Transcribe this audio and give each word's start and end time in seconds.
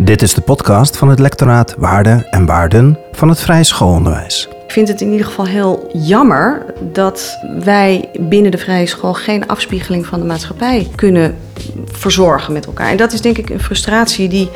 Dit 0.00 0.22
is 0.22 0.34
de 0.34 0.40
podcast 0.40 0.96
van 0.96 1.08
het 1.08 1.18
lectoraat 1.18 1.74
Waarden 1.78 2.26
en 2.30 2.46
Waarden 2.46 2.98
van 3.12 3.28
het 3.28 3.40
Vrije 3.40 3.64
Schoolonderwijs. 3.64 4.48
Ik 4.64 4.72
vind 4.72 4.88
het 4.88 5.00
in 5.00 5.10
ieder 5.10 5.26
geval 5.26 5.46
heel 5.46 5.90
jammer 5.92 6.74
dat 6.92 7.38
wij 7.64 8.08
binnen 8.20 8.50
de 8.50 8.58
vrije 8.58 8.86
school 8.86 9.14
geen 9.14 9.46
afspiegeling 9.46 10.06
van 10.06 10.20
de 10.20 10.26
maatschappij 10.26 10.88
kunnen 10.94 11.36
verzorgen 11.84 12.52
met 12.52 12.66
elkaar. 12.66 12.90
En 12.90 12.96
dat 12.96 13.12
is 13.12 13.20
denk 13.20 13.38
ik 13.38 13.50
een 13.50 13.60
frustratie 13.60 14.28
die 14.28 14.50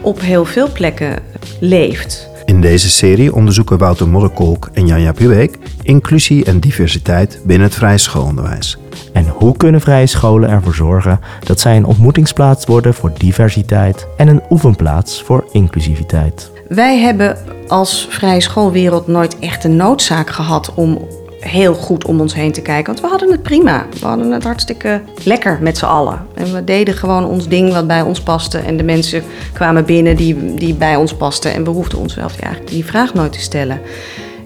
op 0.00 0.20
heel 0.20 0.44
veel 0.44 0.72
plekken 0.72 1.18
leeft. 1.60 2.28
In 2.44 2.60
deze 2.60 2.90
serie 2.90 3.34
onderzoeken 3.34 3.78
Wouter 3.78 4.08
Modderkolk 4.08 4.70
en 4.72 4.86
Janja 4.86 5.12
Pubeek 5.12 5.58
inclusie 5.82 6.44
en 6.44 6.60
diversiteit 6.60 7.40
binnen 7.44 7.66
het 7.66 7.76
vrije 7.76 7.98
schoolonderwijs. 7.98 8.78
En 9.12 9.28
hoe 9.28 9.56
kunnen 9.56 9.80
vrije 9.80 10.06
scholen 10.06 10.50
ervoor 10.50 10.74
zorgen 10.74 11.20
dat 11.44 11.60
zij 11.60 11.76
een 11.76 11.84
ontmoetingsplaats 11.84 12.66
worden 12.66 12.94
voor 12.94 13.12
diversiteit 13.18 14.06
en 14.16 14.28
een 14.28 14.42
oefenplaats 14.50 15.22
voor 15.22 15.44
inclusiviteit? 15.52 16.50
Wij 16.68 16.98
hebben 16.98 17.36
als 17.68 18.06
vrije 18.10 18.40
schoolwereld 18.40 19.06
nooit 19.06 19.38
echt 19.38 19.64
een 19.64 19.76
noodzaak 19.76 20.30
gehad 20.30 20.74
om 20.74 21.08
heel 21.44 21.74
goed 21.74 22.04
om 22.04 22.20
ons 22.20 22.34
heen 22.34 22.52
te 22.52 22.62
kijken. 22.62 22.86
Want 22.86 23.00
we 23.00 23.06
hadden 23.06 23.30
het 23.30 23.42
prima. 23.42 23.86
We 24.00 24.06
hadden 24.06 24.30
het 24.30 24.44
hartstikke 24.44 25.00
lekker 25.24 25.58
met 25.60 25.78
z'n 25.78 25.84
allen. 25.84 26.26
En 26.34 26.52
we 26.52 26.64
deden 26.64 26.94
gewoon 26.94 27.24
ons 27.24 27.48
ding 27.48 27.72
wat 27.72 27.86
bij 27.86 28.02
ons 28.02 28.20
paste. 28.20 28.58
En 28.58 28.76
de 28.76 28.82
mensen 28.82 29.22
kwamen 29.52 29.84
binnen 29.84 30.16
die, 30.16 30.54
die 30.54 30.74
bij 30.74 30.96
ons 30.96 31.14
pasten. 31.14 31.52
En 31.52 31.64
we 31.64 31.70
hoefden 31.70 31.98
onszelf 31.98 32.40
eigenlijk 32.40 32.70
die 32.70 32.84
vraag 32.84 33.14
nooit 33.14 33.32
te 33.32 33.40
stellen. 33.40 33.80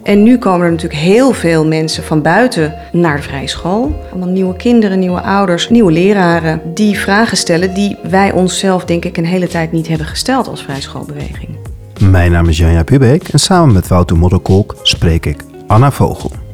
En 0.03 0.23
nu 0.23 0.39
komen 0.39 0.67
er 0.67 0.71
natuurlijk 0.71 1.01
heel 1.01 1.33
veel 1.33 1.67
mensen 1.67 2.03
van 2.03 2.23
buiten 2.23 2.75
naar 2.93 3.17
de 3.17 3.23
vrije 3.23 3.49
school. 3.49 4.05
Allemaal 4.11 4.29
nieuwe 4.29 4.57
kinderen, 4.57 4.99
nieuwe 4.99 5.21
ouders, 5.21 5.69
nieuwe 5.69 5.93
leraren. 5.93 6.61
Die 6.75 6.99
vragen 6.99 7.37
stellen 7.37 7.75
die 7.75 7.97
wij 8.11 8.33
onszelf 8.33 8.85
denk 8.85 9.05
ik 9.05 9.17
een 9.17 9.27
hele 9.27 9.49
tijd 9.49 9.73
niet 9.73 9.89
hebben 9.89 10.07
gesteld 10.07 10.49
als 10.49 10.63
vrije 10.63 10.81
schoolbeweging. 10.81 11.49
Mijn 12.01 12.33
naam 12.33 12.49
is 12.49 12.59
Janja 12.59 12.83
Pubeek 12.83 13.29
en 13.29 13.39
samen 13.39 13.75
met 13.75 13.89
Wouter 13.89 14.17
Modderkolk 14.17 14.77
spreek 14.83 15.27
ik 15.27 15.45
Anna 15.67 15.91
Vogel. 15.91 16.48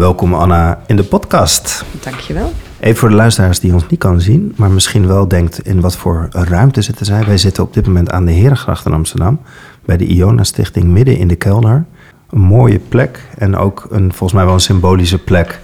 Welkom 0.00 0.34
Anna 0.34 0.82
in 0.86 0.96
de 0.96 1.04
podcast. 1.04 1.84
Dankjewel. 2.00 2.52
Even 2.80 2.96
voor 2.96 3.08
de 3.08 3.14
luisteraars 3.14 3.60
die 3.60 3.72
ons 3.72 3.86
niet 3.88 3.98
kan 3.98 4.20
zien, 4.20 4.54
maar 4.56 4.70
misschien 4.70 5.06
wel 5.06 5.28
denkt 5.28 5.66
in 5.66 5.80
wat 5.80 5.96
voor 5.96 6.26
ruimte 6.30 6.82
zitten 6.82 7.06
zij. 7.06 7.24
Wij 7.24 7.38
zitten 7.38 7.62
op 7.62 7.74
dit 7.74 7.86
moment 7.86 8.10
aan 8.10 8.24
de 8.24 8.32
Herengracht 8.32 8.86
in 8.86 8.92
Amsterdam, 8.92 9.40
bij 9.84 9.96
de 9.96 10.04
Iona 10.06 10.44
Stichting 10.44 10.84
midden 10.84 11.16
in 11.16 11.28
de 11.28 11.36
kelder. 11.36 11.84
Een 12.30 12.40
mooie 12.40 12.78
plek 12.78 13.24
en 13.38 13.56
ook 13.56 13.86
een, 13.90 14.08
volgens 14.08 14.32
mij 14.32 14.44
wel 14.44 14.54
een 14.54 14.60
symbolische 14.60 15.18
plek 15.18 15.60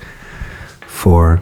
voor, 0.87 1.41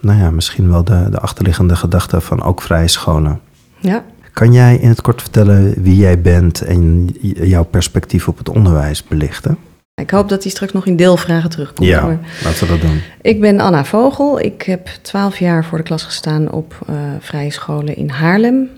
nou 0.00 0.18
ja, 0.18 0.30
misschien 0.30 0.70
wel 0.70 0.84
de, 0.84 1.06
de 1.10 1.18
achterliggende 1.18 1.76
gedachte 1.76 2.20
van 2.20 2.42
ook 2.42 2.62
vrije 2.62 2.88
scholen. 2.88 3.40
Ja. 3.78 4.04
Kan 4.32 4.52
jij 4.52 4.76
in 4.76 4.88
het 4.88 5.00
kort 5.00 5.20
vertellen 5.20 5.82
wie 5.82 5.96
jij 5.96 6.20
bent 6.20 6.60
en 6.60 7.08
jouw 7.22 7.64
perspectief 7.64 8.28
op 8.28 8.38
het 8.38 8.48
onderwijs 8.48 9.04
belichten? 9.04 9.58
Ik 10.00 10.10
hoop 10.10 10.28
dat 10.28 10.42
die 10.42 10.50
straks 10.50 10.72
nog 10.72 10.86
in 10.86 10.96
deelvragen 10.96 11.50
terugkomt. 11.50 11.88
Ja, 11.88 12.06
Maar 12.06 12.18
laten 12.44 12.66
we 12.66 12.72
dat 12.72 12.80
doen. 12.80 13.00
Ik 13.22 13.40
ben 13.40 13.60
Anna 13.60 13.84
Vogel. 13.84 14.40
Ik 14.40 14.62
heb 14.62 14.88
twaalf 15.02 15.38
jaar 15.38 15.64
voor 15.64 15.78
de 15.78 15.84
klas 15.84 16.02
gestaan 16.02 16.52
op 16.52 16.78
eh, 16.86 16.94
vrije 17.20 17.50
scholen 17.50 17.96
in 17.96 18.08
Haarlem. 18.08 18.70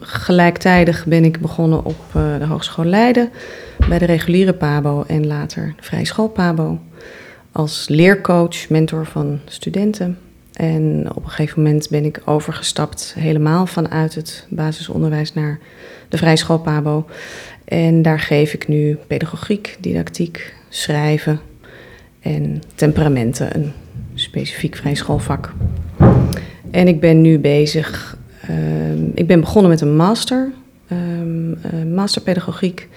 Gelijktijdig 0.00 1.04
ben 1.06 1.24
ik 1.24 1.40
begonnen 1.40 1.84
op 1.84 2.00
eh, 2.12 2.38
de 2.38 2.46
Hogeschool 2.46 2.84
Leiden, 2.84 3.30
bij 3.88 3.98
de 3.98 4.04
reguliere 4.04 4.52
PABO 4.52 5.04
en 5.06 5.26
later 5.26 5.74
de 5.76 5.82
vrije 5.82 6.04
school 6.04 6.28
PABO. 6.28 6.78
Als 7.52 7.88
leercoach, 7.88 8.68
mentor 8.68 9.06
van 9.06 9.40
studenten. 9.44 10.18
En 10.52 11.06
op 11.14 11.24
een 11.24 11.30
gegeven 11.30 11.62
moment 11.62 11.88
ben 11.90 12.04
ik 12.04 12.22
overgestapt 12.24 13.14
helemaal 13.18 13.66
vanuit 13.66 14.14
het 14.14 14.46
basisonderwijs 14.48 15.34
naar 15.34 15.58
de 16.08 16.16
vrije 16.16 16.36
school 16.36 16.58
PABO. 16.58 17.06
En 17.64 18.02
daar 18.02 18.20
geef 18.20 18.52
ik 18.52 18.68
nu 18.68 18.98
pedagogiek, 19.06 19.76
didactiek, 19.80 20.54
schrijven 20.74 21.40
en 22.20 22.62
temperamenten, 22.74 23.56
een 23.56 23.72
specifiek 24.14 24.76
vrije 24.76 24.94
schoolvak. 24.94 25.52
En 26.70 26.88
ik 26.88 27.00
ben 27.00 27.20
nu 27.20 27.38
bezig, 27.38 28.16
ehm, 28.40 29.04
ik 29.14 29.26
ben 29.26 29.40
begonnen 29.40 29.70
met 29.70 29.80
een 29.80 29.96
master, 29.96 30.50
ehm 30.88 31.52
eh, 31.52 31.94
masterpedagogiek. 31.94 32.88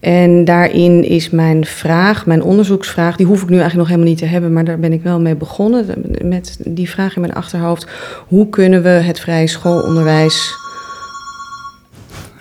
En 0.00 0.44
daarin 0.44 1.04
is 1.04 1.30
mijn 1.30 1.64
vraag, 1.64 2.26
mijn 2.26 2.42
onderzoeksvraag, 2.42 3.16
die 3.16 3.26
hoef 3.26 3.42
ik 3.42 3.48
nu 3.48 3.58
eigenlijk 3.58 3.78
nog 3.78 3.88
helemaal 3.88 4.08
niet 4.08 4.18
te 4.18 4.34
hebben, 4.34 4.52
maar 4.52 4.64
daar 4.64 4.78
ben 4.78 4.92
ik 4.92 5.02
wel 5.02 5.20
mee 5.20 5.36
begonnen. 5.36 5.86
Met 6.22 6.58
die 6.64 6.90
vraag 6.90 7.14
in 7.14 7.20
mijn 7.20 7.34
achterhoofd: 7.34 7.86
hoe 8.26 8.48
kunnen 8.48 8.82
we 8.82 8.88
het 8.88 9.20
vrije 9.20 9.46
schoolonderwijs 9.46 10.56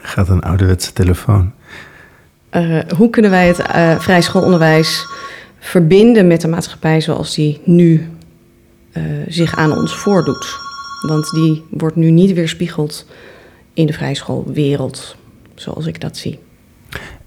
Gaat 0.02 0.30
een 0.30 0.42
ouderwetse 0.42 0.94
telefoon. 0.94 1.52
Uh, 2.52 2.80
hoe 2.98 3.10
kunnen 3.10 3.32
wij 3.32 3.48
het 3.48 3.60
uh, 3.60 4.00
vrij 4.00 4.22
schoolonderwijs 4.22 5.08
verbinden 5.60 6.28
met 6.28 6.42
de 6.42 6.48
maatschappij 6.48 7.02
zoals 7.02 7.36
die 7.36 7.62
nu 7.64 8.10
uh, 8.94 9.04
zich 9.28 9.56
aan 9.56 9.72
ons 9.72 9.96
voordoet? 9.96 10.56
Want 11.08 11.30
die 11.32 11.64
wordt 11.70 11.96
nu 11.96 12.12
niet 12.12 12.34
weerspiegeld 12.34 13.06
in 13.74 13.86
de 13.86 13.94
vrije 13.94 14.16
schoolwereld, 14.16 15.16
zoals 15.56 15.86
ik 15.86 16.02
dat 16.02 16.18
zie. 16.18 16.40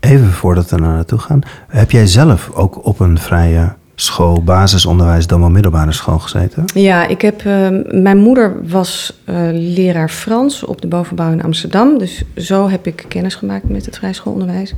Even 0.00 0.32
voordat 0.32 0.70
we 0.70 0.76
naar 0.76 0.94
naartoe 0.94 1.18
gaan, 1.18 1.40
heb 1.68 1.90
jij 1.90 2.06
zelf 2.06 2.50
ook 2.50 2.86
op 2.86 3.00
een 3.00 3.18
vrije 3.18 3.74
school, 4.00 4.42
basisonderwijs, 4.42 5.26
dan 5.26 5.40
wel 5.40 5.50
middelbare 5.50 5.92
school 5.92 6.18
gezeten? 6.18 6.64
Ja, 6.74 7.06
ik 7.06 7.20
heb, 7.20 7.44
uh, 7.44 7.68
mijn 7.88 8.18
moeder 8.18 8.68
was 8.68 9.20
uh, 9.26 9.48
leraar 9.52 10.08
Frans 10.08 10.64
op 10.64 10.80
de 10.80 10.86
bovenbouw 10.86 11.32
in 11.32 11.42
Amsterdam. 11.42 11.98
Dus 11.98 12.22
zo 12.36 12.68
heb 12.68 12.86
ik 12.86 13.04
kennis 13.08 13.34
gemaakt 13.34 13.68
met 13.68 13.86
het 13.86 13.96
vrij 13.96 14.12
schoolonderwijs. 14.12 14.74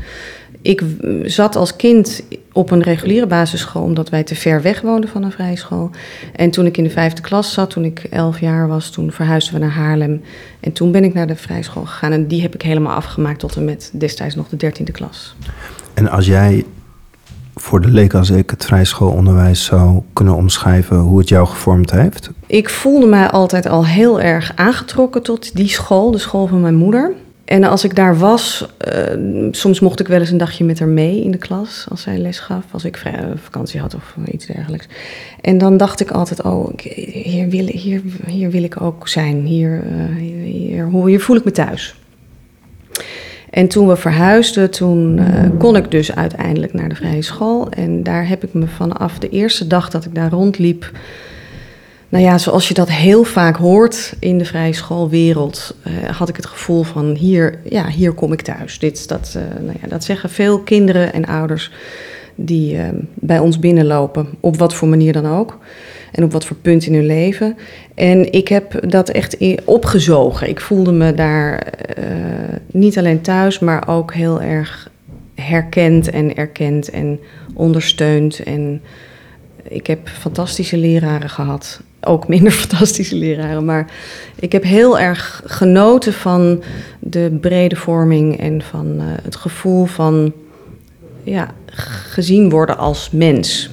Ik 0.62 0.82
zat 1.24 1.56
als 1.56 1.76
kind 1.76 2.22
op 2.52 2.70
een 2.70 2.82
reguliere 2.82 3.26
basisschool, 3.26 3.82
omdat 3.82 4.08
wij 4.08 4.22
te 4.22 4.34
ver 4.34 4.62
weg 4.62 4.80
woonden 4.80 5.10
van 5.10 5.22
een 5.22 5.32
vrije 5.32 5.56
school. 5.56 5.90
En 6.36 6.50
toen 6.50 6.66
ik 6.66 6.76
in 6.76 6.84
de 6.84 6.90
vijfde 6.90 7.22
klas 7.22 7.52
zat, 7.52 7.70
toen 7.70 7.84
ik 7.84 8.06
elf 8.10 8.40
jaar 8.40 8.68
was, 8.68 8.90
toen 8.90 9.12
verhuisden 9.12 9.54
we 9.54 9.60
naar 9.60 9.70
Haarlem. 9.70 10.22
En 10.60 10.72
toen 10.72 10.92
ben 10.92 11.04
ik 11.04 11.14
naar 11.14 11.26
de 11.26 11.36
vrije 11.36 11.62
school 11.62 11.84
gegaan 11.84 12.12
en 12.12 12.26
die 12.26 12.42
heb 12.42 12.54
ik 12.54 12.62
helemaal 12.62 12.94
afgemaakt 12.94 13.38
tot 13.38 13.56
en 13.56 13.64
met 13.64 13.90
destijds 13.92 14.34
nog 14.34 14.48
de 14.48 14.56
dertiende 14.56 14.92
klas. 14.92 15.34
En 15.94 16.08
als 16.08 16.26
jij 16.26 16.64
voor 17.62 17.80
de 17.80 17.88
leek 17.88 18.14
als 18.14 18.30
ik 18.30 18.50
het 18.50 18.64
vrij 18.64 18.84
schoolonderwijs 18.84 19.64
zou 19.64 20.02
kunnen 20.12 20.34
omschrijven 20.34 20.96
hoe 20.96 21.18
het 21.18 21.28
jou 21.28 21.46
gevormd 21.46 21.90
heeft? 21.90 22.30
Ik 22.46 22.68
voelde 22.68 23.06
mij 23.06 23.28
altijd 23.28 23.66
al 23.66 23.86
heel 23.86 24.20
erg 24.20 24.52
aangetrokken 24.54 25.22
tot 25.22 25.56
die 25.56 25.68
school, 25.68 26.10
de 26.10 26.18
school 26.18 26.46
van 26.46 26.60
mijn 26.60 26.74
moeder. 26.74 27.12
En 27.44 27.64
als 27.64 27.84
ik 27.84 27.94
daar 27.96 28.18
was, 28.18 28.66
uh, 28.92 29.48
soms 29.50 29.80
mocht 29.80 30.00
ik 30.00 30.08
wel 30.08 30.20
eens 30.20 30.30
een 30.30 30.38
dagje 30.38 30.64
met 30.64 30.78
haar 30.78 30.88
mee 30.88 31.22
in 31.22 31.30
de 31.30 31.38
klas 31.38 31.86
als 31.88 32.02
zij 32.02 32.18
les 32.18 32.38
gaf, 32.38 32.64
als 32.70 32.84
ik 32.84 32.96
vrij, 32.96 33.32
vakantie 33.42 33.80
had 33.80 33.94
of 33.94 34.14
iets 34.32 34.46
dergelijks. 34.46 34.88
En 35.40 35.58
dan 35.58 35.76
dacht 35.76 36.00
ik 36.00 36.10
altijd, 36.10 36.42
oh, 36.42 36.68
hier 37.12 37.48
wil, 37.48 37.66
hier, 37.66 38.02
hier 38.26 38.50
wil 38.50 38.62
ik 38.62 38.80
ook 38.80 39.08
zijn, 39.08 39.44
hier, 39.44 39.82
hier, 40.18 40.36
hier, 40.36 41.06
hier 41.06 41.20
voel 41.20 41.36
ik 41.36 41.44
me 41.44 41.50
thuis. 41.50 41.94
En 43.52 43.68
toen 43.68 43.88
we 43.88 43.96
verhuisden, 43.96 44.70
toen 44.70 45.18
uh, 45.18 45.26
kon 45.58 45.76
ik 45.76 45.90
dus 45.90 46.14
uiteindelijk 46.14 46.72
naar 46.72 46.88
de 46.88 46.94
vrije 46.94 47.22
school. 47.22 47.70
En 47.70 48.02
daar 48.02 48.28
heb 48.28 48.44
ik 48.44 48.52
me 48.52 48.66
vanaf 48.66 49.18
de 49.18 49.28
eerste 49.28 49.66
dag 49.66 49.90
dat 49.90 50.04
ik 50.04 50.14
daar 50.14 50.30
rondliep. 50.30 50.90
Nou 52.08 52.24
ja, 52.24 52.38
zoals 52.38 52.68
je 52.68 52.74
dat 52.74 52.90
heel 52.90 53.24
vaak 53.24 53.56
hoort 53.56 54.14
in 54.18 54.38
de 54.38 54.44
vrije 54.44 54.72
schoolwereld, 54.72 55.76
uh, 55.86 56.08
had 56.08 56.28
ik 56.28 56.36
het 56.36 56.46
gevoel 56.46 56.82
van 56.82 57.14
hier, 57.14 57.58
ja, 57.64 57.88
hier 57.88 58.12
kom 58.12 58.32
ik 58.32 58.42
thuis. 58.42 58.78
Dit, 58.78 59.08
dat, 59.08 59.34
uh, 59.36 59.64
nou 59.64 59.78
ja, 59.82 59.88
dat 59.88 60.04
zeggen 60.04 60.30
veel 60.30 60.58
kinderen 60.58 61.12
en 61.12 61.26
ouders 61.26 61.70
die 62.34 62.78
bij 63.14 63.38
ons 63.38 63.58
binnenlopen, 63.58 64.28
op 64.40 64.56
wat 64.56 64.74
voor 64.74 64.88
manier 64.88 65.12
dan 65.12 65.26
ook 65.26 65.58
en 66.12 66.24
op 66.24 66.32
wat 66.32 66.44
voor 66.44 66.56
punt 66.56 66.86
in 66.86 66.94
hun 66.94 67.06
leven. 67.06 67.56
En 67.94 68.32
ik 68.32 68.48
heb 68.48 68.90
dat 68.90 69.08
echt 69.08 69.36
opgezogen. 69.64 70.48
Ik 70.48 70.60
voelde 70.60 70.92
me 70.92 71.14
daar 71.14 71.66
uh, 71.98 72.04
niet 72.66 72.98
alleen 72.98 73.20
thuis, 73.20 73.58
maar 73.58 73.88
ook 73.88 74.14
heel 74.14 74.42
erg 74.42 74.90
herkend 75.34 76.10
en 76.10 76.36
erkend 76.36 76.90
en 76.90 77.20
ondersteund. 77.54 78.42
En 78.42 78.82
ik 79.62 79.86
heb 79.86 80.08
fantastische 80.08 80.76
leraren 80.76 81.30
gehad. 81.30 81.80
Ook 82.00 82.28
minder 82.28 82.52
fantastische 82.66 83.16
leraren. 83.16 83.64
Maar 83.64 83.90
ik 84.34 84.52
heb 84.52 84.62
heel 84.62 84.98
erg 84.98 85.42
genoten 85.46 86.12
van 86.12 86.62
de 86.98 87.38
brede 87.40 87.76
vorming 87.76 88.40
en 88.40 88.62
van 88.62 88.86
uh, 88.96 89.02
het 89.22 89.36
gevoel 89.36 89.84
van 89.84 90.32
ja, 91.24 91.50
gezien 91.66 92.50
worden 92.50 92.78
als 92.78 93.10
mens. 93.10 93.70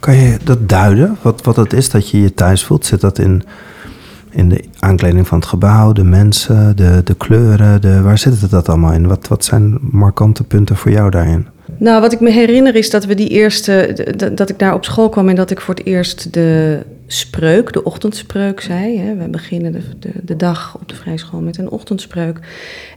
Kan 0.00 0.16
je 0.16 0.38
dat 0.44 0.68
duiden, 0.68 1.16
wat, 1.22 1.42
wat 1.42 1.56
het 1.56 1.72
is 1.72 1.90
dat 1.90 2.10
je 2.10 2.20
je 2.20 2.34
thuis 2.34 2.64
voelt? 2.64 2.86
Zit 2.86 3.00
dat 3.00 3.18
in, 3.18 3.42
in 4.30 4.48
de 4.48 4.64
aankleding 4.78 5.26
van 5.26 5.38
het 5.38 5.48
gebouw, 5.48 5.92
de 5.92 6.04
mensen, 6.04 6.76
de, 6.76 7.00
de 7.04 7.14
kleuren? 7.14 7.80
De, 7.80 8.02
waar 8.02 8.18
zit 8.18 8.40
het 8.40 8.50
dat 8.50 8.68
allemaal 8.68 8.92
in? 8.92 9.06
Wat, 9.06 9.28
wat 9.28 9.44
zijn 9.44 9.78
markante 9.80 10.44
punten 10.44 10.76
voor 10.76 10.90
jou 10.90 11.10
daarin? 11.10 11.46
Nou, 11.76 12.00
wat 12.00 12.12
ik 12.12 12.20
me 12.20 12.30
herinner 12.30 12.74
is 12.74 12.90
dat 12.90 13.04
we 13.04 13.14
die 13.14 13.28
eerste, 13.28 14.04
dat 14.34 14.48
ik 14.48 14.58
daar 14.58 14.74
op 14.74 14.84
school 14.84 15.08
kwam 15.08 15.28
en 15.28 15.34
dat 15.34 15.50
ik 15.50 15.60
voor 15.60 15.74
het 15.74 15.86
eerst 15.86 16.32
de 16.32 16.82
spreuk, 17.06 17.72
de 17.72 17.84
ochtendspreuk, 17.84 18.60
zei. 18.60 18.98
Hè. 18.98 19.14
We 19.14 19.28
beginnen 19.28 19.72
de, 19.72 20.10
de, 20.22 20.36
dag 20.36 20.76
op 20.80 20.88
de 20.88 20.94
vrijschool 20.94 21.40
met 21.40 21.58
een 21.58 21.70
ochtendspreuk. 21.70 22.38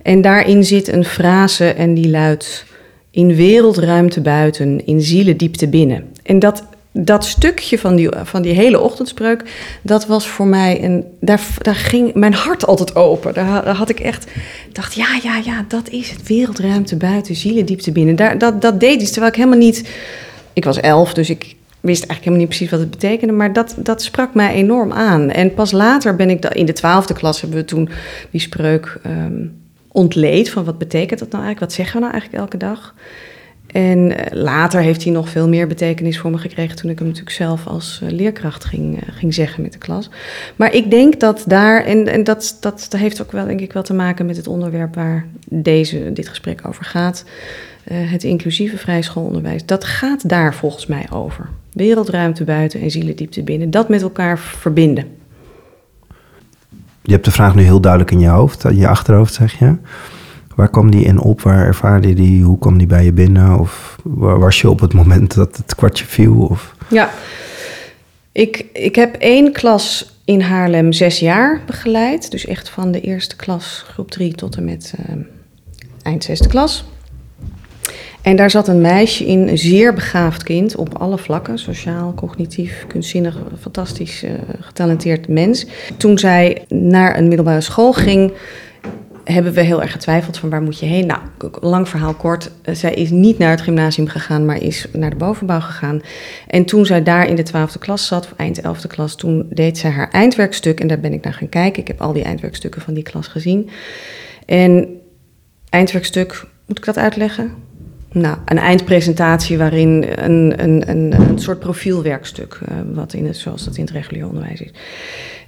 En 0.03 0.21
daarin 0.21 0.63
zit 0.63 0.87
een 0.87 1.05
frase 1.05 1.65
en 1.65 1.93
die 1.93 2.09
luidt... 2.09 2.69
In 3.13 3.35
wereldruimte 3.35 4.21
buiten, 4.21 4.85
in 4.85 5.01
zielendiepte 5.01 5.67
binnen. 5.67 6.03
En 6.23 6.39
dat, 6.39 6.63
dat 6.91 7.25
stukje 7.25 7.79
van 7.79 7.95
die, 7.95 8.09
van 8.23 8.41
die 8.41 8.53
hele 8.53 8.79
ochtendspreuk, 8.79 9.43
dat 9.81 10.05
was 10.05 10.27
voor 10.27 10.47
mij 10.47 10.83
een. 10.83 11.05
Daar, 11.19 11.47
daar 11.57 11.75
ging 11.75 12.13
mijn 12.13 12.33
hart 12.33 12.65
altijd 12.65 12.95
open. 12.95 13.33
Daar, 13.33 13.63
daar 13.63 13.75
had 13.75 13.89
ik 13.89 13.99
echt. 13.99 14.31
dacht, 14.71 14.93
ja, 14.93 15.19
ja, 15.23 15.41
ja, 15.43 15.65
dat 15.67 15.89
is 15.89 16.09
het. 16.09 16.27
Wereldruimte 16.27 16.95
buiten, 16.95 17.35
zielendiepte 17.35 17.91
binnen. 17.91 18.15
Daar, 18.15 18.37
dat, 18.37 18.61
dat 18.61 18.79
deed 18.79 19.01
iets, 19.01 19.11
terwijl 19.11 19.31
ik 19.31 19.37
helemaal 19.37 19.59
niet. 19.59 19.89
Ik 20.53 20.63
was 20.63 20.79
elf, 20.79 21.13
dus 21.13 21.29
ik 21.29 21.55
wist 21.79 22.03
eigenlijk 22.03 22.19
helemaal 22.19 22.39
niet 22.39 22.47
precies 22.47 22.69
wat 22.69 22.79
het 22.79 22.89
betekende. 22.89 23.33
Maar 23.33 23.53
dat, 23.53 23.75
dat 23.77 24.01
sprak 24.01 24.33
mij 24.33 24.53
enorm 24.53 24.91
aan. 24.91 25.29
En 25.29 25.53
pas 25.53 25.71
later 25.71 26.15
ben 26.15 26.29
ik. 26.29 26.45
In 26.45 26.65
de 26.65 26.73
twaalfde 26.73 27.13
klas 27.13 27.41
hebben 27.41 27.59
we 27.59 27.65
toen 27.65 27.89
die 28.31 28.41
spreuk. 28.41 28.99
Um, 29.05 29.59
ontleed 29.91 30.49
van 30.49 30.63
wat 30.63 30.77
betekent 30.77 31.19
dat 31.19 31.31
nou 31.31 31.43
eigenlijk? 31.43 31.59
Wat 31.59 31.73
zeggen 31.73 31.95
we 31.95 31.99
nou 31.99 32.11
eigenlijk 32.11 32.43
elke 32.43 32.57
dag? 32.57 32.93
En 33.71 34.17
eh, 34.17 34.41
later 34.41 34.81
heeft 34.81 35.03
hij 35.03 35.11
nog 35.11 35.29
veel 35.29 35.49
meer 35.49 35.67
betekenis 35.67 36.19
voor 36.19 36.31
me 36.31 36.37
gekregen 36.37 36.75
toen 36.75 36.89
ik 36.89 36.97
hem 36.97 37.07
natuurlijk 37.07 37.35
zelf 37.35 37.67
als 37.67 37.99
eh, 38.03 38.09
leerkracht 38.09 38.65
ging, 38.65 39.01
eh, 39.01 39.15
ging 39.15 39.33
zeggen 39.33 39.61
met 39.61 39.73
de 39.73 39.77
klas. 39.77 40.09
Maar 40.55 40.73
ik 40.73 40.91
denk 40.91 41.19
dat 41.19 41.43
daar, 41.47 41.83
en, 41.83 42.07
en 42.07 42.23
dat, 42.23 42.57
dat, 42.59 42.87
dat 42.89 42.99
heeft 42.99 43.21
ook 43.21 43.31
wel 43.31 43.45
denk 43.45 43.59
ik 43.59 43.73
wel 43.73 43.83
te 43.83 43.93
maken 43.93 44.25
met 44.25 44.37
het 44.37 44.47
onderwerp 44.47 44.95
waar 44.95 45.25
deze, 45.49 46.13
dit 46.13 46.27
gesprek 46.27 46.67
over 46.67 46.85
gaat. 46.85 47.25
het 47.93 48.23
inclusieve 48.23 48.77
vrijschoolonderwijs. 48.77 49.65
Dat 49.65 49.83
gaat 49.83 50.29
daar 50.29 50.55
volgens 50.55 50.85
mij 50.85 51.07
over. 51.11 51.49
Wereldruimte 51.73 52.43
buiten 52.43 52.81
en 52.81 52.91
zielendiepte 52.91 53.43
binnen. 53.43 53.71
Dat 53.71 53.89
met 53.89 54.01
elkaar 54.01 54.39
verbinden. 54.39 55.05
Je 57.01 57.11
hebt 57.11 57.25
de 57.25 57.31
vraag 57.31 57.55
nu 57.55 57.63
heel 57.63 57.81
duidelijk 57.81 58.11
in 58.11 58.19
je 58.19 58.27
hoofd, 58.27 58.63
in 58.63 58.77
je 58.77 58.87
achterhoofd 58.87 59.33
zeg 59.33 59.59
je. 59.59 59.75
Waar 60.55 60.69
kwam 60.69 60.91
die 60.91 61.05
in 61.05 61.19
op? 61.19 61.41
Waar 61.41 61.65
ervaarde 61.65 62.13
die? 62.13 62.43
Hoe 62.43 62.59
kwam 62.59 62.77
die 62.77 62.87
bij 62.87 63.03
je 63.03 63.13
binnen? 63.13 63.59
Of 63.59 63.97
waar 64.03 64.39
was 64.39 64.61
je 64.61 64.69
op 64.69 64.79
het 64.79 64.93
moment 64.93 65.35
dat 65.35 65.57
het 65.57 65.75
kwartje 65.75 66.05
viel? 66.05 66.35
Of? 66.35 66.75
Ja, 66.87 67.09
ik, 68.31 68.65
ik 68.73 68.95
heb 68.95 69.15
één 69.15 69.51
klas 69.51 70.15
in 70.25 70.41
Haarlem 70.41 70.91
zes 70.91 71.19
jaar 71.19 71.61
begeleid. 71.65 72.31
Dus 72.31 72.45
echt 72.45 72.69
van 72.69 72.91
de 72.91 73.01
eerste 73.01 73.35
klas, 73.35 73.85
groep 73.87 74.11
drie, 74.11 74.33
tot 74.33 74.55
en 74.55 74.65
met 74.65 74.93
uh, 74.99 75.15
eind 76.01 76.23
zesde 76.23 76.47
klas. 76.47 76.85
En 78.21 78.35
daar 78.35 78.49
zat 78.49 78.67
een 78.67 78.81
meisje 78.81 79.25
in, 79.25 79.47
een 79.47 79.57
zeer 79.57 79.93
begaafd 79.93 80.43
kind 80.43 80.75
op 80.75 80.97
alle 80.97 81.17
vlakken. 81.17 81.59
Sociaal, 81.59 82.13
cognitief, 82.13 82.85
kunstzinnig, 82.87 83.37
fantastisch 83.59 84.23
uh, 84.23 84.31
getalenteerd 84.59 85.27
mens. 85.27 85.65
Toen 85.97 86.17
zij 86.17 86.65
naar 86.67 87.17
een 87.17 87.27
middelbare 87.27 87.61
school 87.61 87.93
ging, 87.93 88.31
hebben 89.23 89.53
we 89.53 89.61
heel 89.61 89.81
erg 89.81 89.91
getwijfeld 89.91 90.37
van 90.37 90.49
waar 90.49 90.61
moet 90.61 90.79
je 90.79 90.85
heen. 90.85 91.05
Nou, 91.05 91.19
lang 91.61 91.89
verhaal 91.89 92.13
kort. 92.13 92.51
Eh, 92.61 92.75
zij 92.75 92.93
is 92.93 93.09
niet 93.09 93.37
naar 93.37 93.49
het 93.49 93.61
gymnasium 93.61 94.07
gegaan, 94.07 94.45
maar 94.45 94.61
is 94.61 94.85
naar 94.93 95.09
de 95.09 95.15
bovenbouw 95.15 95.59
gegaan. 95.59 96.01
En 96.47 96.65
toen 96.65 96.85
zij 96.85 97.03
daar 97.03 97.27
in 97.27 97.35
de 97.35 97.43
twaalfde 97.43 97.79
klas 97.79 98.07
zat, 98.07 98.25
of 98.25 98.33
eind 98.37 98.61
elfde 98.61 98.87
klas, 98.87 99.15
toen 99.15 99.45
deed 99.49 99.77
zij 99.77 99.89
haar 99.89 100.09
eindwerkstuk. 100.09 100.79
En 100.79 100.87
daar 100.87 100.99
ben 100.99 101.13
ik 101.13 101.23
naar 101.23 101.33
gaan 101.33 101.49
kijken. 101.49 101.81
Ik 101.81 101.87
heb 101.87 102.01
al 102.01 102.13
die 102.13 102.23
eindwerkstukken 102.23 102.81
van 102.81 102.93
die 102.93 103.03
klas 103.03 103.27
gezien. 103.27 103.69
En 104.45 104.87
eindwerkstuk, 105.69 106.45
moet 106.65 106.77
ik 106.77 106.85
dat 106.85 106.97
uitleggen? 106.97 107.53
Nou, 108.13 108.37
een 108.45 108.57
eindpresentatie 108.57 109.57
waarin 109.57 110.05
een, 110.15 110.63
een, 110.63 110.89
een, 110.89 111.13
een 111.29 111.39
soort 111.39 111.59
profielwerkstuk, 111.59 112.59
uh, 112.69 112.77
wat 112.93 113.13
in 113.13 113.25
het, 113.25 113.37
zoals 113.37 113.63
dat 113.63 113.77
in 113.77 113.83
het 113.83 113.93
regulier 113.93 114.27
onderwijs 114.27 114.61
is. 114.61 114.71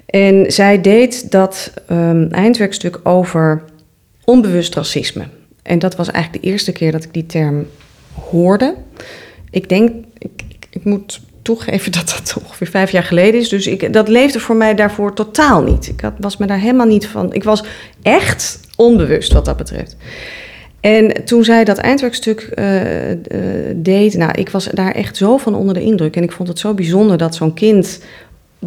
En 0.05 0.51
zij 0.51 0.81
deed 0.81 1.31
dat 1.31 1.73
um, 1.91 2.31
eindwerkstuk 2.31 2.99
over 3.03 3.63
onbewust 4.23 4.75
racisme. 4.75 5.23
En 5.63 5.79
dat 5.79 5.95
was 5.95 6.11
eigenlijk 6.11 6.43
de 6.43 6.49
eerste 6.49 6.71
keer 6.71 6.91
dat 6.91 7.03
ik 7.03 7.13
die 7.13 7.25
term 7.25 7.67
hoorde. 8.29 8.75
Ik 9.49 9.69
denk, 9.69 10.05
ik, 10.17 10.43
ik, 10.69 10.83
moet 10.83 11.21
toegeven 11.41 11.91
dat 11.97 12.15
dat 12.17 12.37
ongeveer 12.43 12.67
vijf 12.67 12.91
jaar 12.91 13.03
geleden 13.03 13.39
is. 13.39 13.49
Dus 13.49 13.67
ik, 13.67 13.93
dat 13.93 14.07
leefde 14.07 14.39
voor 14.39 14.55
mij 14.55 14.75
daarvoor 14.75 15.13
totaal 15.13 15.61
niet. 15.61 15.87
Ik 15.87 16.01
had, 16.01 16.13
was 16.17 16.37
me 16.37 16.45
daar 16.45 16.59
helemaal 16.59 16.87
niet 16.87 17.07
van. 17.07 17.33
Ik 17.33 17.43
was 17.43 17.63
echt 18.01 18.59
onbewust 18.75 19.33
wat 19.33 19.45
dat 19.45 19.57
betreft. 19.57 19.95
En 20.79 21.25
toen 21.25 21.43
zij 21.43 21.63
dat 21.63 21.77
eindwerkstuk 21.77 22.49
uh, 22.55 23.11
uh, 23.11 23.17
deed, 23.75 24.13
nou, 24.17 24.31
ik 24.31 24.49
was 24.49 24.65
daar 24.65 24.91
echt 24.91 25.17
zo 25.17 25.37
van 25.37 25.55
onder 25.55 25.73
de 25.73 25.81
indruk. 25.81 26.15
En 26.15 26.23
ik 26.23 26.31
vond 26.31 26.47
het 26.47 26.59
zo 26.59 26.73
bijzonder 26.73 27.17
dat 27.17 27.35
zo'n 27.35 27.53
kind 27.53 27.99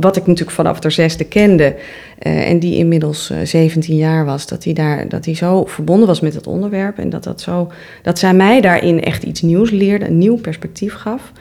wat 0.01 0.17
ik 0.17 0.27
natuurlijk 0.27 0.57
vanaf 0.57 0.81
de 0.81 0.91
zesde 0.91 1.25
kende 1.25 1.75
uh, 2.23 2.49
en 2.49 2.59
die 2.59 2.77
inmiddels 2.77 3.31
uh, 3.31 3.39
17 3.45 3.97
jaar 3.97 4.25
was, 4.25 4.47
dat 4.47 4.65
hij 4.65 4.73
daar 4.73 5.09
dat 5.09 5.25
hij 5.25 5.35
zo 5.35 5.65
verbonden 5.65 6.07
was 6.07 6.21
met 6.21 6.35
het 6.35 6.47
onderwerp 6.47 6.99
en 6.99 7.11
dat 7.11 7.25
dat 7.25 7.41
zo 7.41 7.73
dat 8.03 8.19
zij 8.19 8.35
mij 8.35 8.61
daarin 8.61 9.03
echt 9.03 9.23
iets 9.23 9.43
nieuws 9.43 9.71
leerde, 9.71 10.07
een 10.07 10.19
nieuw 10.19 10.37
perspectief 10.37 10.95
gaf. 10.95 11.33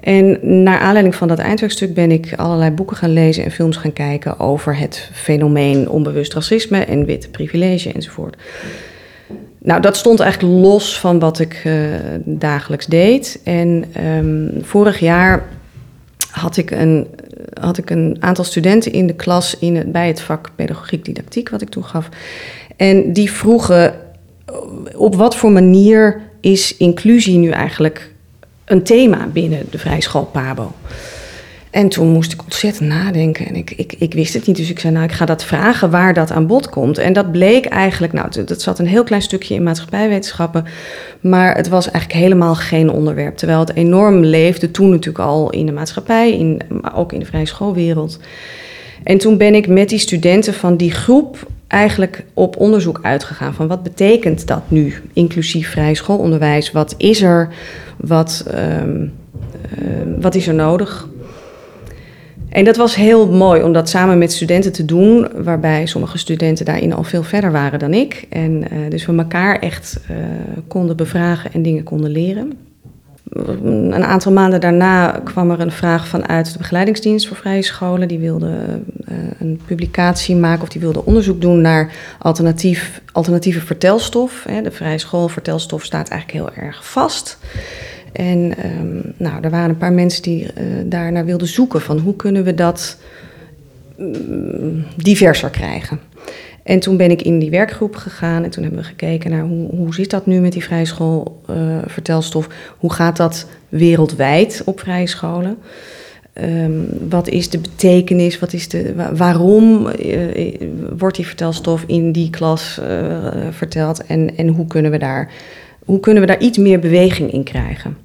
En 0.00 0.38
naar 0.62 0.78
aanleiding 0.78 1.14
van 1.14 1.28
dat 1.28 1.38
eindwerkstuk 1.38 1.94
ben 1.94 2.10
ik 2.10 2.32
allerlei 2.36 2.70
boeken 2.70 2.96
gaan 2.96 3.12
lezen 3.12 3.44
en 3.44 3.50
films 3.50 3.76
gaan 3.76 3.92
kijken 3.92 4.38
over 4.38 4.78
het 4.78 5.10
fenomeen 5.12 5.88
onbewust 5.88 6.34
racisme 6.34 6.84
en 6.84 7.04
witte 7.04 7.28
privilege 7.30 7.92
enzovoort. 7.92 8.36
Nou, 9.58 9.80
dat 9.80 9.96
stond 9.96 10.20
eigenlijk 10.20 10.54
los 10.62 11.00
van 11.00 11.18
wat 11.18 11.38
ik 11.38 11.62
uh, 11.66 11.74
dagelijks 12.24 12.86
deed. 12.86 13.40
En 13.44 13.84
um, 14.06 14.52
vorig 14.62 14.98
jaar 14.98 15.44
had 16.30 16.56
ik 16.56 16.70
een 16.70 17.06
had 17.60 17.78
ik 17.78 17.90
een 17.90 18.16
aantal 18.20 18.44
studenten 18.44 18.92
in 18.92 19.06
de 19.06 19.14
klas 19.14 19.58
in 19.58 19.76
het, 19.76 19.92
bij 19.92 20.06
het 20.06 20.20
vak 20.20 20.50
pedagogiek 20.54 21.04
didactiek, 21.04 21.48
wat 21.48 21.62
ik 21.62 21.68
toen 21.68 21.84
gaf. 21.84 22.08
En 22.76 23.12
die 23.12 23.32
vroegen 23.32 23.94
op 24.94 25.14
wat 25.14 25.36
voor 25.36 25.50
manier 25.50 26.20
is 26.40 26.76
inclusie 26.76 27.38
nu 27.38 27.50
eigenlijk 27.50 28.12
een 28.64 28.82
thema 28.82 29.26
binnen 29.26 29.66
de 29.70 29.78
vrijschool 29.78 30.24
Pabo. 30.24 30.72
En 31.76 31.88
toen 31.88 32.08
moest 32.08 32.32
ik 32.32 32.42
ontzettend 32.42 32.88
nadenken. 32.88 33.46
En 33.46 33.54
ik, 33.54 33.70
ik, 33.70 33.94
ik 33.98 34.14
wist 34.14 34.34
het 34.34 34.46
niet. 34.46 34.56
Dus 34.56 34.70
ik 34.70 34.78
zei, 34.78 34.92
nou, 34.92 35.04
ik 35.04 35.12
ga 35.12 35.24
dat 35.24 35.44
vragen 35.44 35.90
waar 35.90 36.14
dat 36.14 36.30
aan 36.30 36.46
bod 36.46 36.68
komt. 36.68 36.98
En 36.98 37.12
dat 37.12 37.32
bleek 37.32 37.66
eigenlijk, 37.66 38.12
nou, 38.12 38.44
dat 38.44 38.62
zat 38.62 38.78
een 38.78 38.86
heel 38.86 39.04
klein 39.04 39.22
stukje 39.22 39.54
in 39.54 39.62
maatschappijwetenschappen. 39.62 40.64
Maar 41.20 41.56
het 41.56 41.68
was 41.68 41.90
eigenlijk 41.90 42.22
helemaal 42.22 42.54
geen 42.54 42.90
onderwerp. 42.90 43.36
Terwijl 43.36 43.58
het 43.58 43.74
enorm 43.74 44.24
leefde 44.24 44.70
toen 44.70 44.90
natuurlijk 44.90 45.24
al 45.24 45.50
in 45.50 45.66
de 45.66 45.72
maatschappij, 45.72 46.32
in, 46.32 46.60
maar 46.82 46.96
ook 46.96 47.12
in 47.12 47.18
de 47.18 47.26
vrije 47.26 47.46
schoolwereld. 47.46 48.18
En 49.02 49.18
toen 49.18 49.36
ben 49.36 49.54
ik 49.54 49.68
met 49.68 49.88
die 49.88 49.98
studenten 49.98 50.54
van 50.54 50.76
die 50.76 50.90
groep 50.90 51.46
eigenlijk 51.66 52.24
op 52.34 52.56
onderzoek 52.56 52.98
uitgegaan 53.02 53.54
van 53.54 53.66
wat 53.66 53.82
betekent 53.82 54.46
dat 54.46 54.62
nu, 54.68 54.94
inclusief 55.12 55.70
vrij 55.70 55.94
schoolonderwijs? 55.94 56.72
Wat 56.72 56.94
is 56.96 57.22
er? 57.22 57.48
Wat, 57.96 58.46
um, 58.54 59.12
uh, 59.78 60.20
wat 60.20 60.34
is 60.34 60.46
er 60.46 60.54
nodig? 60.54 61.08
En 62.56 62.64
dat 62.64 62.76
was 62.76 62.94
heel 62.94 63.26
mooi 63.26 63.62
om 63.62 63.72
dat 63.72 63.88
samen 63.88 64.18
met 64.18 64.32
studenten 64.32 64.72
te 64.72 64.84
doen, 64.84 65.28
waarbij 65.44 65.86
sommige 65.86 66.18
studenten 66.18 66.64
daarin 66.64 66.92
al 66.92 67.02
veel 67.02 67.22
verder 67.22 67.52
waren 67.52 67.78
dan 67.78 67.94
ik. 67.94 68.26
En 68.28 68.64
uh, 68.72 68.90
dus 68.90 69.06
we 69.06 69.16
elkaar 69.16 69.58
echt 69.58 70.00
uh, 70.10 70.16
konden 70.68 70.96
bevragen 70.96 71.52
en 71.52 71.62
dingen 71.62 71.82
konden 71.82 72.10
leren. 72.10 72.52
Een 73.62 74.04
aantal 74.04 74.32
maanden 74.32 74.60
daarna 74.60 75.20
kwam 75.24 75.50
er 75.50 75.60
een 75.60 75.72
vraag 75.72 76.08
vanuit 76.08 76.52
de 76.52 76.58
begeleidingsdienst 76.58 77.28
voor 77.28 77.36
vrije 77.36 77.62
scholen. 77.62 78.08
Die 78.08 78.18
wilde 78.18 78.80
uh, 79.08 79.16
een 79.38 79.60
publicatie 79.66 80.36
maken 80.36 80.62
of 80.62 80.68
die 80.68 80.80
wilde 80.80 81.04
onderzoek 81.04 81.40
doen 81.40 81.60
naar 81.60 81.92
alternatief, 82.18 83.00
alternatieve 83.12 83.60
vertelstof. 83.60 84.46
De 84.62 84.70
vrije 84.70 84.98
school 84.98 85.28
vertelstof 85.28 85.84
staat 85.84 86.08
eigenlijk 86.08 86.54
heel 86.54 86.64
erg 86.64 86.90
vast. 86.90 87.38
En 88.16 88.52
um, 88.64 89.12
nou, 89.16 89.42
er 89.42 89.50
waren 89.50 89.70
een 89.70 89.76
paar 89.76 89.92
mensen 89.92 90.22
die 90.22 90.42
uh, 90.42 90.50
daarnaar 90.84 91.24
wilden 91.24 91.48
zoeken 91.48 91.80
van 91.80 91.98
hoe 91.98 92.16
kunnen 92.16 92.44
we 92.44 92.54
dat 92.54 92.98
um, 93.98 94.84
diverser 94.96 95.50
krijgen. 95.50 96.00
En 96.62 96.80
toen 96.80 96.96
ben 96.96 97.10
ik 97.10 97.22
in 97.22 97.38
die 97.38 97.50
werkgroep 97.50 97.96
gegaan 97.96 98.44
en 98.44 98.50
toen 98.50 98.62
hebben 98.62 98.80
we 98.80 98.86
gekeken 98.86 99.30
naar 99.30 99.42
hoe, 99.42 99.70
hoe 99.70 99.94
zit 99.94 100.10
dat 100.10 100.26
nu 100.26 100.40
met 100.40 100.52
die 100.52 100.64
vrije 100.64 100.84
school 100.84 101.42
uh? 101.50 102.44
Hoe 102.78 102.92
gaat 102.92 103.16
dat 103.16 103.46
wereldwijd 103.68 104.62
op 104.64 104.80
vrije 104.80 105.06
scholen? 105.06 105.58
Um, 106.42 106.88
wat 107.08 107.28
is 107.28 107.50
de 107.50 107.58
betekenis? 107.58 108.38
Wat 108.38 108.52
is 108.52 108.68
de, 108.68 108.94
waarom 109.14 109.86
uh, 109.86 110.68
wordt 110.98 111.16
die 111.16 111.26
vertelstof 111.26 111.84
in 111.86 112.12
die 112.12 112.30
klas 112.30 112.80
verteld? 113.50 114.06
En, 114.06 114.36
en 114.36 114.48
hoe 114.48 114.66
kunnen 114.66 114.90
we 114.90 114.98
daar 114.98 115.32
hoe 115.86 116.00
kunnen 116.00 116.22
we 116.22 116.28
daar 116.28 116.40
iets 116.40 116.58
meer 116.58 116.78
beweging 116.78 117.32
in 117.32 117.42
krijgen? 117.42 117.96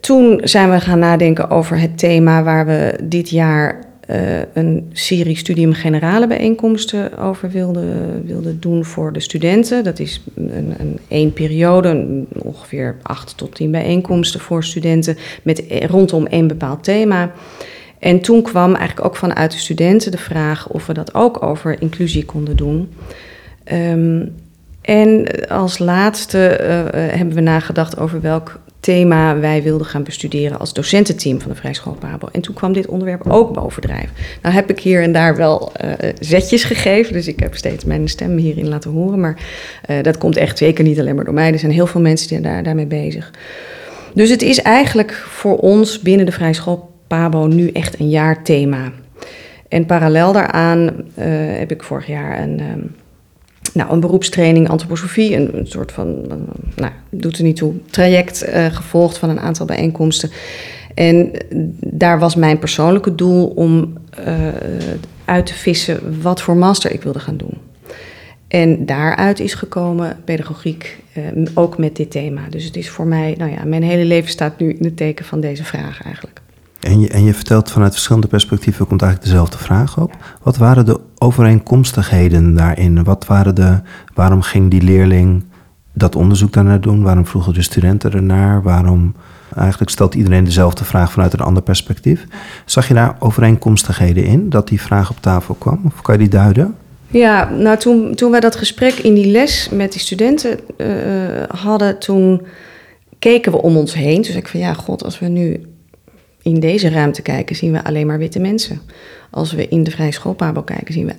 Toen 0.00 0.40
zijn 0.44 0.70
we 0.70 0.80
gaan 0.80 0.98
nadenken 0.98 1.50
over 1.50 1.80
het 1.80 1.98
thema 1.98 2.42
waar 2.42 2.66
we 2.66 2.98
dit 3.02 3.30
jaar 3.30 3.86
uh, 4.10 4.38
een 4.52 4.90
serie 4.92 5.36
Studium 5.36 5.72
Generale 5.72 6.26
bijeenkomsten 6.26 7.18
over 7.18 7.50
wilden, 7.50 8.26
wilden 8.26 8.60
doen 8.60 8.84
voor 8.84 9.12
de 9.12 9.20
studenten. 9.20 9.84
Dat 9.84 9.98
is 9.98 10.22
een, 10.34 10.74
een 10.78 10.98
één 11.08 11.32
periode, 11.32 12.24
ongeveer 12.42 12.96
acht 13.02 13.36
tot 13.36 13.54
tien 13.54 13.70
bijeenkomsten 13.70 14.40
voor 14.40 14.64
studenten 14.64 15.16
met, 15.42 15.64
rondom 15.86 16.26
één 16.26 16.46
bepaald 16.46 16.84
thema. 16.84 17.32
En 17.98 18.20
toen 18.20 18.42
kwam 18.42 18.74
eigenlijk 18.74 19.06
ook 19.06 19.16
vanuit 19.16 19.52
de 19.52 19.58
studenten 19.58 20.10
de 20.10 20.18
vraag 20.18 20.68
of 20.68 20.86
we 20.86 20.92
dat 20.92 21.14
ook 21.14 21.42
over 21.42 21.82
inclusie 21.82 22.24
konden 22.24 22.56
doen. 22.56 22.88
Ehm, 23.64 24.26
en 24.80 25.26
als 25.48 25.78
laatste 25.78 26.48
eh, 26.48 27.16
hebben 27.16 27.34
we 27.34 27.40
nagedacht 27.40 27.98
over 27.98 28.20
welk 28.20 28.60
thema 28.80 29.38
wij 29.38 29.62
wilden 29.62 29.86
gaan 29.86 30.02
bestuderen 30.02 30.58
als 30.58 30.72
docententeam 30.72 31.40
van 31.40 31.50
de 31.50 31.56
Vrijschool 31.56 31.92
Pabo. 31.92 32.28
En 32.32 32.40
toen 32.40 32.54
kwam 32.54 32.72
dit 32.72 32.86
onderwerp 32.86 33.30
ook 33.30 33.52
bovendrijven. 33.52 34.10
Nou 34.42 34.54
heb 34.54 34.70
ik 34.70 34.80
hier 34.80 35.02
en 35.02 35.12
daar 35.12 35.36
wel 35.36 35.72
uh, 35.84 35.92
zetjes 36.20 36.64
gegeven, 36.64 37.12
dus 37.12 37.28
ik 37.28 37.40
heb 37.40 37.56
steeds 37.56 37.84
mijn 37.84 38.08
stem 38.08 38.36
hierin 38.36 38.68
laten 38.68 38.90
horen. 38.90 39.20
Maar 39.20 39.36
uh, 39.90 40.02
dat 40.02 40.18
komt 40.18 40.36
echt 40.36 40.58
zeker 40.58 40.84
niet 40.84 40.98
alleen 40.98 41.14
maar 41.14 41.24
door 41.24 41.34
mij. 41.34 41.52
Er 41.52 41.58
zijn 41.58 41.72
heel 41.72 41.86
veel 41.86 42.00
mensen 42.00 42.28
die 42.28 42.40
daar, 42.40 42.62
daarmee 42.62 42.86
bezig. 42.86 43.30
Dus 44.14 44.30
het 44.30 44.42
is 44.42 44.62
eigenlijk 44.62 45.12
voor 45.12 45.56
ons 45.56 46.00
binnen 46.00 46.26
de 46.26 46.32
Vrijschool 46.32 46.90
Pabo 47.06 47.46
nu 47.46 47.70
echt 47.70 48.00
een 48.00 48.08
jaarthema. 48.08 48.92
En 49.68 49.86
parallel 49.86 50.32
daaraan 50.32 50.80
uh, 50.80 51.24
heb 51.58 51.70
ik 51.70 51.82
vorig 51.82 52.06
jaar 52.06 52.42
een... 52.42 52.60
Um, 52.60 52.94
nou, 53.74 53.92
een 53.92 54.00
beroepstraining 54.00 54.68
antroposofie, 54.68 55.36
een, 55.36 55.66
soort 55.66 55.92
van, 55.92 56.26
nou, 56.76 56.92
doet 57.10 57.38
er 57.38 57.44
niet 57.44 57.56
toe, 57.56 57.74
traject 57.90 58.48
uh, 58.48 58.66
gevolgd 58.66 59.18
van 59.18 59.28
een 59.28 59.40
aantal 59.40 59.66
bijeenkomsten. 59.66 60.30
En 60.94 61.30
daar 61.80 62.18
was 62.18 62.34
mijn 62.34 62.58
persoonlijke 62.58 63.14
doel 63.14 63.46
om 63.46 63.98
uh, 64.26 64.48
uit 65.24 65.46
te 65.46 65.54
vissen 65.54 66.20
wat 66.22 66.42
voor 66.42 66.56
master 66.56 66.92
ik 66.92 67.02
wilde 67.02 67.20
gaan 67.20 67.36
doen. 67.36 67.54
En 68.48 68.86
daaruit 68.86 69.40
is 69.40 69.54
gekomen 69.54 70.16
pedagogiek, 70.24 71.02
uh, 71.16 71.46
ook 71.54 71.78
met 71.78 71.96
dit 71.96 72.10
thema. 72.10 72.40
Dus 72.50 72.64
het 72.64 72.76
is 72.76 72.88
voor 72.88 73.06
mij, 73.06 73.34
nou 73.38 73.50
ja, 73.50 73.64
mijn 73.64 73.82
hele 73.82 74.04
leven 74.04 74.30
staat 74.30 74.58
nu 74.58 74.72
in 74.72 74.84
het 74.84 74.96
teken 74.96 75.24
van 75.24 75.40
deze 75.40 75.64
vraag 75.64 76.02
eigenlijk. 76.02 76.40
En 76.80 77.00
je, 77.00 77.08
en 77.08 77.24
je 77.24 77.34
vertelt 77.34 77.70
vanuit 77.70 77.92
verschillende 77.92 78.28
perspectieven 78.28 78.86
komt 78.86 79.02
eigenlijk 79.02 79.32
dezelfde 79.32 79.58
vraag 79.58 79.98
op. 79.98 80.16
Wat 80.42 80.56
waren 80.56 80.86
de 80.86 81.00
overeenkomstigheden 81.18 82.54
daarin? 82.54 83.04
Wat 83.04 83.26
waren 83.26 83.54
de, 83.54 83.80
waarom 84.14 84.42
ging 84.42 84.70
die 84.70 84.82
leerling 84.82 85.44
dat 85.92 86.16
onderzoek 86.16 86.52
daarnaar 86.52 86.80
doen? 86.80 87.02
Waarom 87.02 87.26
vroegen 87.26 87.54
de 87.54 87.62
studenten 87.62 88.12
ernaar? 88.12 88.62
Waarom 88.62 89.14
eigenlijk 89.56 89.90
stelt 89.90 90.14
iedereen 90.14 90.44
dezelfde 90.44 90.84
vraag 90.84 91.12
vanuit 91.12 91.32
een 91.32 91.40
ander 91.40 91.62
perspectief? 91.62 92.26
Zag 92.64 92.88
je 92.88 92.94
daar 92.94 93.16
overeenkomstigheden 93.18 94.24
in 94.24 94.50
dat 94.50 94.68
die 94.68 94.80
vraag 94.80 95.10
op 95.10 95.20
tafel 95.20 95.54
kwam? 95.54 95.80
Of 95.84 96.02
kan 96.02 96.14
je 96.14 96.20
die 96.20 96.28
duiden? 96.28 96.74
Ja, 97.10 97.50
nou 97.50 97.78
toen, 97.78 98.14
toen 98.14 98.30
wij 98.30 98.40
dat 98.40 98.56
gesprek 98.56 98.92
in 98.92 99.14
die 99.14 99.30
les 99.30 99.68
met 99.72 99.92
die 99.92 100.00
studenten 100.00 100.58
uh, 100.76 100.86
hadden, 101.48 101.98
toen 101.98 102.42
keken 103.18 103.52
we 103.52 103.62
om 103.62 103.76
ons 103.76 103.94
heen. 103.94 104.24
Zei 104.24 104.38
ik 104.38 104.48
van 104.48 104.60
ja, 104.60 104.72
god, 104.72 105.04
als 105.04 105.18
we 105.18 105.26
nu 105.26 105.60
in 106.42 106.60
deze 106.60 106.88
ruimte 106.88 107.22
kijken, 107.22 107.56
zien 107.56 107.72
we 107.72 107.84
alleen 107.84 108.06
maar 108.06 108.18
witte 108.18 108.38
mensen. 108.38 108.80
Als 109.30 109.52
we 109.52 109.68
in 109.68 109.82
de 109.82 109.90
vrije 109.90 110.12
schoolpabo 110.12 110.62
kijken, 110.62 110.94
zien 110.94 111.06
we 111.06 111.14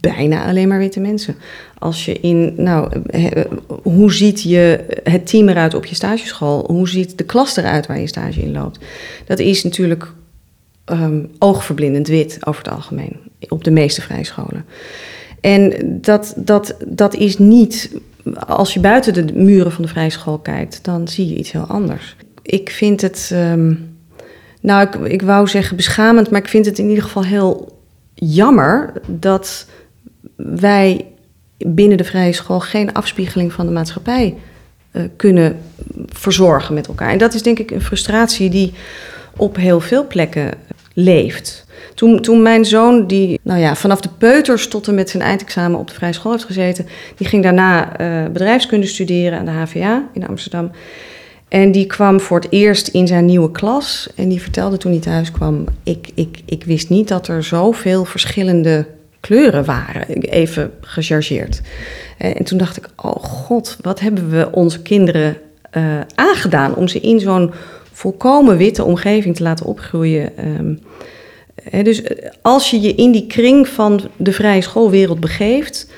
bijna 0.00 0.46
alleen 0.46 0.68
maar 0.68 0.78
witte 0.78 1.00
mensen. 1.00 1.34
Als 1.78 2.04
je 2.04 2.20
in, 2.20 2.54
nou, 2.56 3.02
hoe 3.82 4.12
ziet 4.12 4.42
je 4.42 4.84
het 5.02 5.26
team 5.26 5.48
eruit 5.48 5.74
op 5.74 5.84
je 5.84 5.94
stageschool? 5.94 6.64
Hoe 6.66 6.88
ziet 6.88 7.18
de 7.18 7.24
klas 7.24 7.56
eruit 7.56 7.86
waar 7.86 8.00
je 8.00 8.06
stage 8.06 8.40
in 8.40 8.52
loopt? 8.52 8.78
Dat 9.26 9.38
is 9.38 9.64
natuurlijk 9.64 10.12
um, 10.86 11.30
oogverblindend 11.38 12.08
wit 12.08 12.38
over 12.46 12.62
het 12.64 12.72
algemeen, 12.72 13.16
op 13.48 13.64
de 13.64 13.70
meeste 13.70 14.02
vrijscholen. 14.02 14.64
En 15.40 15.72
dat, 16.00 16.32
dat, 16.36 16.76
dat 16.86 17.14
is 17.14 17.38
niet, 17.38 17.90
als 18.46 18.74
je 18.74 18.80
buiten 18.80 19.26
de 19.26 19.32
muren 19.34 19.72
van 19.72 19.82
de 19.82 19.90
vrijschool 19.90 20.38
kijkt, 20.38 20.84
dan 20.84 21.08
zie 21.08 21.28
je 21.28 21.36
iets 21.36 21.52
heel 21.52 21.66
anders. 21.66 22.16
Ik 22.42 22.70
vind 22.70 23.00
het. 23.00 23.30
Um, 23.32 23.96
nou, 24.60 25.08
ik, 25.08 25.22
wou 25.22 25.48
zeggen 25.48 25.76
beschamend, 25.76 26.30
maar 26.30 26.40
ik 26.40 26.48
vind 26.48 26.66
het 26.66 26.78
in 26.78 26.88
ieder 26.88 27.04
geval 27.04 27.24
heel 27.24 27.78
jammer 28.14 28.92
dat 29.06 29.66
wij 30.36 31.06
binnen 31.58 31.96
de 31.96 32.04
vrije 32.04 32.32
school 32.32 32.60
geen 32.60 32.92
afspiegeling 32.92 33.52
van 33.52 33.66
de 33.66 33.72
maatschappij 33.72 34.34
uh, 34.92 35.02
kunnen 35.16 35.58
verzorgen 36.06 36.74
met 36.74 36.86
elkaar. 36.86 37.10
En 37.10 37.18
dat 37.18 37.34
is 37.34 37.42
denk 37.42 37.58
ik 37.58 37.70
een 37.70 37.82
frustratie 37.82 38.50
die 38.50 38.72
op 39.36 39.56
heel 39.56 39.80
veel 39.80 40.06
plekken 40.06 40.50
leeft. 40.94 41.66
Toen, 41.94 42.20
toen 42.20 42.42
mijn 42.42 42.64
zoon, 42.64 43.06
die 43.06 43.40
nou 43.42 43.60
ja, 43.60 43.74
vanaf 43.74 44.00
de 44.00 44.08
peuters 44.18 44.68
tot 44.68 44.88
en 44.88 44.94
met 44.94 45.10
zijn 45.10 45.22
eindexamen 45.22 45.78
op 45.78 45.88
de 45.88 45.94
vrije 45.94 46.12
school 46.12 46.32
heeft 46.32 46.44
gezeten, 46.44 46.86
die 47.16 47.26
ging 47.26 47.42
daarna 47.42 48.00
uh, 48.00 48.30
bedrijfskunde 48.30 48.86
studeren 48.86 49.38
aan 49.38 49.44
de 49.44 49.50
HVA 49.50 50.08
in 50.12 50.28
Amsterdam. 50.28 50.70
En 51.48 51.72
die 51.72 51.86
kwam 51.86 52.20
voor 52.20 52.40
het 52.40 52.52
eerst 52.52 52.88
in 52.88 53.06
zijn 53.06 53.24
nieuwe 53.24 53.50
klas. 53.50 54.08
En 54.14 54.28
die 54.28 54.42
vertelde 54.42 54.76
toen 54.76 54.92
hij 54.92 55.00
thuis 55.00 55.30
kwam: 55.30 55.64
ik, 55.82 56.10
ik, 56.14 56.38
ik 56.44 56.64
wist 56.64 56.88
niet 56.88 57.08
dat 57.08 57.28
er 57.28 57.44
zoveel 57.44 58.04
verschillende 58.04 58.86
kleuren 59.20 59.64
waren. 59.64 60.20
Even 60.20 60.72
gechargeerd. 60.80 61.60
En 62.18 62.44
toen 62.44 62.58
dacht 62.58 62.76
ik: 62.76 62.88
oh 62.96 63.24
god, 63.24 63.76
wat 63.80 64.00
hebben 64.00 64.30
we 64.30 64.48
onze 64.52 64.82
kinderen 64.82 65.36
uh, 65.76 66.00
aangedaan 66.14 66.74
om 66.74 66.88
ze 66.88 67.00
in 67.00 67.20
zo'n 67.20 67.52
volkomen 67.92 68.56
witte 68.56 68.84
omgeving 68.84 69.36
te 69.36 69.42
laten 69.42 69.66
opgroeien. 69.66 70.32
Um, 70.58 70.78
hè, 71.62 71.82
dus 71.82 72.02
als 72.42 72.70
je 72.70 72.80
je 72.80 72.94
in 72.94 73.12
die 73.12 73.26
kring 73.26 73.68
van 73.68 74.00
de 74.16 74.32
vrije 74.32 74.60
schoolwereld 74.60 75.20
begeeft, 75.20 75.90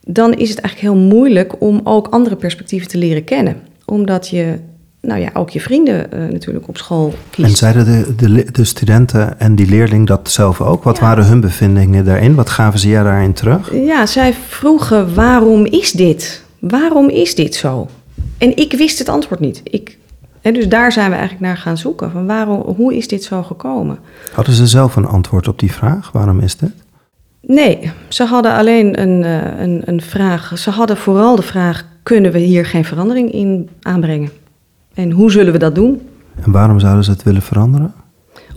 dan 0.00 0.34
is 0.34 0.48
het 0.48 0.60
eigenlijk 0.60 0.94
heel 0.94 1.06
moeilijk 1.08 1.60
om 1.60 1.80
ook 1.84 2.08
andere 2.08 2.36
perspectieven 2.36 2.88
te 2.88 2.98
leren 2.98 3.24
kennen 3.24 3.62
omdat 3.86 4.28
je 4.28 4.58
nou 5.00 5.20
ja, 5.20 5.30
ook 5.32 5.50
je 5.50 5.60
vrienden 5.60 6.06
uh, 6.14 6.32
natuurlijk 6.32 6.68
op 6.68 6.76
school 6.76 7.14
kiest. 7.30 7.48
En 7.48 7.56
zeiden 7.56 7.84
de, 7.84 8.14
de, 8.14 8.52
de, 8.52 8.64
studenten 8.64 9.40
en 9.40 9.54
die 9.54 9.66
leerling 9.66 10.06
dat 10.06 10.30
zelf 10.30 10.60
ook? 10.60 10.82
Wat 10.82 10.96
ja. 10.96 11.02
waren 11.02 11.26
hun 11.26 11.40
bevindingen 11.40 12.04
daarin? 12.04 12.34
Wat 12.34 12.50
gaven 12.50 12.78
ze 12.78 12.88
jou 12.88 13.04
daarin 13.04 13.32
terug? 13.32 13.72
Ja, 13.72 14.06
zij 14.06 14.34
vroegen 14.48 15.14
waarom 15.14 15.64
is 15.64 15.92
dit? 15.92 16.42
Waarom 16.58 17.08
is 17.08 17.34
dit 17.34 17.54
zo? 17.54 17.88
En 18.38 18.56
ik 18.56 18.72
wist 18.72 18.98
het 18.98 19.08
antwoord 19.08 19.40
niet. 19.40 19.60
Ik, 19.64 19.98
en 20.40 20.54
dus 20.54 20.68
daar 20.68 20.92
zijn 20.92 21.10
we 21.10 21.16
eigenlijk 21.16 21.46
naar 21.46 21.56
gaan 21.56 21.78
zoeken. 21.78 22.10
Van 22.10 22.26
waarom, 22.26 22.74
hoe 22.76 22.96
is 22.96 23.08
dit 23.08 23.24
zo 23.24 23.42
gekomen? 23.42 23.98
Hadden 24.32 24.54
ze 24.54 24.66
zelf 24.66 24.96
een 24.96 25.06
antwoord 25.06 25.48
op 25.48 25.58
die 25.58 25.72
vraag? 25.72 26.12
Waarom 26.12 26.40
is 26.40 26.56
dit? 26.56 26.72
Nee, 27.40 27.90
ze 28.08 28.24
hadden 28.24 28.52
alleen 28.52 29.00
een, 29.00 29.22
uh, 29.22 29.60
een, 29.60 29.82
een 29.84 30.00
vraag. 30.00 30.58
Ze 30.58 30.70
hadden 30.70 30.96
vooral 30.96 31.36
de 31.36 31.42
vraag: 31.42 31.84
kunnen 32.06 32.32
we 32.32 32.38
hier 32.38 32.66
geen 32.66 32.84
verandering 32.84 33.32
in 33.32 33.68
aanbrengen? 33.82 34.30
En 34.94 35.10
hoe 35.10 35.30
zullen 35.30 35.52
we 35.52 35.58
dat 35.58 35.74
doen? 35.74 36.08
En 36.44 36.50
waarom 36.52 36.80
zouden 36.80 37.04
ze 37.04 37.10
het 37.10 37.22
willen 37.22 37.42
veranderen? 37.42 37.94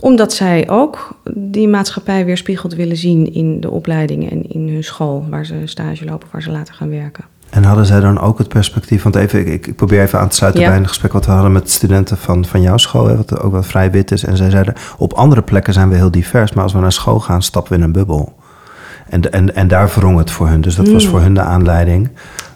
Omdat 0.00 0.32
zij 0.32 0.68
ook 0.68 1.20
die 1.34 1.68
maatschappij 1.68 2.24
weerspiegeld 2.24 2.74
willen 2.74 2.96
zien 2.96 3.34
in 3.34 3.60
de 3.60 3.70
opleidingen 3.70 4.30
en 4.30 4.50
in 4.50 4.68
hun 4.68 4.84
school, 4.84 5.26
waar 5.30 5.46
ze 5.46 5.54
stage 5.64 6.04
lopen, 6.04 6.28
waar 6.30 6.42
ze 6.42 6.50
later 6.50 6.74
gaan 6.74 6.90
werken. 6.90 7.24
En 7.50 7.64
hadden 7.64 7.86
zij 7.86 8.00
dan 8.00 8.20
ook 8.20 8.38
het 8.38 8.48
perspectief, 8.48 9.02
want 9.02 9.14
even, 9.14 9.52
ik, 9.52 9.66
ik 9.66 9.76
probeer 9.76 10.02
even 10.02 10.18
aan 10.18 10.28
te 10.28 10.36
sluiten 10.36 10.62
ja. 10.62 10.68
bij 10.68 10.76
een 10.76 10.88
gesprek 10.88 11.12
wat 11.12 11.26
we 11.26 11.32
hadden 11.32 11.52
met 11.52 11.70
studenten 11.70 12.18
van, 12.18 12.44
van 12.44 12.60
jouw 12.60 12.76
school, 12.76 13.06
hè, 13.06 13.16
wat 13.16 13.40
ook 13.40 13.52
wel 13.52 13.62
vrij 13.62 13.90
wit 13.90 14.10
is. 14.10 14.24
En 14.24 14.36
zij 14.36 14.50
zeiden, 14.50 14.74
op 14.98 15.12
andere 15.12 15.42
plekken 15.42 15.72
zijn 15.72 15.88
we 15.88 15.96
heel 15.96 16.10
divers, 16.10 16.52
maar 16.52 16.64
als 16.64 16.72
we 16.72 16.78
naar 16.78 16.92
school 16.92 17.20
gaan, 17.20 17.42
stappen 17.42 17.72
we 17.72 17.78
in 17.78 17.84
een 17.84 17.92
bubbel. 17.92 18.38
En, 19.08 19.32
en, 19.32 19.54
en 19.54 19.68
daar 19.68 19.88
wrong 19.88 20.18
het 20.18 20.30
voor 20.30 20.48
hun. 20.48 20.60
Dus 20.60 20.74
dat 20.74 20.86
mm. 20.86 20.92
was 20.92 21.06
voor 21.06 21.20
hun 21.20 21.34
de 21.34 21.40
aanleiding. 21.40 22.10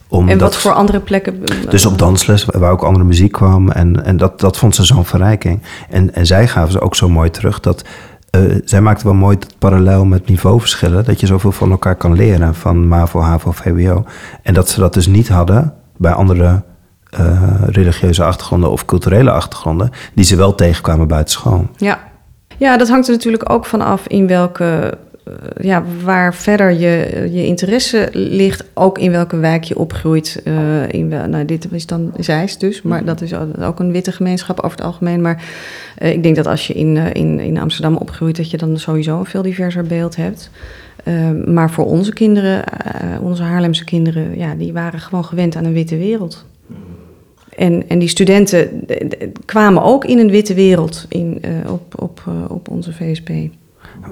Om 0.08 0.28
en 0.28 0.38
dat, 0.38 0.52
wat 0.52 0.62
voor 0.62 0.72
andere 0.72 1.00
plekken? 1.00 1.42
Dus 1.68 1.86
op 1.86 1.98
dansles, 1.98 2.44
waar 2.44 2.72
ook 2.72 2.82
andere 2.82 3.04
muziek 3.04 3.32
kwam. 3.32 3.70
En, 3.70 4.04
en 4.04 4.16
dat, 4.16 4.40
dat 4.40 4.56
vond 4.56 4.74
ze 4.74 4.84
zo'n 4.84 5.04
verrijking. 5.04 5.62
En, 5.90 6.14
en 6.14 6.26
zij 6.26 6.48
gaven 6.48 6.72
ze 6.72 6.80
ook 6.80 6.94
zo 6.94 7.08
mooi 7.08 7.30
terug 7.30 7.60
dat... 7.60 7.84
Uh, 8.36 8.54
zij 8.64 8.80
maakte 8.80 9.04
wel 9.04 9.14
mooi 9.14 9.36
het 9.40 9.58
parallel 9.58 10.04
met 10.04 10.28
niveauverschillen. 10.28 11.04
Dat 11.04 11.20
je 11.20 11.26
zoveel 11.26 11.52
van 11.52 11.70
elkaar 11.70 11.96
kan 11.96 12.14
leren. 12.14 12.54
Van 12.54 12.88
MAVO, 12.88 13.20
HAVO, 13.20 13.50
VWO. 13.50 14.04
En 14.42 14.54
dat 14.54 14.68
ze 14.68 14.80
dat 14.80 14.94
dus 14.94 15.06
niet 15.06 15.28
hadden 15.28 15.74
bij 15.96 16.12
andere 16.12 16.62
uh, 17.20 17.42
religieuze 17.66 18.24
achtergronden 18.24 18.70
of 18.70 18.84
culturele 18.84 19.30
achtergronden. 19.30 19.90
Die 20.14 20.24
ze 20.24 20.36
wel 20.36 20.54
tegenkwamen 20.54 21.08
buiten 21.08 21.32
school. 21.32 21.66
Ja. 21.76 21.98
ja, 22.56 22.76
dat 22.76 22.88
hangt 22.88 23.06
er 23.06 23.12
natuurlijk 23.12 23.50
ook 23.50 23.66
van 23.66 23.80
af 23.80 24.06
in 24.06 24.26
welke 24.26 24.98
ja, 25.60 25.84
waar 26.02 26.34
verder 26.34 26.70
je, 26.70 27.28
je 27.32 27.46
interesse 27.46 28.08
ligt, 28.12 28.64
ook 28.74 28.98
in 28.98 29.10
welke 29.10 29.36
wijk 29.36 29.64
je 29.64 29.78
opgroeit. 29.78 30.42
Uh, 30.44 30.88
in 30.88 31.08
wel, 31.08 31.28
nou, 31.28 31.44
dit 31.44 31.72
is 31.72 31.86
dan 31.86 32.12
Zeist 32.18 32.60
dus, 32.60 32.82
maar 32.82 33.04
dat 33.04 33.20
is 33.20 33.34
ook 33.60 33.80
een 33.80 33.92
witte 33.92 34.12
gemeenschap 34.12 34.60
over 34.60 34.76
het 34.76 34.86
algemeen. 34.86 35.20
Maar 35.20 35.44
uh, 36.02 36.12
ik 36.12 36.22
denk 36.22 36.36
dat 36.36 36.46
als 36.46 36.66
je 36.66 36.74
in, 36.74 36.96
in, 36.96 37.40
in 37.40 37.58
Amsterdam 37.58 37.96
opgroeit, 37.96 38.36
dat 38.36 38.50
je 38.50 38.56
dan 38.56 38.78
sowieso 38.78 39.18
een 39.18 39.24
veel 39.24 39.42
diverser 39.42 39.84
beeld 39.84 40.16
hebt. 40.16 40.50
maar 41.46 41.70
voor 41.70 41.86
onze 41.86 42.12
kinderen, 42.12 42.64
onze 43.20 43.42
Haarlemse 43.42 43.84
kinderen, 43.84 44.38
ja, 44.38 44.54
die 44.54 44.72
waren 44.72 45.00
gewoon 45.00 45.24
gewend 45.24 45.56
aan 45.56 45.64
een 45.64 45.72
witte 45.72 45.96
wereld. 45.96 46.44
En, 47.56 47.88
en 47.88 47.98
die 47.98 48.08
studenten 48.08 48.86
kwamen 49.44 49.82
ook 49.82 50.04
in 50.04 50.18
een 50.18 50.30
witte 50.30 50.54
wereld 50.54 51.06
in, 51.08 51.42
op, 51.68 52.02
op, 52.02 52.22
op 52.48 52.68
onze 52.68 52.92
VSP. 52.92 53.30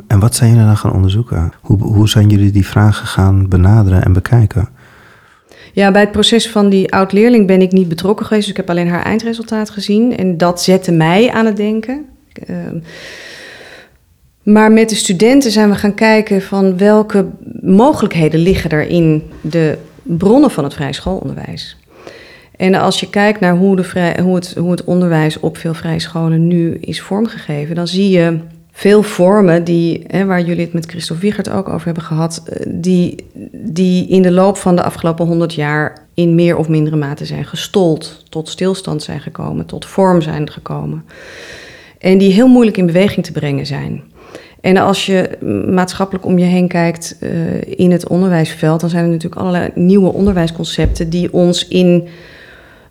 En 0.07 0.19
wat 0.19 0.35
zijn 0.35 0.51
jullie 0.51 0.67
dan 0.67 0.77
gaan 0.77 0.93
onderzoeken? 0.93 1.53
Hoe, 1.61 1.83
hoe 1.83 2.09
zijn 2.09 2.29
jullie 2.29 2.51
die 2.51 2.67
vragen 2.67 3.07
gaan 3.07 3.49
benaderen 3.49 4.05
en 4.05 4.13
bekijken? 4.13 4.69
Ja, 5.73 5.91
bij 5.91 6.01
het 6.01 6.13
proces 6.13 6.51
van 6.51 6.69
die 6.69 6.93
oud-leerling 6.93 7.47
ben 7.47 7.63
ik 7.63 7.73
niet 7.73 7.89
betrokken 7.89 8.27
geweest. 8.27 8.47
Dus 8.47 8.57
ik 8.57 8.61
heb 8.61 8.71
alleen 8.71 8.89
haar 8.89 9.05
eindresultaat 9.05 9.71
gezien. 9.71 10.17
En 10.17 10.37
dat 10.37 10.63
zette 10.63 10.93
mij 10.93 11.31
aan 11.31 11.47
het 11.47 11.57
denken. 11.57 12.05
Uh, 12.51 12.57
Maar 14.43 14.73
met 14.73 14.89
de 14.89 14.95
studenten 14.95 15.51
zijn 15.51 15.69
we 15.69 15.75
gaan 15.75 15.95
kijken 15.95 16.43
van 16.43 16.79
welke 16.79 17.27
mogelijkheden 17.61 18.41
liggen 18.41 18.71
er 18.71 18.89
in 18.89 19.23
de 19.41 19.79
bronnen 20.03 20.51
van 20.51 20.65
het 20.65 20.75
vrij 20.75 20.93
schoolonderwijs. 20.93 21.77
En 22.57 22.75
als 22.75 23.01
je 23.01 23.11
kijkt 23.11 23.41
naar 23.41 23.57
hoe, 23.57 23.77
de 23.77 24.15
hoe, 24.23 24.35
het, 24.35 24.55
hoe 24.55 24.71
het 24.71 24.85
onderwijs 24.85 25.41
op 25.41 25.57
veel 25.57 25.75
vrije 25.75 25.99
scholen 25.99 26.47
nu 26.47 26.75
is 26.75 27.01
vormgegeven, 27.01 27.75
dan 27.75 27.89
zie 27.89 28.11
je 28.11 28.39
veel 28.73 29.03
vormen 29.03 29.65
die, 29.65 30.05
hè, 30.07 30.25
waar 30.25 30.41
jullie 30.41 30.65
het 30.65 30.73
met 30.73 30.87
Christophe 30.87 31.23
Wiegert 31.23 31.51
ook 31.51 31.69
over 31.69 31.85
hebben 31.85 32.03
gehad, 32.03 32.43
eh, 32.47 32.67
die, 32.69 33.27
die 33.53 34.09
in 34.09 34.23
de 34.23 34.31
loop 34.31 34.57
van 34.57 34.77
de 34.77 34.83
afgelopen 34.83 35.27
honderd 35.27 35.55
jaar 35.55 36.07
in 36.15 36.35
meer 36.35 36.57
of 36.57 36.69
mindere 36.69 36.97
mate 36.97 37.25
zijn 37.25 37.45
gestold, 37.45 38.25
tot 38.29 38.49
stilstand 38.49 39.03
zijn 39.03 39.21
gekomen, 39.21 39.67
tot 39.67 39.87
vorm 39.87 40.23
zijn 40.23 40.51
gekomen. 40.51 41.05
En 41.99 42.19
die 42.19 42.33
heel 42.33 42.49
moeilijk 42.49 42.77
in 42.77 42.87
beweging 42.87 43.25
te 43.25 43.33
brengen 43.33 43.67
zijn. 43.67 44.03
En 44.61 44.77
als 44.77 45.07
je 45.07 45.39
maatschappelijk 45.71 46.27
om 46.27 46.39
je 46.39 46.45
heen 46.45 46.69
kijkt 46.69 47.17
uh, 47.21 47.31
in 47.63 47.91
het 47.91 48.09
onderwijsveld, 48.09 48.81
dan 48.81 48.91
zijn 48.91 49.05
er 49.05 49.11
natuurlijk 49.11 49.41
allerlei 49.41 49.71
nieuwe 49.75 50.13
onderwijsconcepten 50.13 51.11
die 51.11 51.33
ons 51.33 51.69
in, 51.69 52.09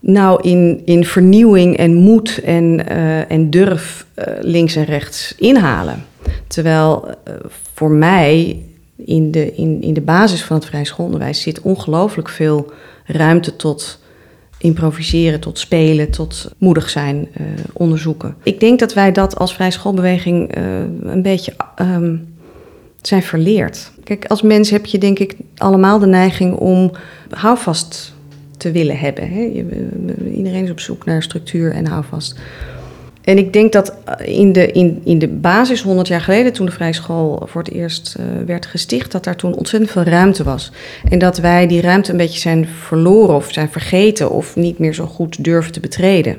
nou, 0.01 0.41
in, 0.49 0.81
in 0.85 1.05
vernieuwing 1.05 1.77
en 1.77 1.93
moed 1.93 2.41
en, 2.43 2.63
uh, 2.91 3.31
en 3.31 3.49
durf 3.49 4.05
uh, 4.15 4.25
links 4.39 4.75
en 4.75 4.85
rechts 4.85 5.35
inhalen. 5.37 6.05
Terwijl 6.47 7.07
voor 7.73 7.91
mij 7.91 8.61
in 8.95 9.31
de, 9.31 9.55
in, 9.55 9.81
in 9.81 9.93
de 9.93 10.01
basis 10.01 10.43
van 10.43 10.55
het 10.55 10.65
vrij 10.65 10.83
schoolonderwijs 10.83 11.41
zit 11.41 11.61
ongelooflijk 11.61 12.29
veel 12.29 12.71
ruimte 13.05 13.55
tot 13.55 13.99
improviseren, 14.57 15.39
tot 15.39 15.59
spelen, 15.59 16.11
tot 16.11 16.51
moedig 16.57 16.89
zijn, 16.89 17.27
onderzoeken. 17.73 18.35
Ik 18.43 18.59
denk 18.59 18.79
dat 18.79 18.93
wij 18.93 19.11
dat 19.11 19.37
als 19.37 19.53
vrij 19.53 19.71
schoolbeweging 19.71 20.55
een 21.03 21.21
beetje 21.21 21.53
um, 21.81 22.35
zijn 23.01 23.23
verleerd. 23.23 23.91
Kijk, 24.03 24.25
als 24.25 24.41
mens 24.41 24.69
heb 24.69 24.85
je 24.85 24.97
denk 24.97 25.19
ik 25.19 25.35
allemaal 25.57 25.99
de 25.99 26.07
neiging 26.07 26.55
om 26.55 26.91
houvast 27.29 28.13
te 28.61 28.71
willen 28.71 28.97
hebben. 28.97 29.29
Hè? 29.29 29.41
Iedereen 30.33 30.63
is 30.63 30.71
op 30.71 30.79
zoek 30.79 31.05
naar 31.05 31.23
structuur 31.23 31.71
en 31.71 31.87
houvast. 31.87 32.39
En 33.21 33.37
ik 33.37 33.53
denk 33.53 33.71
dat 33.71 33.95
in 34.23 34.53
de, 34.53 34.71
in, 34.71 35.01
in 35.03 35.19
de 35.19 35.27
basis 35.27 35.81
100 35.81 36.07
jaar 36.07 36.21
geleden, 36.21 36.53
toen 36.53 36.65
de 36.65 36.71
vrije 36.71 36.93
school 36.93 37.43
voor 37.45 37.61
het 37.63 37.73
eerst 37.73 38.15
uh, 38.19 38.25
werd 38.45 38.65
gesticht, 38.65 39.11
dat 39.11 39.23
daar 39.23 39.35
toen 39.35 39.55
ontzettend 39.55 39.91
veel 39.91 40.03
ruimte 40.03 40.43
was. 40.43 40.71
En 41.09 41.19
dat 41.19 41.37
wij 41.37 41.67
die 41.67 41.81
ruimte 41.81 42.11
een 42.11 42.17
beetje 42.17 42.39
zijn 42.39 42.67
verloren 42.67 43.35
of 43.35 43.51
zijn 43.51 43.69
vergeten 43.69 44.31
of 44.31 44.55
niet 44.55 44.79
meer 44.79 44.93
zo 44.93 45.05
goed 45.05 45.43
durven 45.43 45.71
te 45.71 45.79
betreden. 45.79 46.37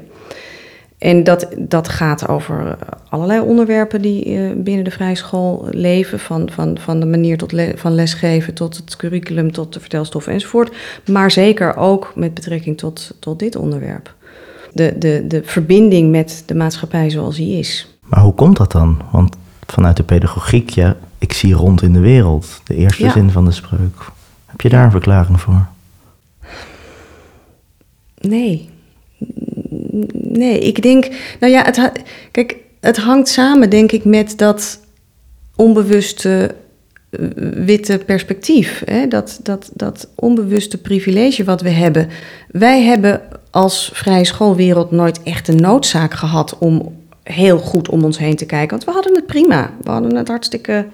En 1.03 1.25
dat, 1.25 1.47
dat 1.59 1.89
gaat 1.89 2.29
over 2.29 2.79
allerlei 3.09 3.41
onderwerpen 3.41 4.03
die 4.03 4.29
uh, 4.29 4.51
binnen 4.57 4.85
de 4.85 4.91
vrije 4.91 5.15
school 5.15 5.67
leven. 5.71 6.19
Van, 6.19 6.51
van, 6.51 6.79
van 6.79 7.01
de 7.01 7.07
manier 7.07 7.39
tot 7.39 7.53
le 7.53 7.73
van 7.77 7.95
lesgeven 7.95 8.55
tot 8.55 8.77
het 8.77 8.97
curriculum, 8.97 9.53
tot 9.53 9.73
de 9.73 9.81
vertelstoffen 9.81 10.33
enzovoort. 10.33 10.77
Maar 11.07 11.31
zeker 11.31 11.77
ook 11.77 12.13
met 12.15 12.35
betrekking 12.35 12.79
tot, 12.79 13.15
tot 13.19 13.39
dit 13.39 13.57
onderwerp 13.57 14.15
de, 14.73 14.95
de, 14.99 15.25
de 15.29 15.43
verbinding 15.45 16.11
met 16.11 16.43
de 16.47 16.55
maatschappij 16.55 17.11
zoals 17.11 17.37
die 17.37 17.59
is. 17.59 17.97
Maar 18.01 18.21
hoe 18.21 18.35
komt 18.35 18.57
dat 18.57 18.73
dan? 18.73 19.03
Want 19.11 19.37
vanuit 19.67 19.97
de 19.97 20.03
pedagogiek, 20.03 20.71
ja, 20.71 20.97
ik 21.19 21.33
zie 21.33 21.55
rond 21.55 21.83
in 21.83 21.93
de 21.93 22.01
wereld, 22.01 22.61
de 22.65 22.75
eerste 22.75 23.05
ja. 23.05 23.13
zin 23.13 23.31
van 23.31 23.45
de 23.45 23.53
spreuk. 23.53 24.05
Heb 24.47 24.61
je 24.61 24.69
daar 24.69 24.85
een 24.85 24.91
verklaring 24.91 25.41
voor? 25.41 25.67
Nee. 28.21 28.71
Nee, 30.13 30.59
ik 30.59 30.83
denk, 30.83 31.09
nou 31.41 31.53
ja, 31.53 31.65
het, 31.65 31.93
kijk, 32.31 32.57
het 32.81 32.97
hangt 32.97 33.29
samen, 33.29 33.71
denk 33.71 33.93
ik, 33.93 34.05
met 34.05 34.39
dat 34.39 34.81
onbewuste 35.57 36.55
witte 37.65 37.99
perspectief. 38.07 38.83
Hè? 38.85 39.09
Dat, 39.09 39.41
dat, 39.43 39.71
dat 39.75 40.09
onbewuste 40.15 40.79
privilege 40.79 41.45
wat 41.45 41.61
we 41.61 41.71
hebben. 41.71 42.09
Wij 42.51 42.83
hebben 42.83 43.21
als 43.51 43.91
vrije 43.93 44.25
schoolwereld 44.25 44.91
nooit 44.91 45.23
echt 45.23 45.49
een 45.49 45.61
noodzaak 45.61 46.15
gehad 46.15 46.59
om 46.59 46.97
heel 47.23 47.59
goed 47.59 47.89
om 47.89 48.05
ons 48.05 48.19
heen 48.19 48.37
te 48.37 48.47
kijken. 48.47 48.71
Want 48.71 48.85
we 48.85 48.91
hadden 48.91 49.15
het 49.15 49.27
prima. 49.27 49.71
We 49.83 49.91
hadden 49.91 50.17
het 50.17 50.29
hartstikke 50.29 50.87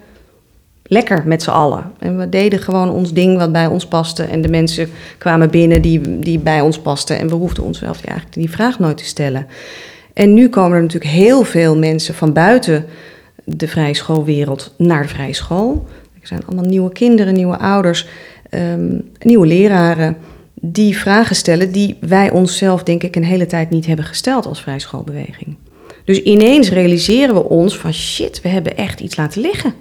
lekker 0.88 1.22
met 1.26 1.42
z'n 1.42 1.50
allen. 1.50 1.92
En 1.98 2.18
we 2.18 2.28
deden 2.28 2.58
gewoon 2.58 2.90
ons 2.90 3.12
ding 3.12 3.38
wat 3.38 3.52
bij 3.52 3.66
ons 3.66 3.86
paste. 3.86 4.22
En 4.22 4.42
de 4.42 4.48
mensen 4.48 4.88
kwamen 5.18 5.50
binnen 5.50 5.82
die, 5.82 6.18
die 6.18 6.38
bij 6.38 6.60
ons 6.60 6.78
pasten. 6.78 7.18
En 7.18 7.28
we 7.28 7.34
hoefden 7.34 7.64
onszelf 7.64 8.04
eigenlijk 8.04 8.34
die 8.34 8.50
vraag 8.50 8.78
nooit 8.78 8.96
te 8.96 9.04
stellen. 9.04 9.46
En 10.12 10.34
nu 10.34 10.48
komen 10.48 10.76
er 10.76 10.82
natuurlijk 10.82 11.12
heel 11.12 11.44
veel 11.44 11.76
mensen 11.76 12.14
van 12.14 12.32
buiten 12.32 12.84
de 13.44 13.68
vrije 13.68 13.94
schoolwereld 13.94 14.74
naar 14.76 15.02
de 15.02 15.08
vrije 15.08 15.34
school. 15.34 15.86
Er 16.20 16.26
zijn 16.26 16.46
allemaal 16.46 16.64
nieuwe 16.64 16.92
kinderen, 16.92 17.34
nieuwe 17.34 17.58
ouders, 17.58 18.06
um, 18.50 19.10
nieuwe 19.18 19.46
leraren 19.46 20.16
die 20.60 20.96
vragen 20.96 21.36
stellen 21.36 21.72
die 21.72 21.96
wij 22.00 22.30
onszelf, 22.30 22.82
denk 22.82 23.02
ik, 23.02 23.16
een 23.16 23.24
hele 23.24 23.46
tijd 23.46 23.70
niet 23.70 23.86
hebben 23.86 24.04
gesteld 24.04 24.46
als 24.46 24.62
vrijschoolbeweging. 24.62 25.56
Dus 26.04 26.22
ineens 26.22 26.70
realiseren 26.70 27.34
we 27.34 27.44
ons 27.44 27.78
van 27.78 27.92
shit, 27.92 28.42
we 28.42 28.48
hebben 28.48 28.76
echt 28.76 29.00
iets 29.00 29.16
laten 29.16 29.40
liggen. 29.40 29.74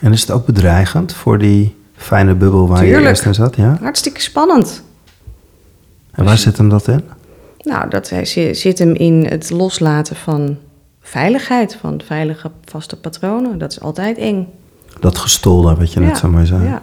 En 0.00 0.12
is 0.12 0.20
het 0.20 0.30
ook 0.30 0.46
bedreigend 0.46 1.12
voor 1.12 1.38
die 1.38 1.76
fijne 1.96 2.34
bubbel 2.34 2.68
waar 2.68 2.78
Tuurlijk. 2.78 3.02
je 3.02 3.08
eerst 3.08 3.24
in 3.24 3.34
zat? 3.34 3.56
Ja? 3.56 3.78
Hartstikke 3.80 4.20
spannend. 4.20 4.82
En 6.10 6.24
waar 6.24 6.38
zit 6.38 6.56
hem 6.56 6.68
dat 6.68 6.88
in? 6.88 7.02
Nou, 7.58 7.88
dat 7.88 8.06
zit 8.52 8.78
hem 8.78 8.94
in 8.94 9.26
het 9.28 9.50
loslaten 9.50 10.16
van 10.16 10.56
veiligheid, 11.00 11.76
van 11.80 12.00
veilige 12.04 12.50
vaste 12.64 12.96
patronen. 12.96 13.58
Dat 13.58 13.70
is 13.70 13.80
altijd 13.80 14.18
eng. 14.18 14.48
Dat 15.00 15.18
gestolde, 15.18 15.74
wat 15.74 15.92
je 15.92 16.00
net 16.00 16.18
zo 16.18 16.28
mooi 16.28 16.46
zei. 16.46 16.64
Ja. 16.64 16.82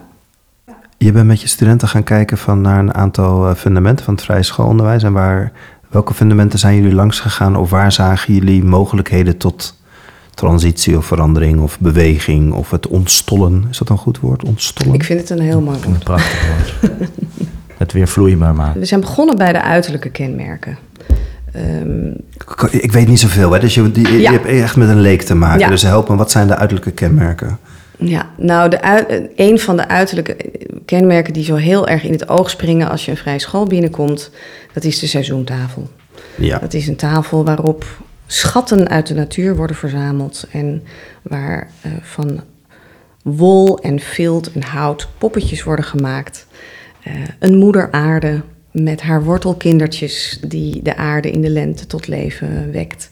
Je 0.97 1.11
bent 1.11 1.27
met 1.27 1.41
je 1.41 1.47
studenten 1.47 1.87
gaan 1.87 2.03
kijken 2.03 2.37
van 2.37 2.61
naar 2.61 2.79
een 2.79 2.93
aantal 2.93 3.47
eh, 3.47 3.55
fundamenten 3.55 4.05
van 4.05 4.13
het 4.13 4.23
vrije 4.23 4.43
schoolonderwijs. 4.43 5.03
En 5.03 5.13
waar, 5.13 5.51
welke 5.89 6.13
fundamenten 6.13 6.59
zijn 6.59 6.75
jullie 6.75 6.93
langs 6.93 7.19
gegaan? 7.19 7.55
Of 7.55 7.69
waar 7.69 7.91
zagen 7.91 8.33
jullie 8.33 8.63
mogelijkheden 8.63 9.37
tot 9.37 9.75
transitie 10.35 10.97
of 10.97 11.05
verandering 11.05 11.59
of 11.61 11.79
beweging 11.79 12.53
of 12.53 12.71
het 12.71 12.87
ontstollen? 12.87 13.65
Is 13.69 13.77
dat 13.77 13.89
een 13.89 13.97
goed 13.97 14.19
woord? 14.19 14.43
Ontstollen? 14.43 14.93
Ik 14.93 15.03
vind 15.03 15.19
het 15.19 15.29
een 15.29 15.39
heel 15.39 15.61
mooi 15.61 15.77
woord. 15.83 15.87
een 15.87 16.03
prachtig 16.03 16.47
woord. 16.47 17.09
het 17.77 17.91
weer 17.93 18.07
vloeibaar 18.07 18.55
maken. 18.55 18.79
We 18.79 18.85
zijn 18.85 18.99
begonnen 19.01 19.37
bij 19.37 19.53
de 19.53 19.61
uiterlijke 19.61 20.09
kenmerken. 20.09 20.77
Ehm, 21.51 22.09
Ik- 22.71 22.91
weet 22.91 23.07
niet 23.07 23.19
zoveel, 23.19 23.51
hè? 23.51 23.59
dus 23.59 23.73
je, 23.73 23.89
je 23.93 24.19
Ja. 24.19 24.31
hebt 24.31 24.45
echt 24.45 24.75
met 24.75 24.89
een 24.89 25.01
leek 25.01 25.21
te 25.21 25.35
maken. 25.35 25.59
Ja. 25.59 25.67
Dus 25.69 25.81
help 25.81 26.09
me, 26.09 26.15
wat 26.15 26.31
zijn 26.31 26.47
de 26.47 26.55
uiterlijke 26.55 26.91
kenmerken? 26.91 27.57
Ja, 27.97 28.29
nou, 28.37 28.69
de 28.69 28.77
eh, 28.77 29.29
een 29.35 29.59
van 29.59 29.77
de 29.77 29.87
uiterlijke 29.87 30.37
kenmerken 30.85 31.33
die 31.33 31.43
zo 31.43 31.55
heel 31.55 31.87
erg 31.87 32.03
in 32.03 32.11
het 32.11 32.29
oog 32.29 32.49
springen 32.49 32.89
als 32.89 33.05
je 33.05 33.11
een 33.11 33.17
vrije 33.17 33.39
school 33.39 33.65
binnenkomt, 33.65 34.31
dat 34.73 34.83
is 34.83 34.99
de 34.99 35.07
seizoentafel. 35.07 35.89
Ja. 36.37 36.57
Dat 36.59 36.73
is 36.73 36.87
een 36.87 36.95
tafel 36.95 37.45
waarop 37.45 37.85
schatten 38.31 38.89
uit 38.89 39.07
de 39.07 39.13
natuur 39.13 39.55
worden 39.55 39.75
verzameld 39.75 40.47
en 40.51 40.83
waar 41.21 41.69
eh, 41.81 41.91
van 42.01 42.41
wol 43.23 43.79
en 43.79 43.99
vilt 43.99 44.51
en 44.51 44.63
hout 44.63 45.07
poppetjes 45.17 45.63
worden 45.63 45.85
gemaakt. 45.85 46.47
Eh, 47.03 47.13
een 47.39 47.57
moeder 47.57 47.91
aarde 47.91 48.41
met 48.71 49.01
haar 49.01 49.23
wortelkindertjes 49.23 50.39
die 50.47 50.81
de 50.83 50.95
aarde 50.95 51.31
in 51.31 51.41
de 51.41 51.49
lente 51.49 51.87
tot 51.87 52.07
leven 52.07 52.71
wekt. 52.71 53.09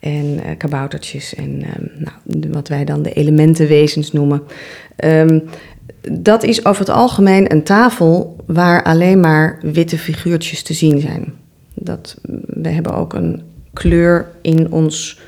En 0.00 0.40
eh, 0.44 0.56
kaboutertjes 0.56 1.34
en 1.34 1.62
ehm, 1.62 1.84
nou, 1.96 2.52
wat 2.52 2.68
wij 2.68 2.84
dan 2.84 3.02
de 3.02 3.12
elementenwezens 3.12 4.12
noemen. 4.12 4.42
Ehm, 4.96 5.40
dat 6.12 6.42
is 6.42 6.64
over 6.64 6.80
het 6.80 6.94
algemeen 6.94 7.52
een 7.52 7.62
tafel 7.62 8.36
waar 8.46 8.82
alleen 8.82 9.20
maar 9.20 9.58
witte 9.62 9.98
figuurtjes 9.98 10.62
te 10.62 10.74
zien 10.74 11.00
zijn. 11.00 11.32
Dat, 11.74 12.16
we 12.46 12.68
hebben 12.68 12.94
ook 12.94 13.12
een 13.12 13.42
kleur 13.78 14.30
in 14.42 14.72
ons 14.72 15.18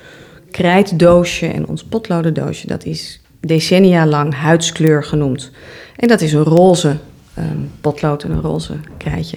krijtdoosje 0.51 1.47
en 1.47 1.67
ons 1.67 1.85
potlodendoosje. 1.85 2.67
Dat 2.67 2.85
is 2.85 3.21
decennia 3.41 4.07
lang 4.07 4.35
huidskleur 4.35 5.05
genoemd. 5.05 5.51
En 5.97 6.09
dat 6.09 6.21
is 6.21 6.33
een 6.33 6.45
roze 6.45 6.97
ehm, 7.35 7.59
potlood 7.81 8.23
en 8.23 8.31
een 8.31 8.41
roze 8.41 8.75
krijtje. 8.97 9.37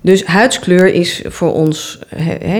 Dus 0.00 0.24
huidskleur 0.24 0.94
is 0.94 1.22
voor 1.24 1.52
ons 1.52 1.98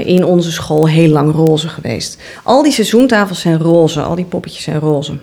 in 0.04 0.24
onze 0.24 0.52
school 0.52 0.88
heel 0.88 1.08
lang 1.08 1.34
roze 1.34 1.68
geweest. 1.68 2.22
Al 2.42 2.62
die 2.62 2.72
seizoentafels 2.72 3.40
zijn 3.40 3.58
roze, 3.58 4.02
al 4.02 4.14
die 4.14 4.24
poppetjes 4.24 4.62
zijn 4.62 4.78
roze. 4.78 5.18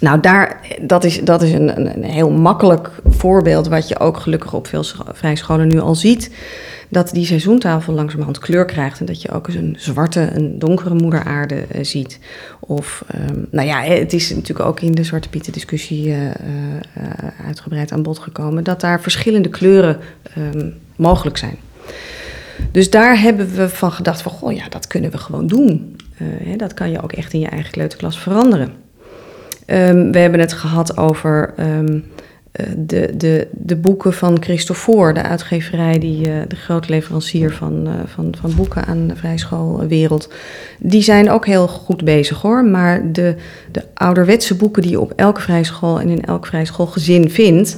Nou, 0.00 0.20
daar, 0.20 0.60
dat 0.80 1.04
is, 1.04 1.20
dat 1.20 1.42
is 1.42 1.52
een, 1.52 1.80
een, 1.80 2.04
heel 2.04 2.30
makkelijk 2.30 2.90
voorbeeld, 3.06 3.68
wat 3.68 3.88
je 3.88 3.98
ook 3.98 4.16
gelukkig 4.16 4.54
op 4.54 4.66
veel 4.66 4.82
scho- 4.82 5.04
vrijscholen 5.12 5.68
nu 5.68 5.80
al 5.80 5.94
ziet. 5.94 6.30
Dat 6.88 7.10
die 7.10 7.26
seizoentafel 7.26 7.92
langzamerhand 7.92 8.38
kleur 8.38 8.64
krijgt 8.64 9.00
en 9.00 9.06
dat 9.06 9.22
je 9.22 9.30
ook 9.30 9.46
eens 9.46 9.56
een 9.56 9.76
zwarte, 9.78 10.30
een 10.32 10.58
donkere 10.58 10.94
moederaarde 10.94 11.54
eh, 11.70 11.84
ziet. 11.84 12.18
Of, 12.60 13.04
ehm, 13.06 13.40
nou 13.50 13.66
ja, 13.66 13.82
het 13.82 14.12
is 14.12 14.30
natuurlijk 14.30 14.68
ook 14.68 14.80
in 14.80 14.92
de 14.92 15.04
Zwarte 15.04 15.28
Pieten 15.28 15.52
discussie 15.52 16.12
eh, 16.12 16.26
eh, 16.26 16.32
uitgebreid 17.46 17.92
aan 17.92 18.02
bod 18.02 18.18
gekomen, 18.18 18.64
dat 18.64 18.80
daar 18.80 19.00
verschillende 19.00 19.48
kleuren 19.48 19.98
ehm, 20.34 20.70
mogelijk 20.96 21.36
zijn. 21.36 21.56
Dus 22.72 22.90
daar 22.90 23.20
hebben 23.20 23.54
we 23.54 23.68
van 23.68 23.92
gedacht 23.92 24.22
van, 24.22 24.32
goh 24.32 24.52
ja, 24.52 24.68
dat 24.68 24.86
kunnen 24.86 25.10
we 25.10 25.18
gewoon 25.18 25.46
doen. 25.46 25.96
hè, 26.44 26.56
dat 26.56 26.74
kan 26.74 26.90
je 26.90 27.02
ook 27.02 27.12
echt 27.12 27.32
in 27.32 27.40
je 27.40 27.48
eigen 27.48 27.72
kleuterklas 27.72 28.18
veranderen. 28.18 28.85
Ehm, 29.66 30.10
we 30.10 30.18
hebben 30.18 30.40
het 30.40 30.52
gehad 30.52 30.96
over 30.96 31.52
ehm, 31.56 31.98
eh, 32.56 32.66
de, 32.76 33.16
de, 33.16 33.48
de 33.52 33.76
boeken 33.76 34.12
van 34.12 34.42
Christofor, 34.42 35.14
de 35.14 35.22
uitgeverij, 35.22 35.98
die, 35.98 36.28
uh, 36.28 36.34
de 36.48 36.56
grote 36.56 36.90
leverancier 36.90 37.52
van, 37.52 37.86
uh, 37.86 37.92
van, 38.04 38.34
van 38.40 38.54
boeken 38.54 38.84
aan 38.84 39.06
de 39.06 39.16
vrijschoolwereld. 39.16 40.32
Die 40.78 41.02
zijn 41.02 41.30
ook 41.30 41.46
heel 41.46 41.68
goed 41.68 42.04
bezig 42.04 42.40
hoor. 42.40 42.64
Maar 42.64 43.12
de, 43.12 43.34
de 43.72 43.82
ouderwetse 43.94 44.54
boeken 44.54 44.82
die 44.82 44.90
je 44.90 45.00
op 45.00 45.12
elke 45.16 45.40
vrijschool 45.40 46.00
en 46.00 46.08
in 46.08 46.24
elk 46.24 46.46
vrijschoolgezin 46.46 47.30
vindt, 47.30 47.76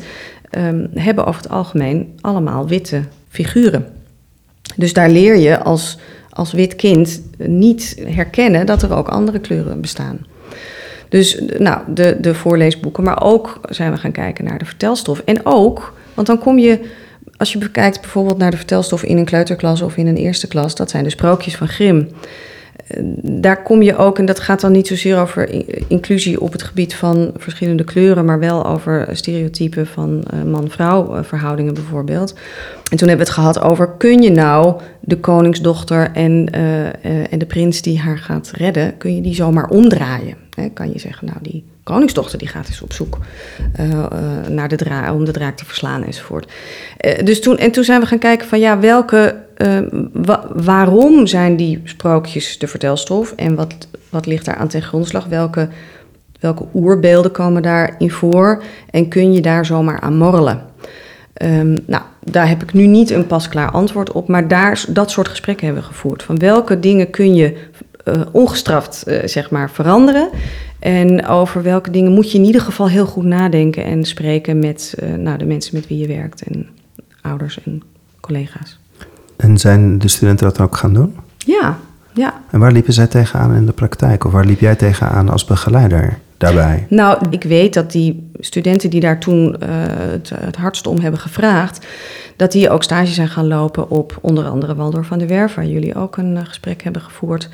um, 0.50 0.88
hebben 0.94 1.26
over 1.26 1.42
het 1.42 1.50
algemeen 1.50 2.12
allemaal 2.20 2.68
witte 2.68 3.02
figuren. 3.28 3.86
Dus 4.76 4.92
daar 4.92 5.10
leer 5.10 5.36
je 5.36 5.58
als, 5.58 5.98
als 6.30 6.52
wit 6.52 6.76
kind 6.76 7.22
niet 7.38 8.02
herkennen 8.06 8.66
dat 8.66 8.82
er 8.82 8.94
ook 8.94 9.08
andere 9.08 9.38
kleuren 9.38 9.80
bestaan. 9.80 10.18
Dus 11.08 11.40
nou, 11.58 11.80
de, 11.94 12.16
de 12.20 12.34
voorleesboeken, 12.34 13.04
maar 13.04 13.22
ook 13.22 13.60
zijn 13.68 13.92
we 13.92 13.98
gaan 13.98 14.12
kijken 14.12 14.44
naar 14.44 14.58
de 14.58 14.64
vertelstof. 14.64 15.22
En 15.24 15.40
ook, 15.42 15.94
want 16.14 16.26
dan 16.26 16.38
kom 16.38 16.58
je, 16.58 16.80
als 17.36 17.52
je 17.52 17.58
bekijkt 17.58 18.00
bijvoorbeeld 18.00 18.38
naar 18.38 18.50
de 18.50 18.56
vertelstof 18.56 19.02
in 19.02 19.16
een 19.16 19.24
kleuterklas 19.24 19.82
of 19.82 19.96
in 19.96 20.06
een 20.06 20.16
eerste 20.16 20.48
klas, 20.48 20.74
dat 20.74 20.90
zijn 20.90 21.04
de 21.04 21.10
sprookjes 21.10 21.56
van 21.56 21.68
Grimm. 21.68 22.08
Eh, 22.86 23.00
daar 23.22 23.62
kom 23.62 23.82
je 23.82 23.96
ook, 23.96 24.18
en 24.18 24.24
dat 24.24 24.40
gaat 24.40 24.60
dan 24.60 24.72
niet 24.72 24.86
zozeer 24.86 25.18
over 25.20 25.50
inclusie 25.88 26.40
op 26.40 26.52
het 26.52 26.62
gebied 26.62 26.94
van 26.94 27.30
verschillende 27.36 27.84
kleuren, 27.84 28.24
maar 28.24 28.38
wel 28.38 28.66
over 28.66 29.08
stereotypen 29.12 29.86
van 29.86 30.24
uh, 30.34 30.42
man-vrouw 30.42 31.16
uh, 31.16 31.22
verhoudingen 31.22 31.74
bijvoorbeeld. 31.74 32.34
En 32.90 32.96
toen 32.96 33.08
hebben 33.08 33.26
we 33.26 33.32
het 33.32 33.40
gehad 33.40 33.60
over, 33.60 33.88
kun 33.88 34.22
je 34.22 34.30
nou 34.30 34.80
de 35.00 35.16
koningsdochter 35.16 36.10
en, 36.12 36.50
en 37.30 37.38
de 37.38 37.46
prins 37.46 37.82
die 37.82 37.98
haar 37.98 38.18
gaat 38.18 38.50
redden, 38.54 38.96
kun 38.96 39.14
je 39.14 39.22
die 39.22 39.34
zomaar 39.34 39.68
omdraaien? 39.68 40.47
Kan 40.74 40.92
je 40.92 40.98
zeggen, 40.98 41.26
nou 41.26 41.38
die 41.42 41.64
koningsdochter 41.82 42.38
die 42.38 42.48
gaat 42.48 42.68
eens 42.68 42.82
op 42.82 42.92
zoek 42.92 43.18
naar 44.48 44.68
de 44.68 44.76
draak, 44.76 45.12
om 45.12 45.24
de 45.24 45.32
draak 45.32 45.56
te 45.56 45.64
verslaan 45.64 46.04
enzovoort. 46.04 46.52
dus 47.24 47.40
toen, 47.40 47.58
en 47.58 47.70
toen 47.70 47.84
zijn 47.84 48.00
we 48.00 48.06
gaan 48.06 48.18
kijken 48.18 48.48
van 48.48 48.58
ja, 48.58 48.78
welke 48.78 49.36
wa 50.12 50.44
waarom 50.54 51.26
zijn 51.26 51.56
die 51.56 51.80
sprookjes 51.84 52.58
de 52.58 52.66
vertelstof 52.66 53.32
en 53.32 53.54
wat, 53.54 53.88
wat 54.10 54.26
ligt 54.26 54.44
daar 54.44 54.56
aan 54.56 54.68
ten 54.68 54.82
grondslag? 54.82 55.26
Welke, 55.26 55.68
welke 56.40 56.64
oerbeelden 56.74 57.30
komen 57.30 57.62
daarin 57.62 58.10
voor 58.10 58.62
en 58.90 59.08
kun 59.08 59.32
je 59.32 59.40
daar 59.40 59.66
zomaar 59.66 60.00
aan 60.00 60.16
morrelen? 60.16 60.66
Um, 61.42 61.76
nou, 61.86 62.02
daar 62.24 62.48
heb 62.48 62.62
ik 62.62 62.72
nu 62.72 62.86
niet 62.86 63.10
een 63.10 63.26
pasklaar 63.26 63.70
antwoord 63.70 64.12
op, 64.12 64.28
maar 64.28 64.48
daar, 64.48 64.84
dat 64.88 65.10
soort 65.10 65.28
gesprekken 65.28 65.66
hebben 65.66 65.84
we 65.84 65.88
gevoerd. 65.88 66.22
Van 66.22 66.38
welke 66.38 66.80
dingen 66.80 67.10
kun 67.10 67.34
je 67.34 67.56
uh, 68.16 68.22
ongestraft 68.32 69.04
uh, 69.06 69.18
zeg 69.24 69.50
maar 69.50 69.70
veranderen 69.70 70.28
en 70.78 71.26
over 71.26 71.62
welke 71.62 71.90
dingen 71.90 72.12
moet 72.12 72.32
je 72.32 72.38
in 72.38 72.44
ieder 72.44 72.60
geval 72.60 72.88
heel 72.88 73.06
goed 73.06 73.24
nadenken 73.24 73.84
en 73.84 74.04
spreken 74.04 74.58
met 74.58 74.94
nou, 75.16 75.38
de 75.38 75.44
mensen 75.44 75.74
met 75.74 75.86
wie 75.86 75.98
je 75.98 76.06
werkt 76.06 76.42
en 76.42 76.68
ouders 77.22 77.62
en 77.64 77.82
collega's. 78.20 78.78
En 79.36 79.58
zijn 79.58 79.98
de 79.98 80.08
studenten 80.08 80.46
dat 80.46 80.60
ook 80.60 80.76
gaan 80.76 80.94
doen? 80.94 81.16
Ja, 81.38 81.78
ja. 82.12 82.40
En 82.50 82.60
waar 82.60 82.72
liepen 82.72 82.92
zij 82.92 83.06
tegenaan 83.06 83.54
in 83.54 83.66
de 83.66 83.72
praktijk? 83.72 84.24
Of 84.24 84.32
waar 84.32 84.44
liep 84.44 84.60
jij 84.60 84.74
tegenaan 84.74 85.28
als 85.28 85.44
begeleider 85.44 86.18
daarbij? 86.36 86.86
Nou, 86.88 87.26
ik 87.30 87.42
weet 87.42 87.74
dat 87.74 87.92
die 87.92 88.30
studenten 88.38 88.90
die 88.90 89.00
daar 89.00 89.20
toen 89.20 89.56
uh, 89.62 89.68
het, 89.88 90.30
het 90.34 90.56
hardst 90.56 90.86
om 90.86 91.00
hebben 91.00 91.20
gevraagd... 91.20 91.86
dat 92.36 92.52
die 92.52 92.70
ook 92.70 92.82
stage 92.82 93.12
zijn 93.12 93.28
gaan 93.28 93.46
lopen 93.46 93.90
op 93.90 94.18
onder 94.20 94.44
andere 94.44 94.74
Waldorf 94.74 95.06
van 95.06 95.18
der 95.18 95.28
Werf... 95.28 95.54
waar 95.54 95.66
jullie 95.66 95.94
ook 95.94 96.16
een 96.16 96.36
uh, 96.36 96.44
gesprek 96.44 96.82
hebben 96.82 97.02
gevoerd... 97.02 97.48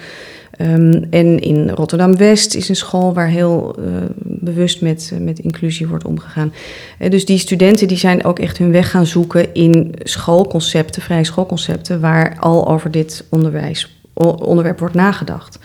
Um, 0.60 1.04
en 1.10 1.38
in 1.38 1.70
Rotterdam-West 1.70 2.54
is 2.54 2.68
een 2.68 2.76
school 2.76 3.14
waar 3.14 3.28
heel 3.28 3.76
uh, 3.78 3.86
bewust 4.22 4.80
met, 4.80 5.10
uh, 5.12 5.20
met 5.20 5.38
inclusie 5.38 5.88
wordt 5.88 6.04
omgegaan. 6.04 6.52
Uh, 6.98 7.10
dus 7.10 7.24
die 7.24 7.38
studenten 7.38 7.88
die 7.88 7.96
zijn 7.96 8.24
ook 8.24 8.38
echt 8.38 8.58
hun 8.58 8.72
weg 8.72 8.90
gaan 8.90 9.06
zoeken 9.06 9.54
in 9.54 9.94
schoolconcepten, 10.02 11.02
vrije 11.02 11.24
schoolconcepten, 11.24 12.00
waar 12.00 12.36
al 12.38 12.68
over 12.68 12.90
dit 12.90 13.24
onderwijs, 13.30 14.00
onderwerp 14.38 14.78
wordt 14.78 14.94
nagedacht. 14.94 15.58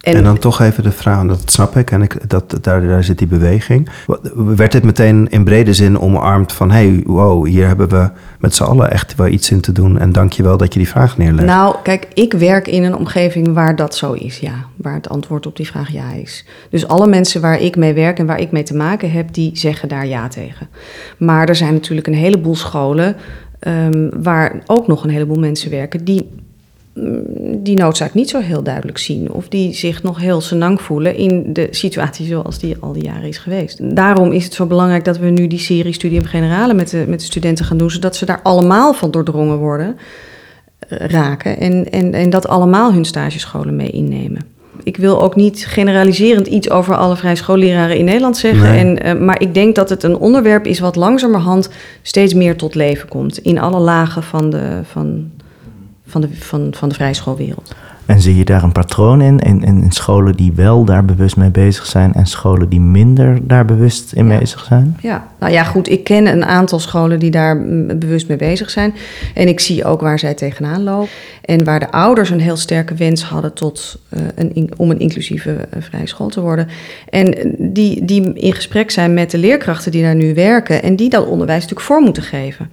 En, 0.00 0.16
en, 0.16 0.22
dan 0.22 0.38
toch 0.38 0.60
even 0.60 0.82
de 0.82 0.92
vraag, 0.92 1.26
dat 1.26 1.50
snap 1.50 1.76
ik, 1.76 1.90
en 1.90 2.02
ik, 2.02 2.30
dat, 2.30 2.58
daar, 2.60 2.86
daar 2.86 3.04
zit 3.04 3.18
die 3.18 3.26
beweging. 3.26 3.88
Werd 4.34 4.72
dit 4.72 4.84
meteen 4.84 5.28
in 5.30 5.44
brede 5.44 5.74
zin 5.74 5.98
omarmd 5.98 6.52
van... 6.52 6.70
hey, 6.70 7.02
wow, 7.06 7.46
hier 7.46 7.66
hebben 7.66 7.88
we 7.88 8.10
met 8.38 8.54
z'n 8.54 8.62
allen 8.62 8.90
echt 8.90 9.14
wel 9.14 9.26
iets 9.26 9.50
in 9.50 9.60
te 9.60 9.72
doen... 9.72 9.98
en 9.98 10.12
dank 10.12 10.32
je 10.32 10.42
wel 10.42 10.56
dat 10.56 10.72
je 10.72 10.78
die 10.78 10.88
vraag 10.88 11.18
neerlegt? 11.18 11.48
Nou, 11.48 11.76
kijk, 11.82 12.08
ik 12.14 12.32
werk 12.32 12.68
in 12.68 12.84
een 12.84 12.96
omgeving 12.96 13.52
waar 13.52 13.76
dat 13.76 13.94
zo 13.94 14.12
is, 14.12 14.38
ja. 14.38 14.64
Waar 14.76 14.94
het 14.94 15.08
antwoord 15.08 15.46
op 15.46 15.56
die 15.56 15.66
vraag 15.66 15.90
ja 15.90 16.12
is. 16.12 16.44
Dus 16.70 16.88
alle 16.88 17.06
mensen 17.06 17.40
waar 17.40 17.60
ik 17.60 17.76
mee 17.76 17.92
werk 17.92 18.18
en 18.18 18.26
waar 18.26 18.40
ik 18.40 18.50
mee 18.50 18.62
te 18.62 18.76
maken 18.76 19.10
heb... 19.10 19.34
die 19.34 19.50
zeggen 19.54 19.88
daar 19.88 20.06
ja 20.06 20.28
tegen. 20.28 20.68
Maar 21.18 21.48
er 21.48 21.56
zijn 21.56 21.72
natuurlijk 21.72 22.06
een 22.06 22.14
heleboel 22.14 22.56
scholen... 22.56 23.16
Um, 23.66 24.22
waar 24.22 24.62
ook 24.66 24.86
nog 24.86 25.04
een 25.04 25.10
heleboel 25.10 25.38
mensen 25.38 25.70
werken... 25.70 26.04
die 26.04 26.28
die 27.58 27.76
noodzaak 27.76 28.14
niet 28.14 28.30
zo 28.30 28.40
heel 28.40 28.62
duidelijk 28.62 28.98
zien. 28.98 29.32
Of 29.32 29.48
die 29.48 29.74
zich 29.74 30.02
nog 30.02 30.20
heel 30.20 30.40
senang 30.40 30.80
voelen 30.80 31.16
in 31.16 31.52
de 31.52 31.68
situatie 31.70 32.26
zoals 32.26 32.58
die 32.58 32.76
al 32.80 32.92
die 32.92 33.04
jaren 33.04 33.28
is 33.28 33.38
geweest. 33.38 33.96
Daarom 33.96 34.32
is 34.32 34.44
het 34.44 34.54
zo 34.54 34.66
belangrijk 34.66 35.04
dat 35.04 35.18
we 35.18 35.26
nu 35.26 35.46
die 35.46 35.58
serie 35.58 35.92
Studium 35.92 36.24
Generale 36.24 36.74
met 36.74 36.90
de, 36.90 37.04
met 37.08 37.18
de 37.18 37.26
studenten 37.26 37.64
gaan 37.64 37.76
doen. 37.76 37.90
Zodat 37.90 38.16
ze 38.16 38.24
daar 38.24 38.40
allemaal 38.42 38.94
van 38.94 39.10
doordrongen 39.10 39.58
worden, 39.58 39.96
raken. 40.88 41.58
En, 41.58 41.90
en, 41.90 42.14
en 42.14 42.30
dat 42.30 42.48
allemaal 42.48 42.92
hun 42.92 43.04
stagescholen 43.04 43.76
mee 43.76 43.90
innemen. 43.90 44.58
Ik 44.82 44.96
wil 44.96 45.22
ook 45.22 45.36
niet 45.36 45.66
generaliserend 45.66 46.46
iets 46.46 46.70
over 46.70 46.94
alle 46.96 47.16
vrije 47.16 47.36
schoolleraren 47.36 47.96
in 47.96 48.04
Nederland 48.04 48.36
zeggen. 48.36 48.70
Nee. 48.70 48.78
En, 48.78 49.16
uh, 49.16 49.24
maar 49.24 49.40
ik 49.40 49.54
denk 49.54 49.74
dat 49.74 49.88
het 49.90 50.02
een 50.02 50.16
onderwerp 50.16 50.66
is 50.66 50.78
wat 50.78 50.96
langzamerhand 50.96 51.68
steeds 52.02 52.34
meer 52.34 52.56
tot 52.56 52.74
leven 52.74 53.08
komt. 53.08 53.38
In 53.38 53.58
alle 53.58 53.80
lagen 53.80 54.22
van 54.22 54.50
de, 54.50 54.80
van, 54.82 55.30
van 56.10 56.20
de, 56.20 56.28
van, 56.32 56.74
van 56.76 56.88
de 56.88 56.94
vrije 56.94 57.14
schoolwereld. 57.14 57.74
En 58.10 58.20
zie 58.20 58.36
je 58.36 58.44
daar 58.44 58.62
een 58.62 58.72
patroon 58.72 59.20
in, 59.20 59.38
in, 59.38 59.62
in 59.62 59.90
scholen 59.90 60.36
die 60.36 60.52
wel 60.54 60.84
daar 60.84 61.04
bewust 61.04 61.36
mee 61.36 61.50
bezig 61.50 61.86
zijn 61.86 62.12
en 62.14 62.26
scholen 62.26 62.68
die 62.68 62.80
minder 62.80 63.38
daar 63.42 63.64
bewust 63.64 64.12
in 64.12 64.28
ja. 64.28 64.38
bezig 64.38 64.64
zijn? 64.64 64.96
Ja, 65.00 65.26
nou 65.38 65.52
ja, 65.52 65.64
goed. 65.64 65.88
Ik 65.88 66.04
ken 66.04 66.26
een 66.26 66.44
aantal 66.44 66.78
scholen 66.78 67.18
die 67.18 67.30
daar 67.30 67.62
bewust 67.98 68.28
mee 68.28 68.36
bezig 68.36 68.70
zijn. 68.70 68.94
En 69.34 69.48
ik 69.48 69.60
zie 69.60 69.84
ook 69.84 70.00
waar 70.00 70.18
zij 70.18 70.34
tegenaan 70.34 70.82
lopen. 70.82 71.08
En 71.44 71.64
waar 71.64 71.80
de 71.80 71.90
ouders 71.90 72.30
een 72.30 72.40
heel 72.40 72.56
sterke 72.56 72.94
wens 72.94 73.22
hadden 73.22 73.52
tot, 73.52 73.98
uh, 74.08 74.20
een, 74.34 74.70
om 74.76 74.90
een 74.90 75.00
inclusieve 75.00 75.50
uh, 75.50 75.82
vrije 75.82 76.06
school 76.06 76.28
te 76.28 76.40
worden. 76.40 76.68
En 77.08 77.54
die, 77.58 78.04
die 78.04 78.32
in 78.32 78.54
gesprek 78.54 78.90
zijn 78.90 79.14
met 79.14 79.30
de 79.30 79.38
leerkrachten 79.38 79.92
die 79.92 80.02
daar 80.02 80.14
nu 80.14 80.34
werken 80.34 80.82
en 80.82 80.96
die 80.96 81.10
dat 81.10 81.26
onderwijs 81.26 81.60
natuurlijk 81.60 81.88
voor 81.88 82.00
moeten 82.00 82.22
geven. 82.22 82.70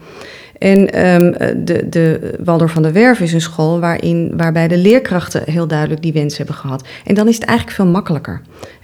En 0.59 1.07
um, 1.07 1.31
de, 1.65 1.89
de 1.89 2.35
Waldorf 2.43 2.71
van 2.71 2.81
der 2.81 2.93
Werf 2.93 3.19
is 3.19 3.33
een 3.33 3.41
school 3.41 3.79
waarin, 3.79 4.33
waarbij 4.37 4.67
de 4.67 4.77
leerkrachten 4.77 5.43
heel 5.45 5.67
duidelijk 5.67 6.01
die 6.01 6.13
wens 6.13 6.37
hebben 6.37 6.55
gehad. 6.55 6.87
En 7.05 7.15
dan 7.15 7.27
is 7.27 7.35
het 7.35 7.43
eigenlijk 7.43 7.77
veel 7.77 7.87
makkelijker. 7.87 8.41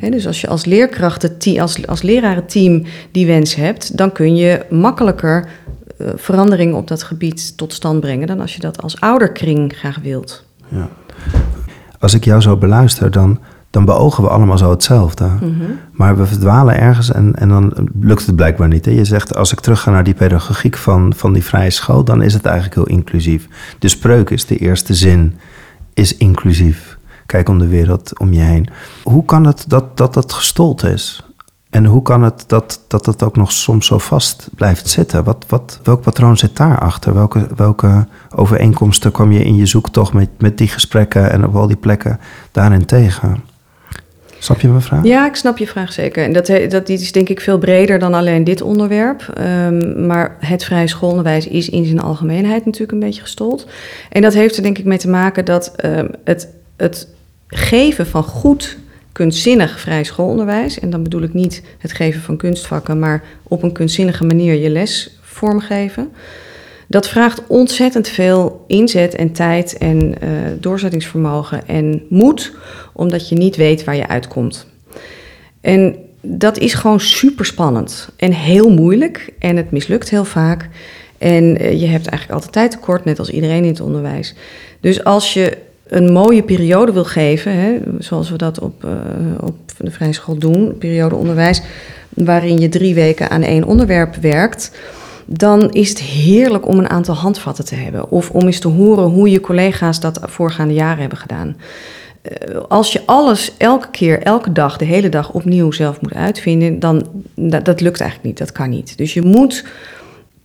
Dus 0.10 0.28
als 0.28 0.42
je 0.42 0.48
als 0.48 0.66
leerkrachten, 0.66 1.60
als, 1.60 1.88
als 1.88 2.02
lerarenteam 2.02 2.84
die 3.12 3.26
wens 3.26 3.56
hebt, 3.56 3.98
dan 3.98 4.12
kun 4.12 4.36
je 4.36 4.66
makkelijker 4.70 5.48
uh, 5.98 6.08
veranderingen 6.16 6.76
op 6.76 6.88
dat 6.88 7.04
gebied 7.04 7.58
tot 7.58 7.74
stand 7.74 8.00
brengen 8.00 8.28
dan 8.28 8.40
als 8.40 8.54
je 8.54 8.60
dat 8.60 8.82
als 8.82 9.00
ouderkring 9.00 9.74
graag 9.76 10.00
wilt. 10.02 10.46
Ja. 10.68 10.90
Als 12.00 12.14
ik 12.14 12.24
jou 12.24 12.42
zo 12.42 12.58
beluister, 12.58 13.12
dan 13.12 13.40
dan 13.74 13.86
beogen 13.86 14.24
we 14.24 14.30
allemaal 14.30 14.58
zo 14.58 14.70
hetzelfde. 14.70 15.26
Mm 15.26 15.40
-hmm. 15.40 15.80
Maar 15.92 16.18
we 16.18 16.26
verdwalen 16.26 16.80
ergens 16.80 17.12
en, 17.12 17.36
en 17.36 17.50
dan 17.50 17.74
lukt 18.00 18.26
het 18.26 18.36
blijkbaar 18.36 18.68
niet. 18.68 18.86
Hè? 18.86 18.92
Je 18.92 19.06
zegt, 19.06 19.36
als 19.36 19.52
ik 19.52 19.60
terug 19.60 19.82
ga 19.82 19.92
naar 19.92 20.04
die 20.04 20.14
pedagogiek 20.14 20.78
van, 20.78 21.14
van 21.16 21.34
die 21.34 21.44
vrije 21.44 21.70
school, 21.70 22.04
dan 22.04 22.22
is 22.22 22.34
het 22.34 22.46
eigenlijk 22.46 22.76
heel 22.76 22.98
inclusief. 22.98 23.48
De 23.80 23.88
spreuk 23.88 24.30
is 24.30 24.46
de 24.46 24.58
eerste 24.58 24.94
zin, 24.94 25.36
is 25.94 26.18
inclusief. 26.18 26.98
Kijk 27.26 27.50
om 27.50 27.60
de 27.60 27.68
wereld 27.68 28.20
om 28.20 28.34
je 28.34 28.42
heen. 28.42 28.68
Hoe 29.04 29.26
kan 29.26 29.46
het 29.46 29.66
dat 29.68 29.98
dat, 29.98 30.14
dat 30.14 30.34
gestold 30.34 30.84
is? 30.84 31.24
En 31.70 31.86
hoe 31.86 32.02
kan 32.02 32.24
het 32.24 32.44
dat, 32.48 32.82
dat 32.88 33.06
het 33.06 33.24
ook 33.24 33.36
nog 33.36 33.52
soms 33.52 33.86
zo 33.86 33.98
vast 33.98 34.50
blijft 34.56 34.90
zitten? 34.90 35.24
Wat, 35.24 35.46
wat, 35.48 35.80
welk 35.84 36.02
patroon 36.02 36.38
zit 36.38 36.58
daarachter? 36.58 37.14
Welke, 37.14 37.48
welke 37.56 38.08
overeenkomsten 38.36 39.12
kwam 39.12 39.32
je 39.32 39.44
in 39.44 39.56
je 39.56 39.66
zoektocht 39.66 40.14
met, 40.14 40.30
met 40.38 40.58
die 40.58 40.68
gesprekken 40.68 41.32
en 41.32 41.46
op 41.46 41.56
al 41.56 41.68
die 41.68 41.76
plekken 41.76 42.20
daarin 42.52 42.86
tegen? 42.86 43.52
Snap 44.44 44.62
je 44.62 44.68
mijn 44.68 44.82
vraag? 44.82 45.04
Ja, 45.04 45.28
ik 45.28 45.36
snap 45.36 45.58
je 45.58 45.68
vraag 45.68 45.94
zeker. 45.94 46.24
En 46.24 46.34
dat, 46.34 46.52
dat 46.70 46.90
is 46.90 47.12
denk 47.12 47.30
ik 47.30 47.42
veel 47.42 47.58
breder 47.58 48.00
dan 48.00 48.14
alleen 48.14 48.44
dit 48.44 48.62
onderwerp. 48.62 49.34
Um, 49.40 50.06
maar 50.06 50.36
het 50.40 50.64
vrije 50.64 50.88
schoolonderwijs 50.88 51.48
is 51.48 51.70
in 51.70 51.86
zijn 51.86 52.00
algemeenheid 52.00 52.66
natuurlijk 52.66 52.92
een 52.92 53.00
beetje 53.00 53.22
gestold. 53.22 53.68
En 54.10 54.22
dat 54.22 54.34
heeft 54.34 54.58
er 54.58 54.64
denk 54.64 54.78
ik 54.78 54.86
mee 54.86 54.98
te 54.98 55.10
maken 55.10 55.46
dat 55.46 55.74
um, 55.86 56.10
het, 56.24 56.48
het 56.76 57.08
geven 57.48 58.08
van 58.08 58.24
goed 58.24 58.78
kunstzinnig 59.12 59.80
vrij 59.80 60.04
schoolonderwijs... 60.04 60.80
en 60.80 60.90
dan 60.90 61.04
bedoel 61.04 61.22
ik 61.22 61.34
niet 61.34 61.64
het 61.78 61.92
geven 61.92 62.22
van 62.22 62.38
kunstvakken... 62.38 63.00
maar 63.00 63.24
op 63.44 63.64
een 63.64 63.72
kunstzinnige 63.72 64.26
manier 64.26 64.54
je 64.54 64.70
les 64.70 65.18
vormgeven... 65.22 66.12
Dat 66.88 67.08
vraagt 67.08 67.42
ontzettend 67.48 68.08
veel 68.08 68.64
inzet 68.68 69.16
en 69.16 69.32
tijd 69.32 69.78
en 69.78 69.98
uh, 70.24 70.30
doorzettingsvermogen 70.60 71.68
en 71.68 72.04
moed, 72.10 72.54
omdat 72.94 73.30
je 73.30 73.36
niet 73.36 73.56
weet 73.56 73.84
waar 73.84 73.96
je 73.96 74.08
uitkomt. 74.08 74.68
En 75.62 75.96
dat 76.22 76.58
is 76.58 76.74
gewoon 76.74 77.00
super 77.00 77.46
spannend 77.46 78.10
en 78.16 78.32
heel 78.32 78.70
moeilijk 78.70 79.34
en 79.40 79.58
het 79.58 79.72
mislukt 79.72 80.10
heel 80.10 80.26
vaak. 80.26 80.70
En 81.18 81.44
uh, 81.44 81.72
je 81.82 81.88
hebt 81.88 82.08
eigenlijk 82.08 82.32
altijd 82.32 82.52
tijd 82.52 82.72
tekort, 82.72 83.06
net 83.06 83.20
als 83.20 83.30
iedereen 83.30 83.64
in 83.64 83.70
het 83.70 83.82
onderwijs. 83.82 84.36
Dus 84.80 85.04
als 85.04 85.34
je 85.34 85.58
een 85.88 86.12
mooie 86.12 86.44
periode 86.44 86.92
wil 86.92 87.06
geven, 87.06 87.52
hè, 87.52 87.78
zoals 88.00 88.30
we 88.30 88.38
dat 88.38 88.60
op, 88.60 88.84
uh, 88.84 88.92
op 89.42 89.56
de 89.78 89.92
vrije 89.92 90.14
school 90.14 90.38
doen, 90.38 90.78
periode 90.78 91.16
onderwijs, 91.16 91.62
waarin 92.10 92.60
je 92.60 92.70
drie 92.70 92.94
weken 92.94 93.30
aan 93.30 93.42
één 93.42 93.64
onderwerp 93.64 94.16
werkt, 94.16 94.72
dan 95.26 95.72
is 95.72 95.90
het 95.90 96.00
heerlijk 96.00 96.68
om 96.68 96.80
een 96.80 96.90
aantal 96.90 97.16
handvatten 97.16 97.66
te 97.66 97.76
hebben. 97.76 98.10
Of 98.10 98.30
om 98.30 98.46
eens 98.46 98.60
te 98.60 98.68
horen 98.68 99.04
hoe 99.04 99.30
je 99.30 99.42
collega's 99.42 100.00
dat 100.00 100.20
voorgaande 100.24 100.74
jaren 100.74 101.00
hebben 101.00 101.18
gedaan. 101.18 101.56
Uh, 102.24 102.62
als 102.68 102.94
je 102.94 103.02
alles 103.06 103.54
elke 103.58 103.90
keer, 103.92 104.22
elke 104.22 104.52
dag, 104.52 104.78
de 104.78 104.86
hele 104.86 105.10
dag 105.10 105.32
opnieuw 105.32 105.72
zelf 105.72 106.02
moet 106.02 106.14
uitvinden, 106.14 106.80
dan 106.80 107.08
dat, 107.36 107.66
dat 107.66 107.82
lukt 107.82 108.02
eigenlijk 108.02 108.30
niet. 108.30 108.38
Dat 108.38 108.52
kan 108.52 108.70
niet. 108.70 108.98
Dus 108.98 109.14
je 109.14 109.22
moet 109.22 109.66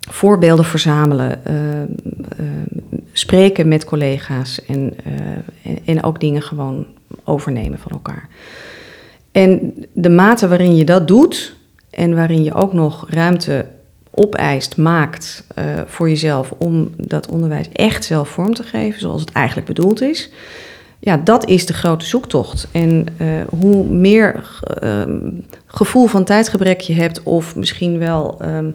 voorbeelden 0.00 0.64
verzamelen, 0.64 1.40
uh, 1.50 1.54
uh, 2.40 2.46
spreken 3.12 3.68
met 3.68 3.84
collega's 3.84 4.64
en, 4.64 4.94
en, 5.62 5.78
en 5.84 6.02
ook 6.02 6.20
dingen 6.20 6.42
gewoon 6.42 6.86
overnemen 7.24 7.78
van 7.78 7.92
elkaar. 7.92 8.28
En 9.32 9.74
de 9.92 10.08
mate 10.10 10.48
waarin 10.48 10.76
je 10.76 10.84
dat 10.84 11.08
doet 11.08 11.56
en 11.90 12.14
waarin 12.14 12.44
je 12.44 12.54
ook 12.54 12.72
nog 12.72 13.06
ruimte 13.10 13.66
opeist, 14.18 14.76
maakt 14.76 15.44
uh, 15.58 15.64
voor 15.86 16.08
jezelf 16.08 16.50
om 16.58 16.90
dat 16.96 17.28
onderwijs 17.28 17.68
echt 17.72 18.04
zelf 18.04 18.28
vorm 18.28 18.54
te 18.54 18.62
geven, 18.62 19.00
zoals 19.00 19.20
het 19.20 19.32
eigenlijk 19.32 19.66
bedoeld 19.66 20.00
is. 20.00 20.30
Ja, 21.00 21.16
dat 21.16 21.46
is 21.48 21.66
de 21.66 21.72
grote 21.72 22.04
zoektocht. 22.04 22.68
En 22.72 23.06
uh, 23.20 23.28
hoe 23.58 23.84
meer 23.84 24.44
uh, 24.82 25.02
gevoel 25.66 26.06
van 26.06 26.24
tijdgebrek 26.24 26.80
je 26.80 26.94
hebt, 26.94 27.22
of 27.22 27.56
misschien 27.56 27.98
wel 27.98 28.38
um, 28.42 28.74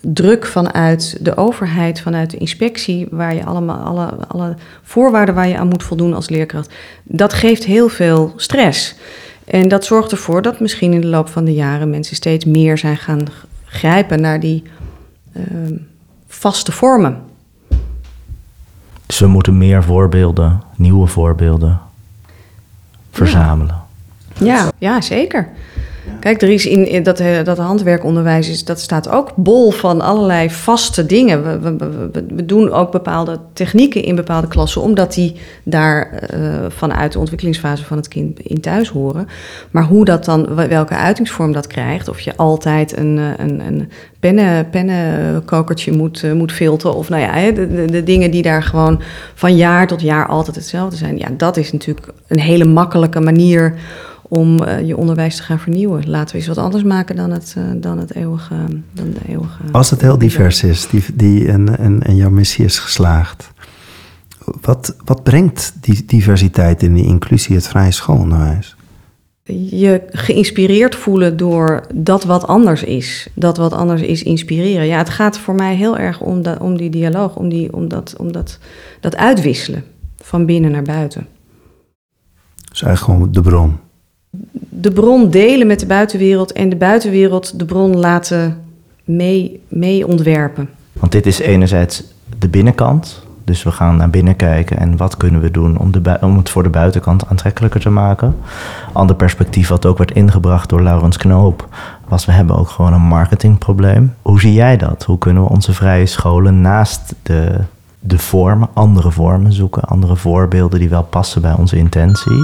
druk 0.00 0.46
vanuit 0.46 1.16
de 1.20 1.36
overheid, 1.36 2.00
vanuit 2.00 2.30
de 2.30 2.36
inspectie, 2.36 3.06
waar 3.10 3.34
je 3.34 3.44
allemaal 3.44 3.84
alle, 3.84 4.08
alle 4.28 4.54
voorwaarden 4.82 5.34
waar 5.34 5.48
je 5.48 5.58
aan 5.58 5.68
moet 5.68 5.82
voldoen 5.82 6.14
als 6.14 6.28
leerkracht, 6.28 6.74
dat 7.02 7.32
geeft 7.32 7.64
heel 7.64 7.88
veel 7.88 8.32
stress. 8.36 8.94
En 9.44 9.68
dat 9.68 9.84
zorgt 9.84 10.10
ervoor 10.10 10.42
dat 10.42 10.60
misschien 10.60 10.92
in 10.92 11.00
de 11.00 11.06
loop 11.06 11.28
van 11.28 11.44
de 11.44 11.54
jaren 11.54 11.90
mensen 11.90 12.16
steeds 12.16 12.44
meer 12.44 12.78
zijn 12.78 12.96
gaan 12.96 13.24
grijpen 13.64 14.20
naar 14.20 14.40
die 14.40 14.62
uh, 15.32 15.78
vaste 16.26 16.72
vormen. 16.72 17.22
Dus 19.06 19.18
we 19.18 19.26
moeten 19.26 19.58
meer 19.58 19.82
voorbeelden, 19.82 20.62
nieuwe 20.76 21.06
voorbeelden 21.06 21.80
verzamelen. 23.10 23.80
Ja, 24.38 24.70
ja 24.78 25.00
zeker. 25.00 25.48
Kijk, 26.22 26.42
er 26.42 26.48
is 26.48 26.66
in 26.66 27.02
dat, 27.02 27.22
dat 27.44 27.58
handwerkonderwijs 27.58 28.48
is, 28.48 28.64
dat 28.64 28.80
staat 28.80 29.08
ook 29.08 29.34
bol 29.36 29.70
van 29.70 30.00
allerlei 30.00 30.50
vaste 30.50 31.06
dingen. 31.06 31.62
We, 31.62 32.44
doen 32.44 32.72
ook 32.72 32.90
bepaalde 32.90 33.38
technieken 33.52 34.02
in 34.02 34.14
bepaalde 34.14 34.48
klassen, 34.48 34.82
omdat 34.82 35.14
die 35.14 35.36
daar 35.62 36.28
uh, 36.34 36.54
vanuit 36.68 37.12
de 37.12 37.18
ontwikkelingsfase 37.18 37.84
van 37.84 37.96
het 37.96 38.08
kind 38.08 38.40
in 38.40 38.60
thuis 38.60 38.88
horen. 38.88 39.28
Maar 39.70 39.84
hoe 39.84 40.04
dat 40.04 40.24
dan, 40.24 40.54
welke 40.54 40.94
uitingsvorm 40.94 41.52
dat 41.52 41.66
krijgt, 41.66 42.08
of 42.08 42.20
je 42.20 42.36
altijd 42.36 42.96
een, 42.96 43.16
een, 43.16 43.60
een 43.60 43.90
pennen, 44.20 44.70
pennenkokertje 44.70 45.92
moet, 45.92 46.34
moet 46.34 46.52
filteren, 46.52 46.96
of 46.96 47.08
nou 47.08 47.22
ja, 47.22 47.52
de, 47.52 47.74
de, 47.74 47.84
de 47.84 48.02
dingen 48.02 48.30
die 48.30 48.42
daar 48.42 48.62
gewoon 48.62 49.02
van 49.34 49.56
jaar 49.56 49.86
tot 49.86 50.00
jaar 50.00 50.26
altijd 50.26 50.56
hetzelfde 50.56 50.96
zijn. 50.96 51.18
Ja, 51.18 51.28
dat 51.36 51.56
is 51.56 51.72
natuurlijk 51.72 52.08
een 52.28 52.40
hele 52.40 52.64
makkelijke 52.64 53.20
manier 53.20 53.74
om 54.32 54.62
uh, 54.62 54.86
je 54.86 54.96
onderwijs 54.96 55.36
te 55.36 55.42
gaan 55.42 55.58
vernieuwen. 55.58 56.10
Laten 56.10 56.32
we 56.32 56.38
eens 56.38 56.46
wat 56.46 56.64
anders 56.64 56.82
maken 56.82 57.16
dan 57.16 57.30
het, 57.30 57.54
uh, 57.58 57.64
dan 57.76 57.98
het 57.98 58.14
eeuwige, 58.14 58.54
dan 58.92 59.10
de 59.10 59.28
eeuwige. 59.28 59.62
Als 59.72 59.90
het 59.90 60.00
heel 60.00 60.18
divers 60.18 60.62
is, 60.62 60.88
die, 60.88 61.04
die, 61.14 61.48
en, 61.48 61.78
en, 61.78 62.02
en 62.02 62.16
jouw 62.16 62.30
missie 62.30 62.64
is 62.64 62.78
geslaagd. 62.78 63.52
Wat, 64.60 64.96
wat 65.04 65.22
brengt 65.22 65.74
die 65.80 66.04
diversiteit 66.04 66.82
en 66.82 66.94
die 66.94 67.04
inclusie 67.04 67.54
het 67.54 67.68
vrije 67.68 67.90
schoolonderwijs? 67.90 68.76
Je 69.70 70.02
geïnspireerd 70.10 70.94
voelen 70.94 71.36
door 71.36 71.86
dat 71.94 72.24
wat 72.24 72.46
anders 72.46 72.82
is. 72.82 73.28
Dat 73.34 73.56
wat 73.56 73.72
anders 73.72 74.02
is 74.02 74.22
inspireren. 74.22 74.86
Ja, 74.86 74.98
het 74.98 75.10
gaat 75.10 75.38
voor 75.38 75.54
mij 75.54 75.74
heel 75.74 75.98
erg 75.98 76.20
om, 76.20 76.42
dat, 76.42 76.58
om 76.60 76.76
die 76.76 76.90
dialoog, 76.90 77.36
om, 77.36 77.48
die, 77.48 77.72
om, 77.72 77.88
dat, 77.88 78.14
om 78.18 78.32
dat, 78.32 78.58
dat 79.00 79.16
uitwisselen 79.16 79.84
van 80.16 80.46
binnen 80.46 80.70
naar 80.70 80.82
buiten. 80.82 81.26
Dus 82.70 82.82
eigenlijk 82.82 83.18
gewoon 83.18 83.32
de 83.32 83.50
bron 83.50 83.90
de 84.68 84.90
bron 84.90 85.30
delen 85.30 85.66
met 85.66 85.80
de 85.80 85.86
buitenwereld 85.86 86.52
en 86.52 86.68
de 86.68 86.76
buitenwereld 86.76 87.58
de 87.58 87.64
bron 87.64 87.96
laten 87.96 88.62
mee, 89.04 89.62
mee 89.68 90.06
ontwerpen. 90.06 90.68
Want 90.92 91.12
dit 91.12 91.26
is 91.26 91.38
enerzijds 91.38 92.04
de 92.38 92.48
binnenkant. 92.48 93.22
Dus 93.44 93.62
we 93.62 93.70
gaan 93.70 93.96
naar 93.96 94.10
binnen 94.10 94.36
kijken 94.36 94.78
en 94.78 94.96
wat 94.96 95.16
kunnen 95.16 95.40
we 95.40 95.50
doen 95.50 95.78
om, 95.78 95.90
de 95.92 96.18
om 96.20 96.36
het 96.36 96.50
voor 96.50 96.62
de 96.62 96.68
buitenkant 96.68 97.26
aantrekkelijker 97.26 97.80
te 97.80 97.90
maken. 97.90 98.36
Ander 98.92 99.16
perspectief 99.16 99.68
wat 99.68 99.86
ook 99.86 99.98
werd 99.98 100.12
ingebracht 100.12 100.68
door 100.68 100.82
Laurens 100.82 101.16
Knoop 101.16 101.68
was 102.08 102.24
we 102.24 102.32
hebben 102.32 102.56
ook 102.56 102.68
gewoon 102.68 102.92
een 102.92 103.00
marketingprobleem. 103.00 104.14
Hoe 104.22 104.40
zie 104.40 104.52
jij 104.52 104.76
dat? 104.76 105.04
Hoe 105.04 105.18
kunnen 105.18 105.42
we 105.42 105.48
onze 105.48 105.72
vrije 105.72 106.06
scholen 106.06 106.60
naast 106.60 107.14
de, 107.22 107.58
de 108.00 108.18
vormen, 108.18 108.68
andere 108.72 109.10
vormen 109.10 109.52
zoeken, 109.52 109.82
andere 109.82 110.16
voorbeelden 110.16 110.78
die 110.78 110.88
wel 110.88 111.02
passen 111.02 111.42
bij 111.42 111.52
onze 111.52 111.76
intentie? 111.76 112.40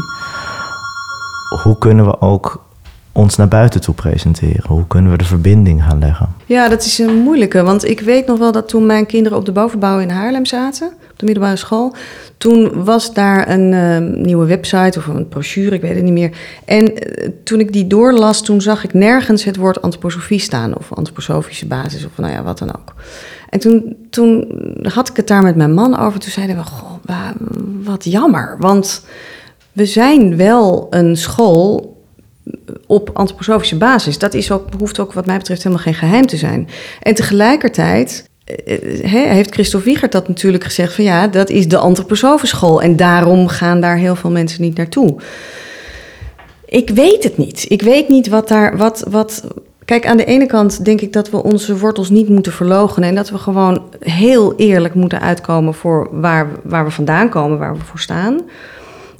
Hoe 1.49 1.79
kunnen 1.79 2.05
we 2.05 2.21
ook 2.21 2.67
ons 3.13 3.37
naar 3.37 3.49
buiten 3.49 3.81
toe 3.81 3.95
presenteren? 3.95 4.65
Hoe 4.67 4.87
kunnen 4.87 5.11
we 5.11 5.19
de 5.19 5.25
verbinding 5.25 5.83
gaan 5.83 5.99
leggen? 5.99 6.35
Ja, 6.47 6.69
dat 6.69 6.85
is 6.85 6.99
een 6.99 7.17
moeilijke. 7.17 7.63
Want 7.63 7.85
ik 7.85 8.01
weet 8.01 8.27
nog 8.27 8.39
wel 8.39 8.53
dat 8.53 8.69
toen 8.69 8.87
mijn 8.87 9.07
kinderen 9.07 9.39
op 9.39 9.45
de 9.45 9.53
bovenbouw 9.53 9.99
in 9.99 10.11
Haarlem 10.11 10.47
zaten, 10.47 10.87
op 10.87 11.19
de 11.19 11.25
middelbare 11.25 11.57
school, 11.57 11.95
toen 12.37 12.85
was 12.85 13.15
daar 13.15 13.49
een 13.49 13.73
uh, 13.73 14.23
nieuwe 14.25 14.47
website 14.47 14.99
of 14.99 15.07
een 15.07 15.29
brochure, 15.29 15.75
ik 15.75 15.81
weet 15.81 15.95
het 15.95 16.05
niet 16.05 16.13
meer. 16.13 16.37
En 16.65 16.83
uh, 16.93 17.29
toen 17.45 17.61
ik 17.61 17.73
die 17.73 17.87
doorlas, 17.87 18.43
toen 18.43 18.61
zag 18.61 18.85
ik 18.85 18.93
nergens 18.93 19.45
het 19.45 19.57
woord 19.57 19.83
antroposofie 19.83 20.41
staan 20.41 20.77
of 20.77 20.93
antroposofische 20.93 21.67
basis 21.67 22.05
of 22.05 22.11
nou 22.17 22.33
ja, 22.33 22.43
wat 22.43 22.59
dan 22.59 22.69
ook. 22.69 22.95
En 23.49 23.61
toen, 23.61 23.97
toen 24.11 24.47
had 24.83 25.09
ik 25.09 25.17
het 25.17 25.27
daar 25.27 25.43
met 25.43 25.57
mijn 25.57 25.75
man 25.75 25.99
over. 25.99 26.21
Toen 26.21 26.31
zeiden 26.31 26.57
we, 26.57 26.63
goh, 26.63 26.91
wat 27.85 28.05
jammer. 28.05 28.57
Want 28.59 29.03
we 29.79 29.87
zijn 29.87 30.37
wel 30.37 30.87
een 30.91 31.17
school 31.17 31.97
op 32.87 33.11
antroposofische 33.13 33.77
basis. 33.77 34.19
Dat 34.19 34.35
is 34.35 34.51
ook, 34.51 34.69
hoeft 34.79 34.99
ook 34.99 35.13
wat 35.13 35.27
mij 35.27 35.37
betreft 35.37 35.63
helemaal 35.63 35.85
geen 35.85 35.95
geheim 35.95 36.27
te 36.27 36.37
zijn. 36.37 36.69
En 37.03 37.15
tegelijkertijd 37.15 38.29
he, 39.03 39.29
heeft 39.29 39.53
Christophe 39.53 39.87
Wiegert 39.87 40.13
dat 40.13 40.29
natuurlijk 40.29 40.65
gezegd 40.65 40.95
van 40.95 41.05
ja, 41.05 41.29
dat 41.29 41.51
is 41.51 41.69
de 41.69 41.79
antroposofenschool 41.79 42.83
en 42.83 42.97
daarom 42.97 43.49
gaan 43.49 43.81
daar 43.81 43.97
heel 43.97 44.17
veel 44.17 44.31
mensen 44.31 44.63
niet 44.63 44.77
naartoe. 44.77 45.17
Ik 46.65 46.91
weet 46.91 47.25
het 47.25 47.37
niet. 47.37 47.65
Ik 47.69 47.83
weet 47.83 48.09
niet 48.09 48.29
wat 48.29 48.49
daar, 48.49 48.77
wat, 48.77 49.05
wat. 49.09 49.45
Kijk, 49.85 50.07
aan 50.07 50.17
de 50.17 50.25
ene 50.25 50.47
kant 50.47 50.85
denk 50.85 51.01
ik 51.01 51.13
dat 51.13 51.31
we 51.31 51.43
onze 51.43 51.79
wortels 51.79 52.11
niet 52.11 52.29
moeten 52.29 52.53
verlogen 52.53 53.03
en 53.03 53.15
dat 53.15 53.31
we 53.31 53.39
gewoon 53.39 53.83
heel 54.01 54.55
eerlijk 54.57 54.95
moeten 54.95 55.21
uitkomen 55.21 55.75
voor 55.75 56.09
waar, 56.13 56.49
waar 56.63 56.85
we 56.85 56.91
vandaan 56.91 57.29
komen, 57.29 57.59
waar 57.59 57.77
we 57.77 57.85
voor 57.85 58.01
staan. 58.01 58.41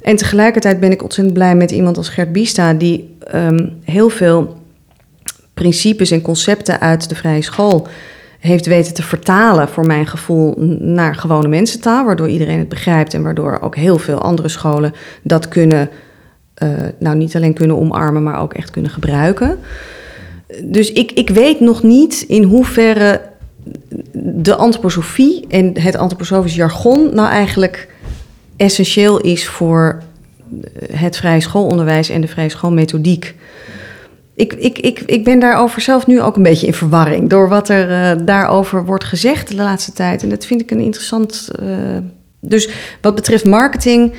En 0.09 0.15
tegelijkertijd 0.15 0.79
ben 0.79 0.91
ik 0.91 1.03
ontzettend 1.03 1.35
blij 1.35 1.55
met 1.55 1.71
iemand 1.71 1.97
als 1.97 2.09
Gert 2.09 2.31
Biesta, 2.31 2.73
die 2.73 3.15
um, 3.35 3.77
heel 3.83 4.09
veel 4.09 4.57
principes 5.53 6.11
en 6.11 6.21
concepten 6.21 6.79
uit 6.79 7.09
de 7.09 7.15
vrije 7.15 7.41
school 7.41 7.87
heeft 8.39 8.65
weten 8.65 8.93
te 8.93 9.03
vertalen, 9.03 9.69
voor 9.69 9.85
mijn 9.85 10.07
gevoel, 10.07 10.53
naar 10.79 11.15
gewone 11.15 11.47
mensentaal, 11.47 12.05
waardoor 12.05 12.29
iedereen 12.29 12.59
het 12.59 12.69
begrijpt 12.69 13.13
en 13.13 13.23
waardoor 13.23 13.59
ook 13.61 13.75
heel 13.75 13.97
veel 13.97 14.21
andere 14.21 14.47
scholen 14.47 14.93
dat 15.21 15.47
kunnen, 15.47 15.89
uh, 16.63 16.69
nou 16.99 17.15
niet 17.15 17.35
alleen 17.35 17.53
kunnen 17.53 17.77
omarmen, 17.77 18.23
maar 18.23 18.41
ook 18.41 18.53
echt 18.53 18.71
kunnen 18.71 18.91
gebruiken. 18.91 19.59
Dus 20.63 20.91
ik, 20.91 21.11
ik 21.11 21.29
weet 21.29 21.59
nog 21.59 21.83
niet 21.83 22.25
in 22.27 22.43
hoeverre 22.43 23.21
de 24.11 24.55
antroposofie 24.55 25.45
en 25.47 25.79
het 25.79 25.95
antroposofisch 25.95 26.55
jargon 26.55 27.15
nou 27.15 27.29
eigenlijk 27.29 27.88
essentieel 28.59 29.19
is 29.19 29.47
voor 29.47 30.01
het 30.93 31.17
vrije 31.17 31.39
schoolonderwijs 31.41 32.09
en 32.09 32.21
de 32.21 32.27
vrije 32.27 32.49
schoolmethodiek. 32.49 33.35
Ik, 34.35 34.53
ik, 34.53 34.79
ik, 34.79 34.99
ik 34.99 35.23
ben 35.23 35.39
daarover 35.39 35.81
zelf 35.81 36.07
nu 36.07 36.21
ook 36.21 36.35
een 36.35 36.43
beetje 36.43 36.67
in 36.67 36.73
verwarring 36.73 37.29
door 37.29 37.49
wat 37.49 37.69
er 37.69 37.89
uh, 38.19 38.25
daarover 38.25 38.85
wordt 38.85 39.03
gezegd 39.03 39.47
de 39.47 39.55
laatste 39.55 39.91
tijd. 39.93 40.23
En 40.23 40.29
dat 40.29 40.45
vind 40.45 40.61
ik 40.61 40.71
een 40.71 40.79
interessant. 40.79 41.49
Uh, 41.63 41.67
dus 42.39 42.69
wat 43.01 43.15
betreft 43.15 43.45
marketing 43.45 44.13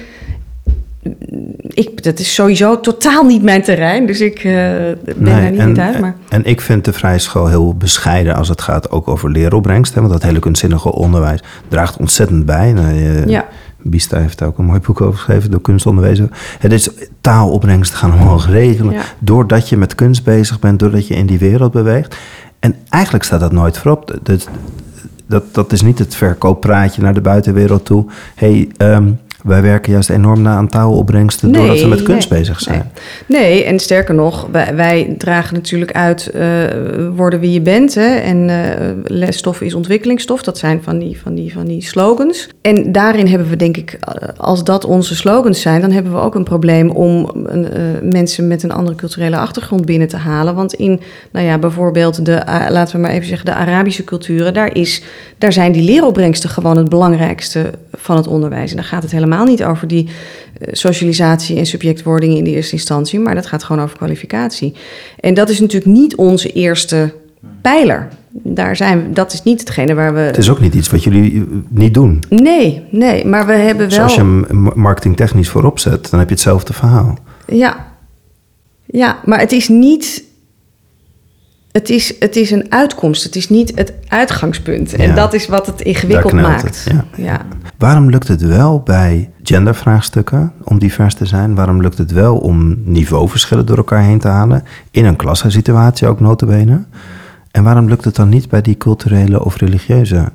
ik, 1.69 2.03
dat 2.03 2.19
is 2.19 2.35
sowieso 2.35 2.81
totaal 2.81 3.25
niet 3.25 3.43
mijn 3.43 3.63
terrein, 3.63 4.07
dus 4.07 4.21
ik 4.21 4.39
eh, 4.39 4.43
ben 4.43 4.97
daar 5.19 5.51
niet 5.51 5.61
en, 5.61 5.69
in 5.69 5.75
thuis. 5.75 5.99
Maar... 5.99 6.17
en 6.29 6.45
ik 6.45 6.61
vind 6.61 6.85
de 6.85 6.93
vrije 6.93 7.19
school 7.19 7.47
heel 7.49 7.75
bescheiden 7.75 8.35
als 8.35 8.49
het 8.49 8.61
gaat 8.61 8.91
ook 8.91 9.09
over 9.09 9.31
leeropbrengst. 9.31 9.95
hè, 9.95 10.01
Want 10.01 10.13
dat 10.13 10.23
hele 10.23 10.39
kunstzinnige 10.39 10.93
onderwijs 10.93 11.41
draagt 11.69 11.97
ontzettend 11.97 12.47
bij. 12.47 12.73
Nou, 12.73 12.95
je- 12.95 13.25
Ja. 13.27 13.49
Bista 13.83 14.19
heeft 14.19 14.39
daar 14.39 14.49
ook 14.49 14.59
een 14.59 14.65
mooi 14.65 14.81
boek 14.81 15.01
over 15.01 15.19
geschreven, 15.19 15.51
door 15.51 15.61
kunstonderwezen. 15.61 16.31
Het 16.59 16.73
is 16.73 16.91
taalopbrengsten 17.21 17.99
gaan 17.99 18.13
omhoog 18.13 18.49
regelen. 18.49 18.93
Ja. 18.93 19.03
Doordat 19.19 19.69
je 19.69 19.77
met 19.77 19.95
kunst 19.95 20.25
bezig 20.25 20.59
bent, 20.59 20.79
doordat 20.79 21.07
je 21.07 21.15
in 21.15 21.27
die 21.27 21.39
wereld 21.39 21.73
beweegt. 21.73 22.17
En 22.59 22.75
eigenlijk 22.89 23.25
staat 23.25 23.41
dat 23.41 23.53
nooit 23.53 23.79
voorop. 23.79 24.19
Dat, 24.23 24.49
dat, 25.27 25.45
dat 25.55 25.73
is 25.73 25.83
niet 25.83 25.99
het 25.99 26.15
verkooppraatje 26.15 27.03
naar 27.03 27.15
de 27.15 27.21
buitenwereld 27.21 27.85
toe. 27.85 28.07
hey, 28.35 28.69
ehm, 28.77 29.13
wij 29.43 29.63
werken 29.63 29.93
juist 29.93 30.11
enorm 30.11 30.43
na 30.43 30.57
aan 30.57 30.69
taalopbrengsten 30.69 31.53
doordat 31.53 31.81
we 31.81 31.87
met 31.87 32.03
kunst 32.03 32.31
nee, 32.31 32.39
bezig 32.39 32.61
zijn. 32.61 32.91
Nee. 33.27 33.41
Nee, 33.41 33.65
en 33.65 33.79
sterker 33.79 34.15
nog, 34.15 34.49
wij, 34.53 34.75
wij 34.75 35.15
dragen 35.19 35.55
natuurlijk 35.55 35.93
uit 35.93 36.31
eh, 36.31 36.45
worden 37.17 37.41
wie 37.41 37.53
je 37.53 37.61
bent. 37.61 37.95
Hè, 37.95 38.15
en 38.17 38.49
eh, 38.49 38.87
lesstof 39.05 39.61
is 39.61 39.75
ontwikkelingsstof. 39.75 40.43
Dat 40.43 40.59
zijn 40.59 40.83
van 40.83 40.99
die, 40.99 41.21
van, 41.21 41.35
die, 41.35 41.53
van 41.53 41.65
die 41.65 41.83
slogans. 41.83 42.49
En 42.61 42.93
daarin 42.93 43.27
hebben 43.27 43.49
we 43.49 43.57
denk 43.57 43.77
ik, 43.77 43.99
eh, 44.01 44.29
als 44.37 44.65
dat 44.65 44.85
onze 44.85 45.17
slogans 45.17 45.61
zijn... 45.61 45.81
dan 45.81 45.91
hebben 45.91 46.13
we 46.13 46.19
ook 46.19 46.35
een 46.35 46.45
probleem 46.45 46.91
om 46.91 47.31
mensen 48.03 48.47
met 48.47 48.63
een 48.63 48.73
andere 48.73 48.97
culturele 48.97 49.37
achtergrond 49.37 49.85
binnen 49.87 50.09
te 50.09 50.17
halen. 50.17 50.55
Want 50.55 50.75
in, 50.75 51.01
nou 51.33 51.47
ja, 51.47 51.59
bijvoorbeeld 51.59 52.25
de, 52.25 52.43
laten 52.69 52.97
we 52.97 53.03
maar 53.03 53.11
even 53.11 53.29
zeggen, 53.29 53.47
de 53.47 53.55
Arabische 53.55 54.05
culturen... 54.05 54.55
daar, 54.55 54.75
is, 54.75 55.03
daar 55.39 55.53
zijn 55.53 55.73
die 55.73 55.83
leeropbrengsten 55.83 56.51
gewoon 56.51 56.77
het 56.77 56.89
belangrijkste 56.89 57.71
van 57.93 58.17
het 58.17 58.27
onderwijs. 58.27 58.71
En 58.71 58.77
daar 58.77 58.85
gaat 58.85 59.03
het 59.03 59.13
helemaal 59.13 59.30
niet 59.39 59.65
over 59.65 59.87
die 59.89 60.09
eh, 60.61 60.69
socialisatie 60.73 61.57
en 61.57 61.67
subjectwording 61.67 62.37
in 62.37 62.45
de 62.45 62.51
eerste 62.51 62.73
instantie, 62.73 63.19
maar 63.19 63.35
dat 63.35 63.47
gaat 63.47 63.65
gewoon 63.65 63.83
over 63.83 63.97
kwalificatie. 63.97 64.75
En 65.21 65.35
dat 65.35 65.49
is 65.49 65.61
natuurlijk 65.61 65.93
niet 65.93 66.15
onze 66.17 66.53
eerste 66.53 67.15
pijler. 67.63 68.09
Daar 68.33 68.77
zijn 68.77 69.03
we, 69.03 69.13
dat 69.13 69.33
is 69.33 69.43
niet 69.43 69.61
hetgene 69.61 69.95
waar 69.95 70.15
we. 70.15 70.21
Het 70.21 70.37
is 70.39 70.51
ook 70.51 70.61
niet 70.61 70.75
iets 70.75 70.91
wat 70.91 71.05
jullie 71.05 71.35
eh, 71.35 71.43
niet 71.69 71.95
doen. 71.95 72.23
Nee, 72.29 72.83
nee, 72.91 73.27
maar 73.27 73.47
we 73.47 73.53
hebben 73.53 73.85
Dus 73.89 73.95
wel. 73.97 74.05
als 74.05 74.15
je 74.15 74.21
hem 74.21 74.47
ma- 74.63 74.73
marketingtechnisch 74.75 75.49
voorop 75.49 75.79
zet, 75.79 76.11
dan 76.11 76.19
heb 76.19 76.29
je 76.29 76.35
hetzelfde 76.35 76.73
verhaal. 76.73 77.19
Ja. 77.47 77.87
ja, 78.87 79.21
maar 79.25 79.39
het 79.39 79.53
is 79.53 79.69
niet. 79.69 80.25
Het 81.73 81.91
is, 81.91 82.15
het 82.19 82.37
is 82.37 82.51
een 82.51 82.73
uitkomst, 82.73 83.23
het 83.25 83.37
is 83.37 83.49
niet 83.49 83.73
het 83.75 83.93
uitgangspunt. 84.09 84.95
En 84.95 85.09
Ja. 85.09 85.15
dat 85.15 85.35
is 85.35 85.47
wat 85.47 85.67
het 85.67 85.81
ingewikkeld 85.81 86.33
maakt. 86.33 86.63
het, 86.63 86.87
ja. 86.93 87.05
ja. 87.17 87.47
Waarom 87.81 88.11
lukt 88.11 88.29
het 88.29 88.43
wel 88.43 88.81
bij 88.81 89.31
gendervraagstukken 89.43 90.53
om 90.65 90.79
divers 90.79 91.15
te 91.15 91.27
zijn? 91.27 91.55
Waarom 91.55 91.81
lukt 91.81 91.99
het 91.99 92.13
wel 92.13 92.37
om 92.37 92.77
niveauverschillen 92.85 93.67
door 93.67 93.77
elkaar 93.77 94.03
heen 94.03 94.19
te 94.19 94.29
halen? 94.29 94.63
In 94.91 95.05
een 95.05 95.17
klassensituatie 95.17 96.07
ook 96.07 96.21
notabene. 96.21 96.85
En 97.51 97.65
waarom 97.65 97.89
lukt 97.89 98.05
het 98.05 98.17
dan 98.17 98.29
niet 98.29 98.49
bij 98.49 98.61
die 98.61 98.77
culturele 98.77 99.45
of 99.45 99.57
religieuze 99.57 100.33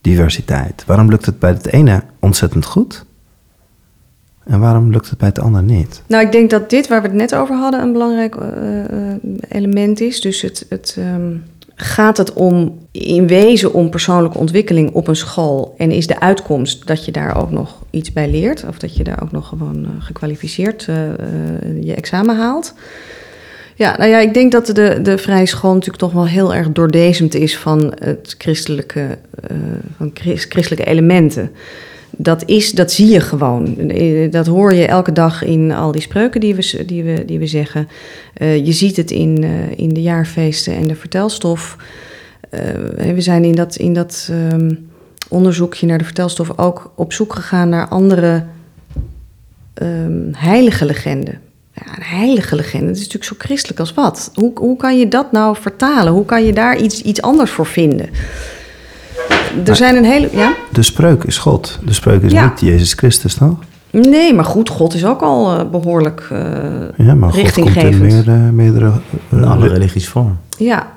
diversiteit? 0.00 0.84
Waarom 0.86 1.10
lukt 1.10 1.26
het 1.26 1.38
bij 1.38 1.50
het 1.50 1.66
ene 1.66 2.02
ontzettend 2.20 2.64
goed? 2.64 3.04
En 4.44 4.60
waarom 4.60 4.90
lukt 4.90 5.08
het 5.08 5.18
bij 5.18 5.28
het 5.28 5.38
ander 5.38 5.62
niet? 5.62 6.02
Nou, 6.06 6.24
ik 6.24 6.32
denk 6.32 6.50
dat 6.50 6.70
dit 6.70 6.88
waar 6.88 7.02
we 7.02 7.08
het 7.08 7.16
net 7.16 7.34
over 7.34 7.56
hadden 7.56 7.82
een 7.82 7.92
belangrijk 7.92 8.34
eh, 8.34 8.84
eh, 8.84 9.16
element 9.48 10.00
is. 10.00 10.20
Dus 10.20 10.40
het, 10.40 10.66
het, 10.68 10.96
ehm, 10.98 11.32
gaat 11.74 12.16
het 12.16 12.32
om 12.32 12.78
in 12.90 13.26
wezen 13.26 13.72
om 13.72 13.90
persoonlijke 13.90 14.38
ontwikkeling 14.38 14.92
op 14.92 15.08
een 15.08 15.16
school 15.16 15.74
en 15.78 15.90
is 15.90 16.06
de 16.06 16.20
uitkomst 16.20 16.86
dat 16.86 17.04
je 17.04 17.12
daar 17.12 17.36
ook 17.36 17.50
nog 17.50 17.82
iets 17.90 18.12
bij 18.12 18.30
leert 18.30 18.64
of 18.68 18.78
dat 18.78 18.96
je 18.96 19.04
daar 19.04 19.22
ook 19.22 19.32
nog 19.32 19.48
gewoon 19.48 19.84
eh, 19.84 19.90
gekwalificeerd 19.98 20.88
eh, 20.88 21.12
eh, 21.12 21.16
je 21.80 21.94
examen 21.94 22.36
haalt. 22.36 22.74
Ja, 23.76 23.96
nou 23.96 24.10
ja, 24.10 24.18
ik 24.18 24.34
denk 24.34 24.52
dat 24.52 24.66
de, 24.66 24.98
de 25.02 25.18
vrije 25.18 25.46
school 25.46 25.72
natuurlijk 25.72 25.98
toch 25.98 26.12
wel 26.12 26.26
heel 26.26 26.54
erg 26.54 26.72
doordezemd 26.72 27.34
is 27.34 27.58
van 27.58 27.94
het 27.98 28.34
christelijke, 28.38 29.18
van 29.96 30.10
christ- 30.14 30.52
christelijke 30.52 30.90
elementen. 30.90 31.50
Dat, 32.16 32.42
is, 32.46 32.72
dat 32.72 32.92
zie 32.92 33.06
je 33.06 33.20
gewoon. 33.20 33.78
Eh, 33.90 34.30
Dat 34.30 34.46
hoor 34.46 34.74
je 34.74 34.86
elke 34.86 35.12
dag 35.12 35.44
in 35.44 35.72
al 35.72 35.92
die 35.92 36.02
spreuken 36.02 36.40
die 36.40 36.54
we, 36.54 36.84
die 36.86 37.02
we, 37.02 37.24
die 37.24 37.38
we 37.38 37.46
zeggen. 37.46 37.88
Eh, 38.34 38.66
je 38.66 38.72
ziet 38.72 38.96
het 38.96 39.10
in, 39.10 39.42
eh, 39.42 39.78
in 39.78 39.94
de 39.94 40.02
jaarfeesten 40.02 40.74
en 40.74 40.88
de 40.88 40.94
vertelstof. 40.94 41.76
We 42.96 43.20
zijn 43.20 43.44
in 43.44 43.54
dat, 43.54 43.76
in 43.76 43.92
dat 43.92 44.30
ehm, 44.30 44.74
onderzoekje 45.28 45.86
naar 45.86 45.98
de 45.98 46.04
vertelstof 46.04 46.58
ook 46.58 46.92
op 46.94 47.12
zoek 47.12 47.34
gegaan 47.34 47.68
naar 47.68 47.88
andere 47.88 48.44
ehm, 49.74 50.32
heilige 50.32 50.84
legenden. 50.84 51.40
Ja, 51.72 51.96
een 51.96 52.02
heilige 52.02 52.56
legende, 52.56 52.86
dat 52.86 52.94
is 52.94 53.00
natuurlijk 53.00 53.32
zo 53.32 53.34
christelijk 53.38 53.80
als 53.80 53.94
wat. 53.94 54.30
Hoe, 54.34 54.52
hoe 54.54 54.76
kan 54.76 54.98
je 54.98 55.08
dat 55.08 55.32
nou 55.32 55.56
vertalen? 55.60 56.12
Hoe 56.12 56.24
kan 56.24 56.44
je 56.44 56.52
daar 56.52 56.76
iets, 56.76 57.02
iets 57.02 57.22
anders 57.22 57.50
voor 57.50 57.66
vinden? 57.66 58.08
Er 59.64 59.76
zijn 59.76 59.96
een 59.96 60.04
hele. 60.04 60.28
Ja? 60.32 60.54
De 60.72 60.82
spreuk 60.82 61.24
is 61.24 61.38
God. 61.38 61.78
De 61.84 61.92
spreuk 61.92 62.22
is 62.22 62.32
Ja. 62.32 62.44
niet 62.44 62.60
Jezus 62.60 62.92
Christus, 62.92 63.34
toch? 63.34 63.56
Nee, 63.90 64.34
maar 64.34 64.44
goed, 64.44 64.68
God 64.68 64.94
is 64.94 65.04
ook 65.04 65.22
al 65.22 65.58
eh, 65.58 65.70
behoorlijk 65.70 66.26
eh, 66.30 67.06
Ja, 67.06 67.14
maar 67.14 67.32
God 67.32 67.52
komt 67.52 67.76
in 67.76 68.00
meerdere... 68.00 68.36
meerdere 68.36 68.92
In 69.30 69.42
eh, 69.42 69.50
alle 69.50 69.68
religies 69.68 70.08
vorm. 70.08 70.38
Ja. 70.58 70.92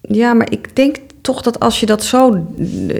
ja, 0.00 0.32
maar 0.32 0.50
ik 0.50 0.76
denk 0.76 0.96
toch 1.20 1.42
dat 1.42 1.60
als 1.60 1.80
je 1.80 1.86
dat 1.86 2.04
zo 2.04 2.46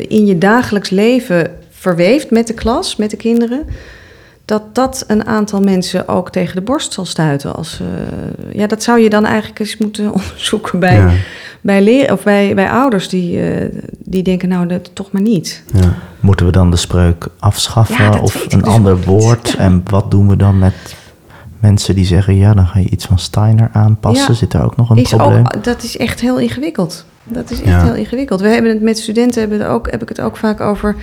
in 0.08 0.26
je 0.26 0.38
dagelijks 0.38 0.90
leven 0.90 1.50
verweeft 1.70 2.30
met 2.30 2.46
de 2.46 2.54
klas, 2.54 2.96
met 2.96 3.10
de 3.10 3.16
kinderen, 3.16 3.66
dat 4.44 4.62
dat 4.74 5.04
een 5.06 5.26
aantal 5.26 5.60
mensen 5.60 6.08
ook 6.08 6.30
tegen 6.30 6.54
de 6.54 6.60
borst 6.62 6.92
zal 6.92 7.04
stuiten. 7.04 7.54
Als, 7.56 7.80
eh, 7.80 8.56
ja, 8.58 8.66
dat 8.66 8.82
zou 8.82 9.00
je 9.00 9.10
dan 9.10 9.24
eigenlijk 9.24 9.58
eens 9.60 9.76
moeten 9.76 10.12
onderzoeken 10.20 10.78
bij, 10.78 10.96
Ja. 10.96 11.10
bij, 11.60 11.82
leer, 11.82 12.12
of 12.12 12.22
bij, 12.22 12.54
bij 12.54 12.70
ouders 12.70 13.08
die, 13.08 13.40
eh, 13.50 13.68
die 13.98 14.22
denken, 14.22 14.48
nou, 14.48 14.66
dat 14.66 14.90
toch 14.94 15.12
maar 15.12 15.22
niet. 15.22 15.62
ja. 15.74 15.94
Moeten 16.20 16.46
we 16.46 16.52
dan 16.52 16.70
de 16.70 16.76
spreuk 16.76 17.26
afschaffen 17.38 18.04
Ja, 18.04 18.20
of 18.20 18.46
een 18.52 18.58
dus 18.58 18.68
ander 18.68 18.94
niet. 18.94 19.04
woord? 19.04 19.54
En 19.58 19.82
wat 19.90 20.10
doen 20.10 20.28
we 20.28 20.36
dan 20.36 20.58
met 20.58 20.74
mensen 21.60 21.94
die 21.94 22.04
zeggen, 22.04 22.36
ja, 22.36 22.54
dan 22.54 22.66
ga 22.66 22.78
je 22.78 22.88
iets 22.88 23.04
van 23.06 23.18
Steiner 23.18 23.68
aanpassen? 23.72 24.34
Zit 24.34 24.52
er 24.54 24.62
ook 24.64 24.76
nog 24.76 24.90
een 24.90 24.96
Is 24.96 25.08
probleem? 25.10 25.38
ook, 25.38 25.64
dat 25.64 25.82
is 25.82 25.96
echt 25.96 26.20
heel 26.20 26.38
ingewikkeld. 26.38 27.04
Dat 27.24 27.50
is 27.50 27.62
echt 27.62 27.82
heel 27.82 27.94
ingewikkeld. 27.94 28.40
We 28.40 28.48
hebben 28.48 28.70
het 28.70 28.82
met 28.82 28.98
studenten 28.98 29.40
hebben 29.40 29.58
het 29.60 29.68
ook, 29.68 29.90
heb 29.90 30.02
ik 30.02 30.08
het 30.08 30.20
ook 30.20 30.36
vaak 30.36 30.60
over 30.60 30.96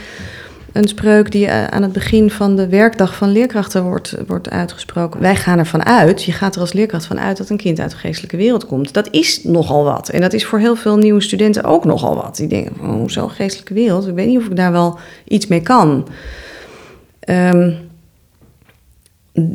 een 0.74 0.88
spreuk 0.88 1.32
die 1.32 1.48
eh, 1.48 1.68
aan 1.68 1.82
het 1.82 1.92
begin 1.92 2.32
van 2.32 2.56
de 2.56 2.68
werkdag 2.68 3.16
van 3.16 3.32
leerkrachten 3.32 3.84
wordt, 3.84 4.16
wordt 4.28 4.50
uitgesproken. 4.50 5.22
Wij 5.22 5.36
gaan 5.36 5.58
ervan 5.58 5.86
uit, 5.86 6.24
je 6.24 6.32
gaat 6.32 6.56
er 6.56 6.62
als 6.62 6.74
leerkracht 6.74 7.06
van 7.06 7.20
uit 7.20 7.38
dat 7.38 7.50
een 7.50 7.58
kind 7.58 7.80
uit 7.80 7.92
de 7.92 7.98
geestelijke 7.98 8.38
wereld 8.38 8.66
komt. 8.66 8.94
Dat 8.94 9.08
is 9.12 9.44
nogal 9.44 9.84
wat. 9.84 10.10
En 10.10 10.22
dat 10.22 10.34
is 10.34 10.46
voor 10.46 10.60
heel 10.60 10.76
veel 10.76 10.98
nieuwe 10.98 11.22
studenten 11.22 11.64
ook 11.64 11.86
nogal 11.86 12.16
wat. 12.16 12.36
Die 12.36 12.48
denken, 12.48 12.76
oh, 12.82 12.92
hoezo 12.92 13.28
geestelijke 13.28 13.74
wereld? 13.74 14.08
Ik 14.08 14.16
weet 14.16 14.28
niet 14.28 14.38
of 14.38 14.46
ik 14.46 14.56
daar 14.56 14.72
wel 14.72 15.00
iets 15.28 15.48
mee 15.48 15.62
kan. 15.62 16.08
Ehm, 17.20 17.72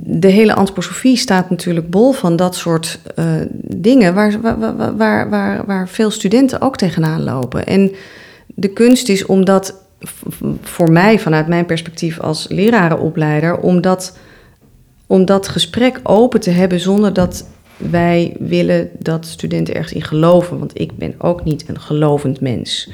de 0.03 0.29
hele 0.29 0.55
antroposofie 0.55 1.17
staat 1.17 1.51
natuurlijk 1.51 1.91
bol 1.91 2.13
van 2.13 2.37
dat 2.37 2.57
soort 2.57 3.01
eh, 3.15 3.25
dingen 3.61 4.15
waar, 4.15 4.41
waar, 4.41 4.97
waar, 4.97 5.29
waar, 5.29 5.67
waar, 5.67 5.89
veel 5.89 6.11
studenten 6.11 6.61
ook 6.61 6.77
tegenaan 6.77 7.23
lopen. 7.23 7.67
En 7.67 7.93
de 8.47 8.69
kunst 8.69 9.09
is 9.09 9.27
om 9.27 9.45
dat 9.45 9.83
voor 10.63 10.93
mij, 10.93 11.19
vanuit 11.19 11.47
mijn 11.47 11.67
perspectief 11.67 12.21
als 12.21 12.47
lerarenopleider, 12.49 13.59
om 13.59 13.81
dat, 13.81 14.19
om 15.07 15.25
dat 15.25 15.49
gesprek 15.49 16.01
open 16.03 16.41
te 16.41 16.51
hebben 16.51 16.81
zonder 16.81 17.13
dat 17.13 17.47
wij 17.77 18.37
willen 18.39 18.91
dat 18.99 19.27
studenten 19.27 19.75
ergens 19.75 19.93
in 19.93 20.03
geloven. 20.03 20.59
Want 20.59 20.81
ik 20.81 20.97
ben 20.97 21.15
ook 21.19 21.45
niet 21.45 21.65
een 21.69 21.81
gelovend 21.81 22.41
mens. 22.41 22.91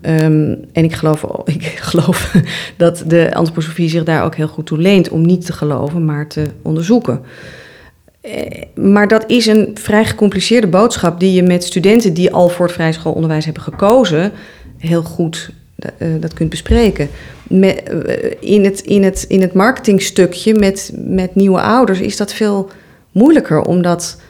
Ehm, 0.00 0.54
en 0.72 0.84
ik 0.84 0.92
geloof, 0.92 1.22
ik 1.44 1.64
geloof 1.64 2.36
dat 2.76 3.04
de 3.06 3.34
antroposofie 3.34 3.88
zich 3.88 4.04
daar 4.04 4.24
ook 4.24 4.34
heel 4.34 4.48
goed 4.48 4.66
toe 4.66 4.78
leent 4.78 5.08
om 5.08 5.26
niet 5.26 5.46
te 5.46 5.52
geloven, 5.52 6.04
maar 6.04 6.28
te 6.28 6.46
onderzoeken. 6.62 7.22
Eh, 8.20 8.62
Maar 8.74 9.08
dat 9.08 9.24
is 9.26 9.46
een 9.46 9.70
vrij 9.74 10.04
gecompliceerde 10.04 10.66
boodschap 10.66 11.20
die 11.20 11.32
je 11.32 11.42
met 11.42 11.64
studenten 11.64 12.14
die 12.14 12.32
al 12.32 12.48
voor 12.48 12.66
het 12.66 12.74
vrije 12.74 12.92
schoolonderwijs 12.92 13.44
hebben 13.44 13.62
gekozen, 13.62 14.32
heel 14.78 15.02
goed 15.02 15.50
eh, 15.76 16.08
dat 16.20 16.34
kunt 16.34 16.50
bespreken. 16.50 17.08
Met, 17.48 17.82
eh, 17.82 18.32
in, 18.40 18.64
het, 18.64 18.80
in, 18.80 19.02
het, 19.02 19.24
in 19.28 19.40
het 19.40 19.52
marketingstukje 19.52 20.54
met, 20.54 20.92
met 20.94 21.34
nieuwe 21.34 21.60
ouders 21.60 22.00
is 22.00 22.16
dat 22.16 22.32
veel 22.32 22.70
moeilijker 23.12 23.62
om 23.62 23.82
dat 23.82 24.20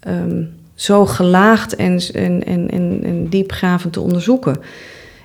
ehm, 0.00 0.42
zo 0.74 1.06
gelaagd 1.06 1.76
en, 1.76 2.00
en, 2.12 2.44
en, 2.44 2.70
en, 2.70 3.00
en 3.02 3.28
diepgravend 3.28 3.92
te 3.92 4.00
onderzoeken. 4.00 4.56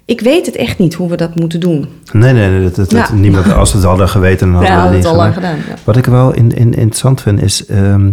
Ik 0.10 0.22
weet 0.22 0.45
het 0.45 0.55
echt 0.55 0.78
niet 0.78 0.93
hoe 0.93 1.10
we 1.10 1.16
dat 1.16 1.36
moeten 1.36 1.60
doen. 1.60 1.88
Nee, 2.12 2.34
nee, 2.34 2.49
nee 2.49 2.64
dat, 2.64 2.76
dat, 2.76 2.91
Ja. 2.91 3.14
niemand, 3.14 3.53
als 3.53 3.72
we 3.72 3.78
het 3.78 3.88
hadden 3.88 4.10
geweten, 4.10 4.51
dan 4.51 4.55
hadden 4.55 4.72
Ja, 4.72 4.76
we 4.78 4.84
dat 4.84 4.93
het 4.93 5.03
niet 5.03 5.12
al 5.12 5.16
lang 5.16 5.34
gedaan. 5.34 5.55
Ja. 5.55 5.74
Wat 5.84 5.97
ik 5.97 6.05
wel 6.05 6.34
in, 6.34 6.51
in, 6.51 6.74
interessant 6.74 7.22
vind 7.22 7.41
is, 7.41 7.66
ehm 7.66 8.12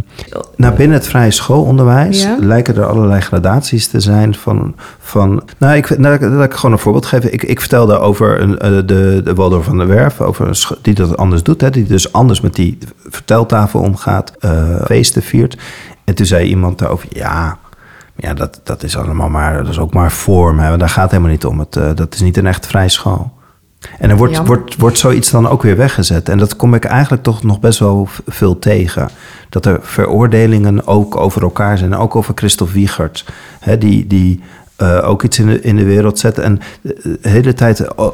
nou 0.56 0.74
binnen 0.74 0.96
het 0.96 1.06
vrije 1.06 1.30
schoolonderwijs 1.30 2.26
lijken 2.40 2.76
er 2.76 2.84
allerlei 2.86 3.20
gradaties 3.20 3.86
te 3.86 4.00
zijn 4.00 4.34
van, 4.34 4.74
van 4.98 5.42
nou, 5.58 5.76
ik, 5.76 5.98
nou, 5.98 6.26
laat 6.26 6.44
ik 6.44 6.54
gewoon 6.54 6.72
een 6.72 6.78
voorbeeld 6.78 7.06
geven. 7.06 7.32
Ik, 7.32 7.42
ik 7.42 7.60
vertelde 7.60 7.98
over 7.98 8.40
een, 8.40 8.58
eh, 8.58 8.70
de, 8.70 9.20
de 9.24 9.34
Waldorf 9.34 9.64
van 9.64 9.78
der 9.78 9.86
Werf, 9.86 10.20
over 10.20 10.48
een 10.48 10.78
die 10.82 10.94
dat 10.94 11.16
anders 11.16 11.42
doet, 11.42 11.60
hè, 11.60 11.70
die 11.70 11.84
dus 11.84 12.12
anders 12.12 12.40
met 12.40 12.54
die 12.54 12.78
verteltafel 13.08 13.80
omgaat, 13.80 14.32
eh, 14.38 14.84
feesten 14.84 15.22
viert. 15.22 15.56
En 16.04 16.14
toen 16.14 16.26
zei 16.26 16.48
iemand 16.48 16.78
daarover, 16.78 17.08
ja, 17.12 17.58
ja 18.16 18.34
dat, 18.34 18.60
dat 18.64 18.82
is 18.82 18.96
allemaal 18.96 19.28
maar, 19.28 19.56
dat 19.56 19.68
is 19.68 19.78
ook 19.78 19.94
maar 19.94 20.12
vorm, 20.12 20.58
hè, 20.58 20.76
daar 20.76 20.88
gaat 20.88 21.10
helemaal 21.10 21.30
niet 21.30 21.46
om. 21.46 21.58
Het, 21.58 21.76
eh, 21.76 21.90
dat 21.94 22.14
is 22.14 22.20
niet 22.20 22.36
een 22.36 22.46
echt 22.46 22.66
vrije 22.66 22.88
school. 22.88 23.34
En 23.98 24.10
er 24.10 24.16
wordt, 24.16 24.34
Jammer. 24.34 24.56
wordt, 24.56 24.76
wordt 24.76 24.98
zoiets 24.98 25.30
dan 25.30 25.48
ook 25.48 25.62
weer 25.62 25.76
weggezet. 25.76 26.28
En 26.28 26.38
dat 26.38 26.56
kom 26.56 26.74
ik 26.74 26.84
eigenlijk 26.84 27.22
toch 27.22 27.42
nog 27.42 27.60
best 27.60 27.78
wel 27.78 28.08
veel 28.26 28.58
tegen. 28.58 29.08
Dat 29.48 29.66
er 29.66 29.78
veroordelingen 29.82 30.86
ook 30.86 31.16
over 31.16 31.42
elkaar 31.42 31.78
zijn. 31.78 31.96
Ook 31.96 32.16
over 32.16 32.32
Christophe 32.34 32.74
Wiegert. 32.74 33.24
Hè, 33.60 33.78
die 33.78 34.06
die 34.06 34.42
eh, 34.76 35.08
ook 35.08 35.22
iets 35.22 35.38
in 35.38 35.46
de, 35.46 35.60
in 35.60 35.76
de 35.76 35.84
wereld 35.84 36.18
zet. 36.18 36.38
En 36.38 36.60
de 36.82 37.18
hele 37.20 37.54
tijd 37.54 37.80
eh, 37.80 38.08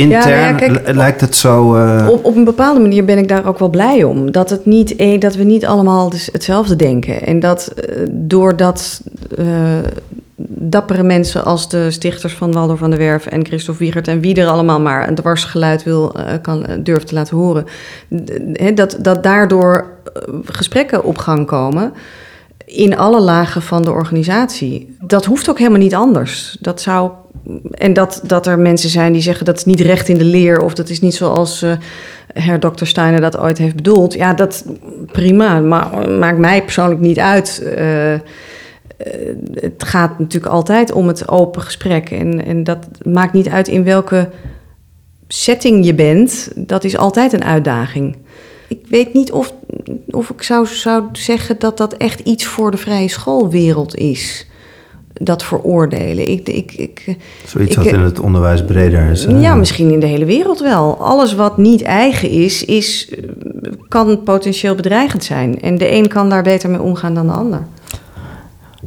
intern 0.00 0.28
Ja, 0.28 0.50
nou 0.50 0.52
ja, 0.52 0.52
kijk, 0.52 0.94
lijkt 0.94 1.20
het 1.20 1.36
zo... 1.36 1.74
eh, 1.76 2.08
Op, 2.10 2.24
op 2.24 2.36
een 2.36 2.44
bepaalde 2.44 2.80
manier 2.80 3.04
ben 3.04 3.18
ik 3.18 3.28
daar 3.28 3.46
ook 3.46 3.58
wel 3.58 3.68
blij 3.70 4.04
om. 4.04 4.32
Dat, 4.32 4.50
het 4.50 4.66
niet, 4.66 4.96
eh, 4.96 5.20
dat 5.20 5.34
we 5.34 5.42
niet 5.44 5.66
allemaal 5.66 6.10
dus 6.10 6.28
hetzelfde 6.32 6.76
denken. 6.76 7.22
En 7.26 7.40
dat 7.40 7.66
eh, 7.66 8.06
doordat 8.10 9.02
eh, 9.38 9.46
dappere 10.52 11.02
mensen 11.02 11.44
als 11.44 11.68
de 11.68 11.90
stichters 11.90 12.32
van 12.34 12.52
Waldorf 12.52 12.78
van 12.78 12.90
der 12.90 12.98
Werf 12.98 13.26
en 13.26 13.46
Christophe 13.46 13.82
Wiegert 13.82 14.08
en 14.08 14.20
wie 14.20 14.34
er 14.34 14.46
allemaal 14.46 14.80
maar 14.80 15.08
een 15.08 15.14
dwarsgeluid 15.14 15.82
wil, 15.82 16.14
kan, 16.42 16.66
durft 16.78 17.06
te 17.06 17.14
laten 17.14 17.36
horen, 17.36 17.64
dat, 18.74 18.96
dat 19.00 19.22
daardoor 19.22 19.86
gesprekken 20.44 21.04
op 21.04 21.18
gang 21.18 21.46
komen 21.46 21.92
in 22.72 22.96
alle 22.96 23.20
lagen 23.20 23.62
van 23.62 23.82
de 23.82 23.90
organisatie. 23.90 24.96
Dat 25.00 25.24
hoeft 25.24 25.50
ook 25.50 25.58
helemaal 25.58 25.78
niet 25.78 25.94
anders. 25.94 26.56
Dat 26.60 26.80
zou. 26.80 27.10
En 27.70 27.92
dat, 27.92 28.20
dat 28.26 28.46
er 28.46 28.58
mensen 28.58 28.90
zijn 28.90 29.12
die 29.12 29.22
zeggen 29.22 29.44
dat 29.44 29.56
is 29.56 29.64
niet 29.64 29.80
recht 29.80 30.08
in 30.08 30.18
de 30.18 30.24
leer 30.24 30.60
of 30.60 30.74
dat 30.74 30.88
is 30.88 31.00
niet 31.00 31.14
zoals 31.14 31.62
eh 31.62 31.72
her 32.34 32.60
Dr. 32.60 32.84
Steiner 32.84 33.20
dat 33.20 33.38
ooit 33.38 33.58
heeft 33.58 33.76
bedoeld. 33.76 34.14
Ja, 34.14 34.34
dat 34.34 34.64
prima, 35.12 35.60
maar 35.60 36.08
maakt 36.08 36.38
mij 36.38 36.62
persoonlijk 36.62 37.00
niet 37.00 37.18
uit. 37.18 37.62
Eh, 37.64 38.14
eh, 38.14 38.20
het 39.54 39.84
gaat 39.84 40.18
natuurlijk 40.18 40.52
altijd 40.52 40.92
om 40.92 41.08
het 41.08 41.28
open 41.28 41.62
gesprek. 41.62 42.10
En, 42.10 42.44
en 42.44 42.64
dat 42.64 42.88
maakt 43.04 43.32
niet 43.32 43.48
uit 43.48 43.68
in 43.68 43.84
welke 43.84 44.28
setting 45.28 45.84
je 45.84 45.94
bent. 45.94 46.50
Dat 46.54 46.84
is 46.84 46.96
altijd 46.96 47.32
een 47.32 47.44
uitdaging. 47.44 48.16
Ik 48.70 48.86
weet 48.88 49.14
niet 49.14 49.32
of, 49.32 49.54
of 50.10 50.30
ik 50.30 50.42
zou, 50.42 50.66
zou 50.66 51.04
zeggen 51.12 51.58
dat 51.58 51.76
dat 51.76 51.92
echt 51.92 52.20
iets 52.20 52.44
voor 52.44 52.70
de 52.70 52.76
vrije 52.76 53.08
schoolwereld 53.08 53.94
is. 53.94 54.46
Dat 55.12 55.42
veroordelen. 55.42 56.28
Ik, 56.28 56.48
ik, 56.48 56.72
ik, 56.72 57.16
zoiets 57.46 57.76
wat 57.76 57.86
in 57.86 58.00
het 58.00 58.20
onderwijs 58.20 58.64
breder 58.64 59.10
is. 59.10 59.24
ja, 59.24 59.54
misschien 59.54 59.90
in 59.90 60.00
de 60.00 60.06
hele 60.06 60.24
wereld 60.24 60.60
wel. 60.60 60.96
Alles 60.96 61.34
wat 61.34 61.56
niet 61.56 61.82
eigen 61.82 62.30
is, 62.30 62.64
is 62.64 63.14
kan 63.88 64.22
potentieel 64.22 64.74
bedreigend 64.74 65.24
zijn. 65.24 65.60
En 65.60 65.78
de 65.78 65.92
een 65.92 66.08
kan 66.08 66.28
daar 66.28 66.42
beter 66.42 66.70
mee 66.70 66.82
omgaan 66.82 67.14
dan 67.14 67.26
de 67.26 67.32
ander. 67.32 67.66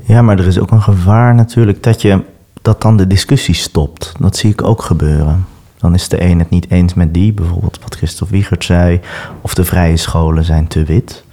Ja, 0.06 0.22
maar 0.22 0.40
er 0.40 0.48
is 0.48 0.60
ook 0.60 0.72
een 0.72 0.82
gevaar 0.82 1.36
natuurlijk 1.36 1.84
dat, 1.84 2.02
je, 2.02 2.22
dat 2.62 2.82
dan 2.82 2.98
de 2.98 3.08
discussie 3.08 3.56
stopt. 3.56 4.12
Dat 4.20 4.38
zie 4.38 4.52
ik 4.52 4.64
ook 4.64 4.82
gebeuren. 4.82 5.46
Dan 5.84 5.94
is 5.94 6.08
de 6.08 6.22
een 6.24 6.40
het 6.40 6.50
niet 6.50 6.70
eens 6.70 6.94
met 6.94 7.14
die, 7.14 7.34
bijvoorbeeld 7.34 7.80
wat 7.84 7.96
Christophe 7.96 8.34
Wiegert 8.34 8.64
zei, 8.64 9.00
of 9.42 9.54
de 9.54 9.64
vrije 9.66 9.98
scholen 9.98 10.44
zijn 10.44 10.68
te 10.68 10.84
wit. 10.84 11.24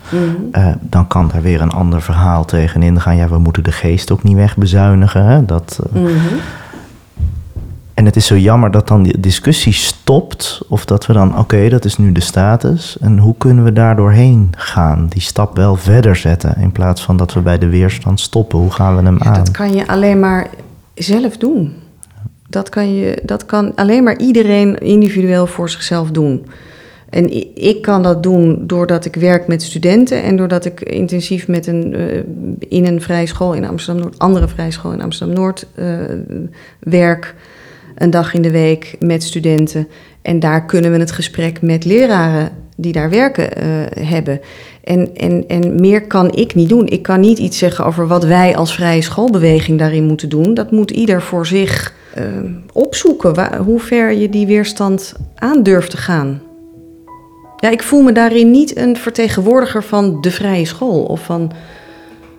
Eh, 0.53 0.67
dan 0.81 1.07
kan 1.07 1.29
daar 1.33 1.43
weer 1.43 1.61
een 1.61 1.71
ander 1.71 2.03
verhaal 2.03 2.45
tegenin 2.45 3.01
gaan. 3.01 3.17
Ja, 3.17 3.29
we 3.29 3.39
moeten 3.39 3.65
de 3.65 3.73
geest 3.73 4.11
ook 4.13 4.23
niet 4.23 4.37
wegbezuinigen. 4.37 5.25
Hè? 5.25 5.45
Dat, 5.45 5.81
eh, 5.95 6.03
En 7.95 8.05
het 8.05 8.17
is 8.17 8.27
zo 8.27 8.37
jammer 8.37 8.71
dat 8.71 8.89
dan 8.89 9.03
die 9.03 9.21
discussie 9.21 9.73
stopt. 9.73 10.61
Of 10.69 10.85
dat 10.85 11.07
we 11.07 11.13
dan, 11.13 11.39
oké, 11.39 11.69
dat 11.69 11.85
is 11.85 11.99
nu 11.99 12.13
de 12.13 12.21
status. 12.21 12.97
En 13.01 13.19
hoe 13.19 13.35
kunnen 13.39 13.65
we 13.65 13.73
daar 13.73 13.97
doorheen 13.97 14.53
gaan? 14.57 15.07
Die 15.09 15.23
stap 15.23 15.57
wel 15.57 15.77
verder 15.77 16.17
zetten. 16.17 16.57
In 16.57 16.73
plaats 16.73 17.03
van 17.03 17.17
dat 17.17 17.33
we 17.33 17.41
bij 17.41 17.59
de 17.59 17.69
weerstand 17.69 18.21
stoppen. 18.21 18.59
Hoe 18.59 18.71
gaan 18.71 18.97
we 18.97 19.03
hem 19.03 19.19
Ja, 19.23 19.25
aan? 19.25 19.35
dat 19.35 19.51
kan 19.51 19.73
je 19.73 19.87
alleen 19.89 20.21
maar 20.21 20.47
zelf 20.95 21.37
doen. 21.37 21.73
Dat 22.51 22.69
kan, 22.69 22.95
je, 22.95 23.19
dat 23.23 23.47
kan 23.47 23.75
alleen 23.75 24.03
maar 24.03 24.19
iedereen 24.19 24.79
individueel 24.79 25.47
voor 25.47 25.71
zichzelf 25.71 26.11
doen. 26.11 26.47
En 27.11 27.55
ik 27.55 27.83
kan 27.83 28.03
dat 28.03 28.23
doen 28.23 28.67
doordat 28.67 29.05
ik 29.05 29.15
werk 29.15 29.47
met 29.47 29.63
studenten 29.63 30.23
en 30.23 30.37
doordat 30.37 30.65
ik 30.65 30.81
intensief 30.81 31.49
met 31.49 31.67
een, 31.67 31.95
eh, 31.95 32.23
in 32.59 32.87
een 32.87 33.03
vrije 33.03 33.27
school 33.27 33.53
in 33.53 33.65
Amsterdam 33.65 34.03
Noord, 34.03 34.19
andere 34.19 34.49
vrije 34.49 34.71
school 34.71 34.93
in 34.93 35.03
Amsterdam 35.03 35.37
Noord 35.37 35.67
eh, 35.75 35.87
werk. 36.81 37.35
Een 37.97 38.11
dag 38.11 38.35
in 38.35 38.43
de 38.43 38.51
week 38.51 38.97
met 38.99 39.23
studenten. 39.23 39.89
En 40.23 40.41
daar 40.41 40.67
kunnen 40.67 40.93
we 40.93 40.99
het 40.99 41.11
gesprek 41.11 41.63
met 41.63 41.85
leraren 41.85 42.51
die 42.77 42.93
daar 42.93 43.11
werken 43.11 43.57
eh, 43.57 43.67
hebben. 44.07 44.41
En, 44.85 45.17
en, 45.17 45.45
en 45.49 45.81
meer 45.81 46.07
kan 46.07 46.35
ik 46.35 46.55
niet 46.55 46.69
doen. 46.69 46.87
Ik 46.87 47.03
kan 47.03 47.21
niet 47.21 47.39
iets 47.39 47.59
zeggen 47.59 47.85
over 47.85 48.07
wat 48.07 48.25
wij 48.25 48.57
als 48.57 48.75
vrije 48.75 49.03
schoolbeweging 49.03 49.79
daarin 49.79 50.05
moeten 50.05 50.29
doen. 50.29 50.55
Dat 50.55 50.71
moet 50.71 50.91
ieder 50.91 51.23
voor 51.23 51.47
zich 51.47 51.95
eh, 52.15 52.25
opzoeken. 52.73 53.35
Waar, 53.35 53.59
hoe 53.59 53.81
ver 53.81 54.13
je 54.13 54.29
die 54.29 54.47
weerstand 54.47 55.15
aan 55.35 55.63
durft 55.63 55.91
te 55.91 55.97
gaan. 55.97 56.43
Ja, 57.57 57.69
ik 57.69 57.83
voel 57.83 58.03
me 58.03 58.13
daarin 58.13 58.51
niet 58.51 58.77
een 58.77 58.97
vertegenwoordiger 58.97 59.85
van 59.85 60.21
de 60.21 60.31
vrije 60.31 60.65
school 60.65 61.03
of 61.03 61.25
van 61.25 61.53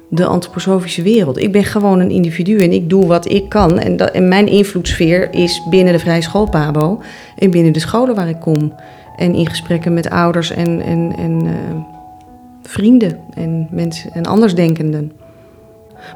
de 0.10 0.26
antroposofische 0.26 1.02
wereld. 1.02 1.38
Ik 1.38 1.52
ben 1.52 1.64
gewoon 1.64 2.00
een 2.00 2.10
individu 2.10 2.58
en 2.58 2.72
ik 2.72 2.90
doe 2.90 3.06
wat 3.06 3.30
ik 3.30 3.50
kan. 3.50 3.80
En, 3.80 3.98
dat, 3.98 4.12
en 4.12 4.28
mijn 4.28 4.48
invloedssfeer 4.48 5.34
is 5.34 5.62
binnen 5.70 5.94
de 5.94 6.00
vrije 6.00 6.22
school 6.22 6.50
Pabo 6.50 7.02
en 7.38 7.52
binnen 7.52 7.74
de 7.74 7.80
scholen 7.80 8.16
waar 8.16 8.30
ik 8.30 8.40
kom. 8.40 8.74
En 9.16 9.36
in 9.36 9.48
gesprekken 9.48 9.94
met 9.94 10.10
ouders 10.10 10.52
en, 10.52 10.82
en, 10.82 11.14
en 11.18 11.42
eh, 11.46 11.52
vrienden 12.62 13.20
en 13.34 13.68
mensen 13.72 14.12
en 14.14 14.26
andersdenkenden. 14.26 15.12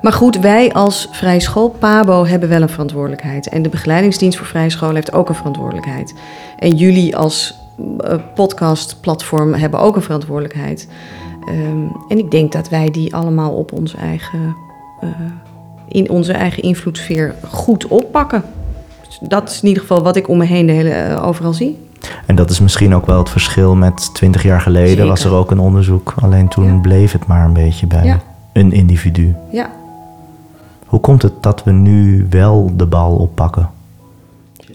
Maar 0.02 0.14
goed, 0.14 0.40
wij 0.40 0.74
als 0.74 1.08
vrije 1.12 1.40
school 1.40 1.70
Pabo 1.70 2.26
hebben 2.26 2.50
wel 2.50 2.62
een 2.62 2.70
verantwoordelijkheid. 2.70 3.50
En 3.50 3.62
de 3.62 3.70
begeleidingsdienst 3.70 4.38
voor 4.38 4.48
vrije 4.48 4.70
school 4.70 4.94
heeft 4.94 5.14
ook 5.14 5.30
een 5.30 5.36
verantwoordelijkheid. 5.36 6.14
En 6.60 6.76
jullie 6.76 7.18
als 7.18 7.56
eh, 8.00 8.14
podcastplatform 8.36 9.54
hebben 9.54 9.80
ook 9.80 9.96
een 9.96 10.02
verantwoordelijkheid. 10.02 10.88
Ehm, 11.46 11.88
en 12.08 12.18
ik 12.18 12.32
denk 12.32 12.52
dat 12.52 12.70
wij 12.70 12.92
die 12.92 13.16
allemaal 13.16 13.52
op 13.52 13.72
onze 13.74 13.98
eigen, 13.98 14.56
eh, 15.02 15.10
in 15.88 16.10
onze 16.10 16.34
eigen 16.34 16.64
invloedssfeer 16.64 17.36
goed 17.50 17.88
oppakken. 17.88 18.44
Dat 19.22 19.50
is 19.50 19.62
in 19.62 19.68
ieder 19.68 19.82
geval 19.82 20.04
wat 20.04 20.16
ik 20.16 20.28
om 20.30 20.38
me 20.38 20.46
heen 20.46 20.66
de 20.66 20.72
hele, 20.72 20.90
eh, 20.90 21.28
overal 21.28 21.54
zie. 21.54 21.84
En 22.26 22.36
dat 22.36 22.50
is 22.50 22.60
misschien 22.60 22.96
ook 22.96 23.06
wel 23.06 23.18
het 23.18 23.30
verschil 23.30 23.76
met 23.76 24.14
20 24.14 24.44
jaar 24.44 24.62
geleden. 24.62 24.90
Zeker. 24.90 25.06
Was 25.06 25.24
er 25.24 25.32
ook 25.34 25.52
een 25.52 25.60
onderzoek. 25.60 26.14
Alleen 26.22 26.48
toen 26.48 26.66
Ja. 26.74 26.80
bleef 26.80 27.12
het 27.12 27.28
maar 27.28 27.46
een 27.46 27.54
beetje 27.54 27.88
bij 27.88 28.04
Ja. 28.06 28.20
Een 28.56 28.72
individu. 28.72 29.36
Ja, 29.50 29.70
Hoe 30.86 31.00
komt 31.00 31.22
het 31.22 31.44
dat 31.44 31.64
we 31.64 31.72
nu 31.72 32.28
wel 32.30 32.72
de 32.76 32.86
bal 32.86 33.16
oppakken? 33.16 33.70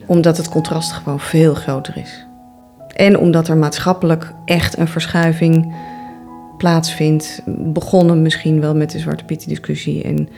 omdat 0.07 0.37
het 0.37 0.49
contrast 0.49 0.93
gewoon 0.93 1.21
veel 1.21 1.55
groter 1.55 1.97
is. 1.97 2.27
En 2.95 3.19
omdat 3.19 3.49
er 3.49 3.57
maatschappelijk 3.57 4.33
echt 4.45 4.79
een 4.79 4.89
verschuiving 4.89 5.75
plaatsvindt. 6.57 7.43
Begonnen 7.47 8.23
misschien 8.23 8.61
wel 8.61 8.75
met 8.75 8.91
de 8.91 8.99
Zwarte 8.99 9.25
Piet 9.25 9.49
discussie. 9.49 10.03
En 10.03 10.29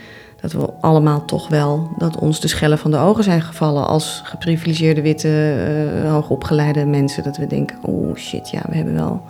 dat 0.41 0.51
we 0.51 0.69
allemaal 0.81 1.25
toch 1.25 1.47
wel, 1.47 1.89
dat 1.97 2.17
ons 2.17 2.39
de 2.39 2.47
schellen 2.47 2.77
van 2.77 2.91
de 2.91 2.97
ogen 2.97 3.23
zijn 3.23 3.41
gevallen 3.41 3.87
als 3.87 4.21
geprivilegeerde 4.23 5.01
witte, 5.01 5.55
eh, 6.03 6.11
hoogopgeleide 6.11 6.85
mensen. 6.85 7.23
Dat 7.23 7.37
we 7.37 7.47
denken, 7.47 7.77
oh 7.81 8.15
shit, 8.15 8.49
ja, 8.49 8.61
we 8.69 8.75
hebben 8.75 8.93
wel, 8.93 9.21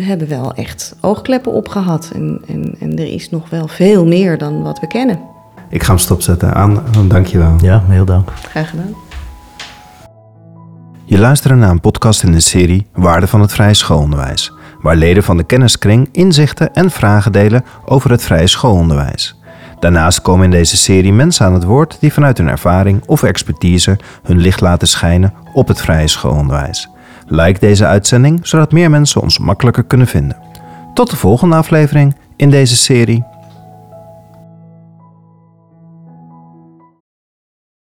we 0.00 0.06
hebben 0.06 0.28
wel 0.28 0.54
echt 0.54 0.96
oogkleppen 1.00 1.52
opgehad. 1.52 2.10
En, 2.14 2.40
en, 2.48 2.74
en 2.80 2.98
er 2.98 3.12
is 3.12 3.30
nog 3.30 3.50
wel 3.50 3.68
veel 3.68 4.06
meer 4.06 4.38
dan 4.38 4.62
wat 4.62 4.80
we 4.80 4.86
kennen. 4.86 5.20
Ik 5.68 5.82
ga 5.82 5.88
hem 5.88 5.98
stopzetten. 5.98 6.54
Aan, 6.54 6.82
dank 7.08 7.26
je 7.26 7.38
wel. 7.38 7.56
Ja, 7.62 7.82
heel 7.86 8.04
dank. 8.04 8.30
Graag 8.30 8.70
gedaan. 8.70 8.94
Je 11.04 11.18
luistert 11.18 11.58
naar 11.58 11.70
een 11.70 11.80
podcast 11.80 12.22
in 12.22 12.32
de 12.32 12.40
serie 12.40 12.86
Waarde 12.92 13.26
van 13.26 13.40
het 13.40 13.52
Vrije 13.52 13.74
Schoolonderwijs, 13.74 14.52
waar 14.82 14.96
leden 14.96 15.22
van 15.22 15.36
de 15.36 15.44
kenniskring 15.44 16.08
inzichten 16.12 16.74
en 16.74 16.90
vragen 16.90 17.32
delen 17.32 17.64
over 17.84 18.10
het 18.10 18.22
vrije 18.22 18.46
schoolonderwijs. 18.46 19.40
Daarnaast 19.80 20.22
komen 20.22 20.44
in 20.44 20.50
deze 20.50 20.76
serie 20.76 21.12
mensen 21.12 21.46
aan 21.46 21.54
het 21.54 21.64
woord 21.64 21.96
die 22.00 22.12
vanuit 22.12 22.38
hun 22.38 22.48
ervaring 22.48 23.02
of 23.06 23.22
expertise 23.22 23.98
hun 24.22 24.38
licht 24.38 24.60
laten 24.60 24.88
schijnen 24.88 25.34
op 25.52 25.68
het 25.68 25.80
vrije 25.80 26.08
schoolonderwijs. 26.08 26.88
Like 27.32 27.60
deze 27.60 27.86
uitzending 27.86 28.46
zodat 28.46 28.72
meer 28.72 28.90
mensen 28.90 29.20
ons 29.20 29.38
makkelijker 29.38 29.84
kunnen 29.84 30.06
vinden. 30.06 30.36
Tot 30.94 31.10
de 31.10 31.16
volgende 31.16 31.56
aflevering 31.56 32.14
in 32.36 32.50
deze 32.50 32.76
serie. 32.76 33.24